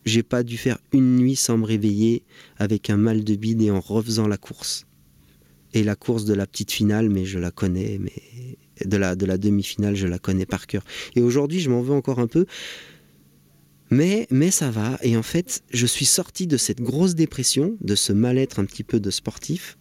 j'ai 0.04 0.22
pas 0.22 0.42
dû 0.42 0.58
faire 0.58 0.78
une 0.92 1.16
nuit 1.16 1.36
sans 1.36 1.56
me 1.56 1.64
réveiller 1.64 2.22
avec 2.58 2.90
un 2.90 2.96
mal 2.96 3.24
de 3.24 3.34
bide 3.34 3.62
et 3.62 3.70
en 3.70 3.80
refaisant 3.80 4.28
la 4.28 4.36
course. 4.36 4.86
Et 5.74 5.82
la 5.82 5.96
course 5.96 6.24
de 6.24 6.34
la 6.34 6.46
petite 6.46 6.70
finale, 6.70 7.08
mais 7.08 7.24
je 7.24 7.38
la 7.38 7.50
connais, 7.50 7.98
mais 7.98 8.58
de 8.84 8.96
la, 8.96 9.16
de 9.16 9.24
la 9.26 9.38
demi-finale, 9.38 9.96
je 9.96 10.06
la 10.06 10.18
connais 10.18 10.46
par 10.46 10.66
cœur. 10.66 10.84
Et 11.14 11.22
aujourd'hui, 11.22 11.60
je 11.60 11.70
m'en 11.70 11.80
veux 11.82 11.94
encore 11.94 12.18
un 12.18 12.26
peu. 12.26 12.46
Mais, 13.90 14.26
mais 14.30 14.50
ça 14.50 14.70
va. 14.70 14.98
Et 15.02 15.16
en 15.16 15.22
fait, 15.22 15.62
je 15.72 15.86
suis 15.86 16.06
sorti 16.06 16.46
de 16.46 16.56
cette 16.56 16.80
grosse 16.80 17.14
dépression, 17.14 17.76
de 17.80 17.94
ce 17.94 18.12
mal-être 18.12 18.58
un 18.58 18.64
petit 18.64 18.84
peu 18.84 19.00
de 19.00 19.10
sportif, 19.10 19.78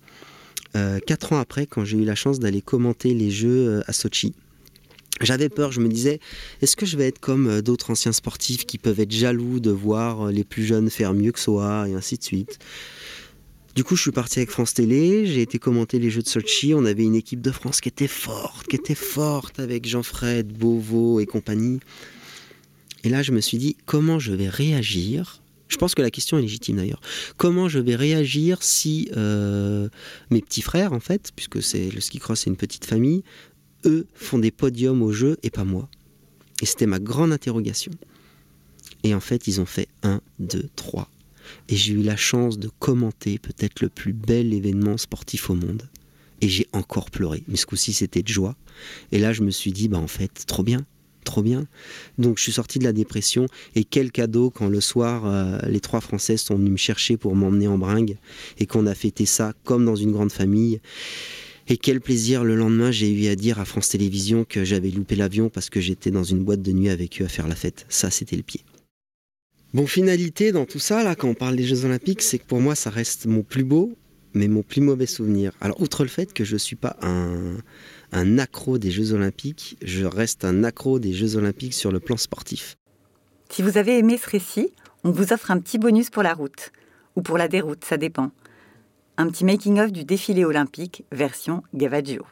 euh, 0.75 0.99
quatre 0.99 1.33
ans 1.33 1.39
après, 1.39 1.65
quand 1.65 1.85
j'ai 1.85 1.97
eu 1.97 2.05
la 2.05 2.15
chance 2.15 2.39
d'aller 2.39 2.61
commenter 2.61 3.13
les 3.13 3.31
Jeux 3.31 3.69
euh, 3.69 3.81
à 3.87 3.93
Sochi. 3.93 4.33
J'avais 5.21 5.47
peur, 5.47 5.71
je 5.71 5.79
me 5.79 5.87
disais, 5.87 6.19
est-ce 6.61 6.75
que 6.75 6.85
je 6.85 6.97
vais 6.97 7.07
être 7.07 7.19
comme 7.19 7.47
euh, 7.47 7.61
d'autres 7.61 7.91
anciens 7.91 8.11
sportifs 8.11 8.65
qui 8.65 8.77
peuvent 8.77 8.99
être 8.99 9.11
jaloux 9.11 9.59
de 9.59 9.71
voir 9.71 10.27
les 10.27 10.43
plus 10.43 10.65
jeunes 10.65 10.89
faire 10.89 11.13
mieux 11.13 11.31
que 11.31 11.39
soi, 11.39 11.87
et 11.87 11.93
ainsi 11.93 12.17
de 12.17 12.23
suite. 12.23 12.59
Du 13.75 13.83
coup, 13.83 13.95
je 13.95 14.01
suis 14.03 14.11
parti 14.11 14.39
avec 14.39 14.51
France 14.51 14.73
Télé, 14.73 15.25
j'ai 15.25 15.41
été 15.41 15.59
commenter 15.59 15.99
les 15.99 16.09
Jeux 16.09 16.21
de 16.21 16.27
Sochi. 16.27 16.73
On 16.73 16.85
avait 16.85 17.03
une 17.03 17.15
équipe 17.15 17.41
de 17.41 17.51
France 17.51 17.81
qui 17.81 17.89
était 17.89 18.07
forte, 18.07 18.67
qui 18.67 18.75
était 18.77 18.95
forte 18.95 19.59
avec 19.59 19.85
Jean-Fred, 19.85 20.47
Beauvau 20.57 21.19
et 21.19 21.25
compagnie. 21.25 21.79
Et 23.03 23.09
là, 23.09 23.21
je 23.21 23.31
me 23.31 23.41
suis 23.41 23.57
dit, 23.57 23.75
comment 23.85 24.17
je 24.17 24.33
vais 24.33 24.49
réagir 24.49 25.41
je 25.67 25.77
pense 25.77 25.95
que 25.95 26.01
la 26.01 26.11
question 26.11 26.37
est 26.37 26.41
légitime 26.41 26.77
d'ailleurs. 26.77 27.01
Comment 27.37 27.67
je 27.67 27.79
vais 27.79 27.95
réagir 27.95 28.61
si 28.61 29.09
euh, 29.17 29.89
mes 30.29 30.41
petits 30.41 30.61
frères, 30.61 30.93
en 30.93 30.99
fait, 30.99 31.31
puisque 31.35 31.61
c'est 31.61 31.89
le 31.89 32.01
ski 32.01 32.19
cross, 32.19 32.41
c'est 32.41 32.49
une 32.49 32.57
petite 32.57 32.85
famille, 32.85 33.23
eux 33.85 34.05
font 34.13 34.39
des 34.39 34.51
podiums 34.51 35.01
au 35.01 35.11
jeu 35.11 35.37
et 35.43 35.49
pas 35.49 35.63
moi? 35.63 35.89
Et 36.61 36.65
c'était 36.65 36.85
ma 36.85 36.99
grande 36.99 37.33
interrogation. 37.33 37.91
Et 39.03 39.13
en 39.13 39.19
fait, 39.19 39.47
ils 39.47 39.59
ont 39.59 39.65
fait 39.65 39.87
1, 40.03 40.21
2, 40.39 40.69
3. 40.75 41.09
Et 41.69 41.75
j'ai 41.75 41.93
eu 41.93 42.01
la 42.01 42.15
chance 42.15 42.57
de 42.57 42.69
commenter 42.79 43.37
peut-être 43.37 43.81
le 43.81 43.89
plus 43.89 44.13
bel 44.13 44.53
événement 44.53 44.97
sportif 44.97 45.49
au 45.49 45.55
monde. 45.55 45.89
Et 46.41 46.49
j'ai 46.49 46.67
encore 46.73 47.11
pleuré. 47.11 47.43
Mais 47.47 47.55
ce 47.55 47.65
coup-ci, 47.65 47.93
c'était 47.93 48.23
de 48.23 48.27
joie. 48.27 48.55
Et 49.11 49.19
là, 49.19 49.33
je 49.33 49.41
me 49.41 49.51
suis 49.51 49.71
dit, 49.71 49.87
bah 49.87 49.99
en 49.99 50.07
fait, 50.07 50.45
trop 50.47 50.63
bien 50.63 50.85
trop 51.25 51.41
bien. 51.41 51.67
Donc 52.17 52.37
je 52.37 52.43
suis 52.43 52.53
sorti 52.53 52.79
de 52.79 52.85
la 52.85 52.93
dépression 52.93 53.47
et 53.75 53.83
quel 53.83 54.11
cadeau 54.11 54.49
quand 54.49 54.69
le 54.69 54.79
soir 54.79 55.25
euh, 55.25 55.59
les 55.67 55.81
trois 55.81 55.99
Françaises 55.99 56.41
sont 56.41 56.55
venues 56.55 56.71
me 56.71 56.77
chercher 56.77 57.17
pour 57.17 57.35
m'emmener 57.35 57.67
en 57.67 57.77
bringue 57.77 58.17
et 58.57 58.65
qu'on 58.65 58.87
a 58.87 58.95
fêté 58.95 59.25
ça 59.25 59.53
comme 59.65 59.83
dans 59.85 59.95
une 59.95 60.13
grande 60.13 60.31
famille. 60.31 60.79
Et 61.67 61.77
quel 61.77 61.99
plaisir 61.99 62.43
le 62.43 62.55
lendemain 62.55 62.91
j'ai 62.91 63.11
eu 63.11 63.27
à 63.27 63.35
dire 63.35 63.59
à 63.59 63.65
France 63.65 63.89
Télévisions 63.89 64.45
que 64.47 64.63
j'avais 64.63 64.91
loupé 64.91 65.15
l'avion 65.15 65.49
parce 65.49 65.69
que 65.69 65.81
j'étais 65.81 66.11
dans 66.11 66.23
une 66.23 66.43
boîte 66.43 66.61
de 66.61 66.71
nuit 66.71 66.89
avec 66.89 67.21
eux 67.21 67.25
à 67.25 67.27
faire 67.27 67.47
la 67.47 67.55
fête. 67.55 67.85
Ça 67.89 68.11
c'était 68.11 68.37
le 68.37 68.43
pied. 68.43 68.61
Bon, 69.75 69.87
finalité 69.87 70.53
dans 70.53 70.65
tout 70.65 70.79
ça, 70.79 71.03
là, 71.03 71.15
quand 71.15 71.27
on 71.27 71.33
parle 71.33 71.57
des 71.57 71.65
Jeux 71.65 71.83
Olympiques, 71.83 72.21
c'est 72.21 72.39
que 72.39 72.45
pour 72.45 72.61
moi, 72.61 72.75
ça 72.75 72.89
reste 72.89 73.25
mon 73.25 73.41
plus 73.41 73.65
beau, 73.65 73.97
mais 74.33 74.47
mon 74.47 74.61
plus 74.61 74.79
mauvais 74.79 75.05
souvenir. 75.05 75.51
Alors, 75.59 75.81
outre 75.81 76.03
le 76.03 76.09
fait 76.09 76.31
que 76.31 76.45
je 76.45 76.53
ne 76.53 76.59
suis 76.59 76.77
pas 76.77 76.95
un, 77.01 77.57
un 78.15 78.37
accro 78.39 78.77
des 78.77 78.91
Jeux 78.91 79.11
Olympiques, 79.11 79.77
je 79.83 80.05
reste 80.05 80.45
un 80.45 80.63
accro 80.63 80.99
des 80.99 81.11
Jeux 81.11 81.35
Olympiques 81.35 81.73
sur 81.73 81.91
le 81.91 81.99
plan 81.99 82.15
sportif. 82.15 82.77
Si 83.49 83.61
vous 83.61 83.77
avez 83.77 83.97
aimé 83.99 84.17
ce 84.17 84.29
récit, 84.29 84.71
on 85.03 85.11
vous 85.11 85.33
offre 85.33 85.51
un 85.51 85.59
petit 85.59 85.77
bonus 85.77 86.09
pour 86.09 86.23
la 86.23 86.33
route, 86.33 86.71
ou 87.17 87.21
pour 87.21 87.37
la 87.37 87.49
déroute, 87.49 87.83
ça 87.83 87.97
dépend. 87.97 88.31
Un 89.17 89.27
petit 89.27 89.43
making-of 89.43 89.91
du 89.91 90.05
défilé 90.05 90.45
olympique 90.45 91.03
version 91.11 91.61
Gavaggio. 91.73 92.25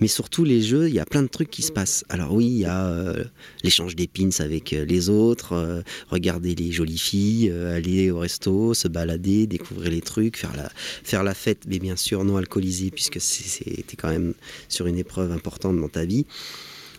Mais 0.00 0.08
surtout, 0.08 0.44
les 0.44 0.60
jeux, 0.62 0.88
il 0.88 0.94
y 0.94 0.98
a 0.98 1.04
plein 1.04 1.22
de 1.22 1.28
trucs 1.28 1.50
qui 1.50 1.62
se 1.62 1.72
passent. 1.72 2.04
Alors 2.08 2.32
oui, 2.32 2.46
il 2.46 2.58
y 2.58 2.64
a 2.64 2.86
euh, 2.86 3.24
l'échange 3.62 3.96
d'épines 3.96 4.32
avec 4.38 4.72
euh, 4.72 4.84
les 4.84 5.08
autres, 5.08 5.52
euh, 5.52 5.82
regarder 6.08 6.54
les 6.54 6.72
jolies 6.72 6.98
filles, 6.98 7.50
aller 7.50 8.10
au 8.10 8.18
resto, 8.18 8.74
se 8.74 8.88
balader, 8.88 9.46
découvrir 9.46 9.90
les 9.90 10.00
trucs, 10.00 10.36
faire 10.36 10.54
la, 10.56 10.70
faire 11.02 11.22
la 11.22 11.34
fête, 11.34 11.64
mais 11.68 11.78
bien 11.78 11.96
sûr 11.96 12.24
non 12.24 12.36
alcoolisée, 12.36 12.90
puisque 12.90 13.20
c'était 13.20 13.96
quand 13.96 14.10
même 14.10 14.34
sur 14.68 14.86
une 14.86 14.98
épreuve 14.98 15.32
importante 15.32 15.80
dans 15.80 15.88
ta 15.88 16.04
vie. 16.04 16.26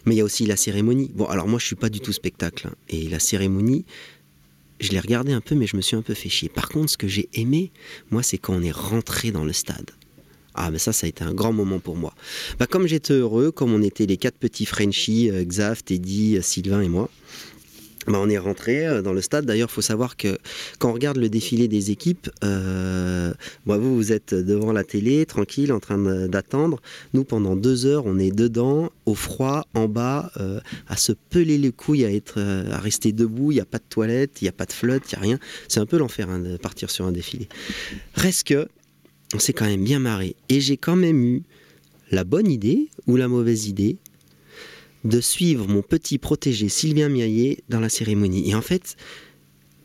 Mais 0.06 0.16
il 0.16 0.18
y 0.20 0.22
a 0.22 0.24
aussi 0.24 0.46
la 0.46 0.56
cérémonie. 0.56 1.12
Bon, 1.16 1.26
alors 1.26 1.48
moi, 1.48 1.60
je 1.60 1.66
suis 1.66 1.76
pas 1.76 1.90
du 1.90 2.00
tout 2.00 2.14
spectacle. 2.14 2.68
Hein. 2.68 2.76
et 2.90 3.10
la 3.10 3.20
cérémonie, 3.20 3.86
je 4.80 4.92
l'ai 4.92 5.00
regardé 5.00 5.32
un 5.32 5.42
peu, 5.42 5.56
mais 5.56 5.68
je 5.68 5.78
me 5.78 5.82
suis 5.82 5.96
un 5.96 6.02
peu 6.02 6.14
fait 6.14 6.30
chier. 6.30 6.50
Par 6.50 6.70
contre, 6.70 6.92
ce 6.92 6.98
que 6.98 7.08
j'ai 7.08 7.30
aimé, 7.34 7.72
moi, 8.12 8.24
c'est 8.24 8.38
quand 8.38 8.54
on 8.54 8.62
est 8.62 8.72
rentré 8.72 9.32
dans 9.32 9.46
le 9.46 9.54
stade. 9.54 9.92
Ah, 10.56 10.72
mais 10.72 10.80
ça, 10.80 10.94
ça 10.94 11.06
a 11.06 11.10
été 11.10 11.24
un 11.24 11.34
grand 11.34 11.52
moment 11.52 11.80
pour 11.80 11.98
moi. 11.98 12.14
Bah, 12.60 12.66
comme 12.66 12.88
j'étais 12.88 13.14
heureux, 13.14 13.52
comme 13.52 13.74
on 13.74 13.82
était 13.82 14.06
les 14.06 14.18
quatre 14.18 14.38
petits 14.38 14.66
Frenchies, 14.66 15.30
euh, 15.30 15.44
Xav, 15.44 15.84
Teddy, 15.84 16.38
euh, 16.38 16.42
Sylvain 16.42 16.82
et 16.82 16.88
moi, 16.88 17.10
bah, 18.08 18.20
on 18.22 18.30
est 18.30 18.38
rentré 18.38 18.88
euh, 18.88 19.02
dans 19.02 19.12
le 19.12 19.20
stade. 19.20 19.46
D'ailleurs, 19.46 19.68
il 19.70 19.74
faut 19.74 19.82
savoir 19.82 20.16
que 20.16 20.38
quand 20.80 20.92
on 20.92 20.94
regarde 20.94 21.18
le 21.18 21.28
défilé 21.28 21.68
des 21.68 21.92
équipes, 21.92 22.30
euh, 22.46 23.34
bah, 23.66 23.78
vous, 23.78 23.96
vous 23.98 24.14
êtes 24.14 24.34
devant 24.34 24.72
la 24.72 24.86
télé, 24.86 25.26
tranquille, 25.26 25.74
en 25.74 25.82
train 25.82 25.98
d'attendre. 26.28 26.82
Nous, 27.14 27.26
pendant 27.26 27.58
deux 27.58 27.86
heures, 27.86 28.06
on 28.06 28.18
est 28.18 28.32
dedans, 28.32 28.92
au 29.06 29.16
froid, 29.16 29.68
en 29.74 29.90
bas, 29.90 30.32
à 30.88 30.98
se 30.98 31.12
peler 31.12 31.58
les 31.58 31.72
couilles, 31.72 32.06
à, 32.06 32.12
être, 32.12 32.40
à 32.40 32.80
rester 32.80 33.12
debout. 33.12 33.52
Il 33.52 33.56
n'y 33.56 33.62
a 33.62 33.66
pas 33.66 33.80
de 33.80 33.84
toilette, 33.90 34.42
il 34.42 34.46
n'y 34.46 34.50
a 34.50 34.54
pas 34.54 34.66
de 34.66 34.74
flotte, 34.74 35.04
il 35.12 35.16
n'y 35.16 35.20
a 35.20 35.22
rien. 35.22 35.40
C'est 35.68 35.80
un 35.80 35.86
peu 35.86 35.98
l'enfer 35.98 36.30
hein, 36.30 36.40
de 36.40 36.58
partir 36.58 36.90
sur 36.90 37.06
un 37.06 37.12
défilé. 37.12 37.50
Reste 38.16 38.48
que 38.48 38.68
on 39.36 39.40
s'est 39.40 39.54
quand 39.54 39.66
même 39.66 39.84
bien 39.84 40.00
marré. 40.00 40.36
Et 40.48 40.62
j'ai 40.62 40.78
quand 40.78 40.96
même 40.96 41.24
eu 41.24 41.44
la 42.10 42.24
bonne 42.24 42.50
idée 42.50 42.88
ou 43.06 43.18
la 43.18 43.28
mauvaise 43.28 43.68
idée 43.68 43.98
de 45.04 45.20
suivre 45.20 45.68
mon 45.68 45.82
petit 45.82 46.18
protégé 46.18 46.70
Sylvain 46.70 47.10
Miaillet 47.10 47.60
dans 47.70 47.82
la 47.82 47.90
cérémonie. 47.90 48.50
Et 48.50 48.56
en 48.56 48.62
fait, 48.62 48.96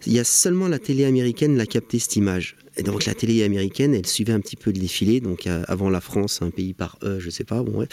il 0.07 0.13
y 0.13 0.21
a 0.21 0.25
seulement 0.25 0.69
la 0.69 0.79
télé 0.79 1.05
américaine 1.05 1.57
qui 1.57 1.63
a 1.63 1.67
capté 1.67 1.99
cette 1.99 2.17
image. 2.17 2.57
Et 2.77 2.85
donc 2.85 3.05
la 3.05 3.15
télé 3.15 3.43
américaine, 3.43 3.93
elle 3.93 4.07
suivait 4.07 4.33
un 4.33 4.41
petit 4.41 4.55
peu 4.55 4.71
le 4.71 4.79
défilé. 4.79 5.21
Donc 5.21 5.49
euh, 5.49 5.65
avant 5.67 5.91
la 5.91 6.01
France, 6.01 6.41
un 6.43 6.51
pays 6.51 6.73
par 6.73 6.97
eux, 7.03 7.19
je 7.19 7.29
sais 7.29 7.45
pas. 7.45 7.63
Bon, 7.65 7.81
ouais. 7.81 7.89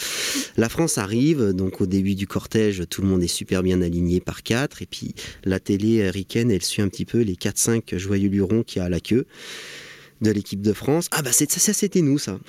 La 0.58 0.70
France 0.70 1.00
arrive, 1.00 1.54
donc 1.54 1.82
au 1.82 1.88
début 1.88 2.14
du 2.14 2.28
cortège, 2.28 2.84
tout 2.88 3.02
le 3.02 3.08
monde 3.08 3.24
est 3.24 3.28
super 3.28 3.64
bien 3.64 3.82
aligné 3.82 4.22
par 4.22 4.44
quatre. 4.44 4.84
Et 4.84 4.86
puis 4.86 5.16
la 5.44 5.60
télé 5.60 6.02
américaine, 6.02 6.52
elle 6.52 6.64
suit 6.64 6.84
un 6.84 6.88
petit 6.88 7.06
peu 7.06 7.22
les 7.22 7.34
4-5 7.34 7.98
joyeux 7.98 8.30
lurons 8.30 8.62
qui 8.62 8.78
y 8.78 8.82
a 8.82 8.86
à 8.86 8.90
la 8.90 9.00
queue 9.00 9.26
de 10.22 10.32
l'équipe 10.32 10.62
de 10.62 10.74
France. 10.74 11.08
Ah 11.12 11.22
bah 11.22 11.32
ça, 11.32 11.46
ça 11.48 11.74
c'était 11.74 12.02
nous 12.02 12.18
ça. 12.18 12.40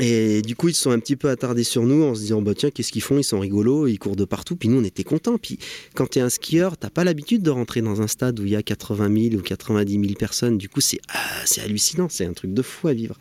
Et 0.00 0.42
du 0.42 0.56
coup 0.56 0.68
ils 0.68 0.74
se 0.74 0.82
sont 0.82 0.90
un 0.90 0.98
petit 0.98 1.16
peu 1.16 1.28
attardés 1.28 1.64
sur 1.64 1.82
nous 1.82 2.02
en 2.04 2.14
se 2.14 2.20
disant 2.20 2.42
bah 2.42 2.54
tiens 2.54 2.70
qu'est-ce 2.70 2.92
qu'ils 2.92 3.02
font? 3.02 3.18
Ils 3.18 3.24
sont 3.24 3.40
rigolos, 3.40 3.86
ils 3.86 3.98
courent 3.98 4.16
de 4.16 4.24
partout. 4.24 4.56
Puis 4.56 4.68
nous 4.68 4.80
on 4.80 4.84
était 4.84 5.04
contents. 5.04 5.38
Puis 5.38 5.58
quand 5.94 6.08
tu 6.08 6.18
es 6.18 6.22
un 6.22 6.30
skieur, 6.30 6.76
t'as 6.76 6.90
pas 6.90 7.04
l'habitude 7.04 7.42
de 7.42 7.50
rentrer 7.50 7.82
dans 7.82 8.00
un 8.00 8.06
stade 8.06 8.38
où 8.40 8.44
il 8.44 8.52
y 8.52 8.56
a 8.56 8.62
80 8.62 9.30
000 9.30 9.34
ou 9.36 9.42
90 9.42 9.92
000 9.92 10.04
personnes. 10.14 10.58
Du 10.58 10.68
coup 10.68 10.80
c'est 10.80 11.00
ah, 11.12 11.18
c'est 11.44 11.60
hallucinant, 11.60 12.08
c'est 12.08 12.24
un 12.24 12.32
truc 12.32 12.52
de 12.54 12.62
fou 12.62 12.88
à 12.88 12.92
vivre. 12.92 13.16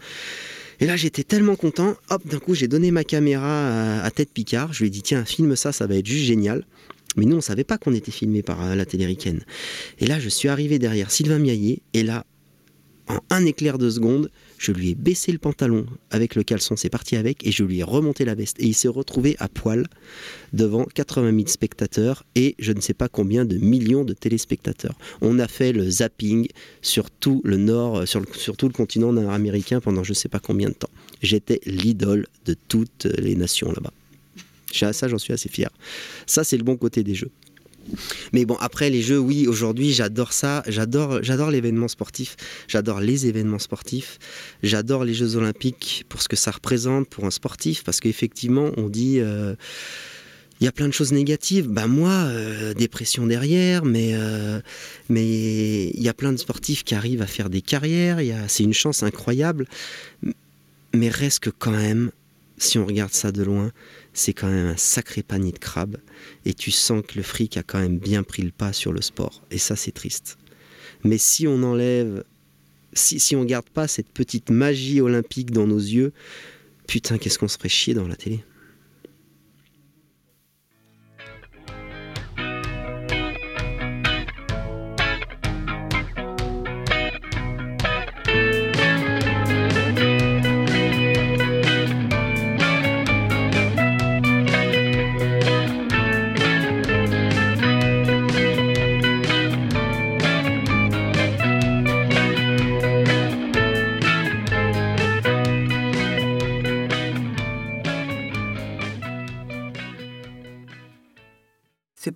Et 0.80 0.86
là, 0.86 0.96
j'étais 0.96 1.24
tellement 1.24 1.56
content. 1.56 1.96
Hop, 2.10 2.28
d'un 2.28 2.40
coup, 2.40 2.54
j'ai 2.54 2.68
donné 2.68 2.92
ma 2.92 3.04
caméra 3.04 4.00
à, 4.00 4.12
Tête 4.12 4.32
Picard. 4.32 4.74
Je 4.74 4.80
lui 4.80 4.88
ai 4.88 4.90
dit, 4.90 5.02
tiens, 5.02 5.26
filme 5.26 5.56
ça, 5.56 5.72
ça 5.72 5.88
va 5.88 5.96
être 5.96 6.06
juste 6.06 6.26
génial. 6.26 6.66
Mais 7.16 7.26
nous, 7.26 7.38
on 7.38 7.42
savait 7.42 7.64
pas 7.64 7.80
qu'on 7.80 7.96
était 7.96 8.12
filmé 8.12 8.44
par 8.44 8.64
euh, 8.64 8.76
la 8.76 8.86
télé 8.86 9.18
Et 10.00 10.06
là, 10.06 10.20
je 10.20 10.30
suis 10.30 10.50
arrivé 10.50 10.78
derrière 10.78 11.10
Sylvain 11.10 11.40
Miaillet. 11.40 11.80
Et 11.96 12.04
là, 12.04 12.27
en 13.08 13.20
un 13.30 13.46
éclair 13.46 13.78
de 13.78 13.90
seconde, 13.90 14.30
je 14.58 14.72
lui 14.72 14.90
ai 14.90 14.96
baissé 14.96 15.32
le 15.32 15.38
pantalon 15.38 15.86
avec 16.10 16.36
le 16.36 16.44
caleçon, 16.44 16.76
c'est 16.76 16.90
parti 16.90 17.16
avec, 17.16 17.46
et 17.46 17.52
je 17.52 17.64
lui 17.64 17.80
ai 17.80 17.84
remonté 17.84 18.26
la 18.26 18.36
veste. 18.36 18.60
Et 18.60 18.66
il 18.66 18.74
s'est 18.74 18.88
retrouvé 18.88 19.36
à 19.40 19.48
poil 19.48 19.88
devant 20.54 20.86
80 20.86 21.32
000 21.36 21.48
spectateurs 21.48 22.24
et 22.36 22.56
je 22.60 22.72
ne 22.74 22.82
sais 22.82 22.94
pas 22.94 23.08
combien 23.08 23.46
de 23.46 23.58
millions 23.58 24.04
de 24.04 24.14
téléspectateurs. 24.14 24.98
On 25.22 25.40
a 25.40 25.48
fait 25.48 25.72
le 25.72 25.90
zapping 25.90 26.48
sur 26.82 27.10
tout 27.10 27.42
le 27.44 27.58
nord, 27.58 28.08
sur, 28.08 28.26
tout 28.58 28.68
le 28.68 28.74
continent 28.74 29.14
nord-américain 29.14 29.80
pendant 29.80 30.04
je 30.04 30.12
ne 30.12 30.16
sais 30.16 30.30
pas 30.30 30.40
combien 30.40 30.70
de 30.70 30.76
temps. 30.76 30.90
J'étais 31.22 31.62
l'idole 31.66 32.28
de 32.46 32.56
toutes 32.68 33.06
les 33.06 33.36
nations 33.36 33.72
là-bas. 33.72 33.94
Ça, 34.72 35.08
j'en 35.08 35.18
suis 35.18 35.34
assez 35.34 35.50
fier. 35.50 35.70
Ça, 36.26 36.44
c'est 36.44 36.58
le 36.58 36.64
bon 36.64 36.76
côté 36.76 37.04
des 37.04 37.16
jeux. 37.16 37.32
Mais 38.34 38.46
bon, 38.46 38.56
après 38.60 38.90
les 38.90 39.02
jeux, 39.02 39.20
oui, 39.20 39.48
aujourd'hui, 39.48 39.94
j'adore 39.94 40.34
ça. 40.34 40.64
J'adore, 40.68 41.24
j'adore 41.24 41.52
l'événement 41.52 41.88
sportif. 41.88 42.36
J'adore 42.68 43.00
les 43.00 43.28
événements 43.28 43.60
sportifs. 43.60 44.20
J'adore 44.64 45.04
les 45.04 45.14
Jeux 45.14 45.36
Olympiques 45.36 46.06
pour 46.10 46.22
ce 46.22 46.28
que 46.28 46.36
ça 46.36 46.52
représente 46.52 47.10
pour 47.10 47.26
un 47.26 47.32
sportif, 47.32 47.84
parce 47.84 48.00
qu'effectivement, 48.00 48.72
on 48.78 48.90
dit. 48.90 49.20
Euh, 49.20 49.56
il 50.60 50.66
y 50.66 50.68
a 50.68 50.72
plein 50.72 50.88
de 50.88 50.94
choses 50.94 51.12
négatives. 51.12 51.68
Ben 51.68 51.86
moi, 51.86 52.10
euh, 52.10 52.74
dépression 52.74 53.28
derrière, 53.28 53.86
mais 53.86 54.14
euh, 54.16 54.60
mais 55.08 55.90
il 55.90 56.02
y 56.02 56.10
a 56.10 56.16
plein 56.16 56.32
de 56.32 56.38
sportifs 56.38 56.84
qui 56.84 56.96
arrivent 56.96 57.22
à 57.22 57.28
faire 57.28 57.52
des 57.52 57.62
carrières. 57.62 58.20
c'est 58.48 58.64
une 58.64 58.74
chance 58.74 59.04
incroyable. 59.04 59.68
Mais 60.96 61.10
reste 61.10 61.42
que 61.42 61.52
quand 61.52 61.70
même, 61.70 62.10
si 62.58 62.80
on 62.80 62.88
regarde 62.88 63.14
ça 63.14 63.32
de 63.32 63.44
loin, 63.44 63.72
c'est 64.18 64.34
quand 64.34 64.48
même 64.48 64.66
un 64.66 64.78
sacré 64.78 65.22
panier 65.22 65.52
de 65.52 65.60
crabes. 65.60 65.98
Et 66.44 66.56
tu 66.56 66.72
sens 66.72 67.04
que 67.08 67.18
le 67.18 67.24
fric 67.24 67.56
a 67.56 67.64
quand 67.64 67.80
même 67.80 68.00
bien 68.00 68.24
pris 68.24 68.42
le 68.42 68.50
pas 68.50 68.74
sur 68.74 68.92
le 68.92 69.02
sport. 69.02 69.44
Et 69.52 69.60
ça, 69.60 69.76
c'est 69.76 69.92
triste. 69.92 70.40
Mais 71.04 71.20
si 71.20 71.48
on 71.48 71.62
enlève, 71.62 72.24
si, 72.94 73.20
si 73.20 73.36
on 73.36 73.46
garde 73.46 73.70
pas 73.70 73.88
cette 73.88 74.10
petite 74.10 74.50
magie 74.50 75.02
olympique 75.02 75.52
dans 75.52 75.68
nos 75.68 75.78
yeux, 75.78 76.14
putain, 76.88 77.20
qu'est-ce 77.20 77.38
qu'on 77.38 77.48
se 77.48 77.58
ferait 77.58 77.70
chier 77.70 77.94
dans 77.94 78.08
la 78.08 78.16
télé? 78.16 78.44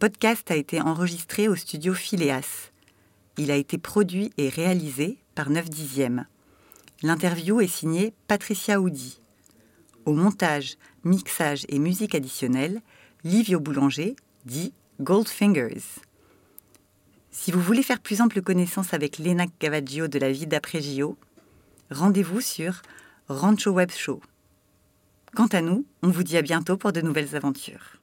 Podcast 0.02 0.50
a 0.50 0.56
été 0.56 0.82
enregistré 0.82 1.48
au 1.48 1.56
studio 1.56 1.94
Phileas. 1.94 2.72
Il 3.38 3.52
a 3.52 3.56
été 3.56 3.78
produit 3.78 4.32
et 4.36 4.50
réalisé 4.50 5.20
par 5.36 5.52
9 5.52 5.70
dixièmes. 5.70 6.26
L'interview 7.04 7.62
est 7.62 7.68
signée 7.68 8.12
Patricia 8.28 8.82
Audi. 8.82 9.22
Au 10.06 10.14
montage, 10.14 10.80
mixage 11.04 11.68
et 11.70 11.78
musique 11.78 12.16
additionnelle, 12.16 12.82
Livio 13.24 13.60
Boulanger, 13.60 14.16
dit 14.44 14.74
Goldfingers. 15.02 15.84
Si 17.30 17.52
vous 17.52 17.62
voulez 17.62 17.84
faire 17.84 18.00
plus 18.00 18.22
ample 18.22 18.42
connaissance 18.42 18.96
avec 18.96 19.20
Lena 19.20 19.46
Gavaggio 19.60 20.08
de 20.08 20.18
la 20.18 20.32
vie 20.32 20.48
d'après 20.48 20.82
Gio, 20.82 21.16
rendez-vous 21.92 22.42
sur 22.42 22.82
Rancho 23.30 23.70
Web 23.70 23.92
Show. 23.92 24.20
Quant 25.36 25.50
à 25.52 25.62
nous, 25.62 25.86
on 26.02 26.10
vous 26.10 26.24
dit 26.24 26.38
à 26.38 26.42
bientôt 26.42 26.76
pour 26.76 26.92
de 26.92 27.02
nouvelles 27.02 27.36
aventures. 27.36 28.01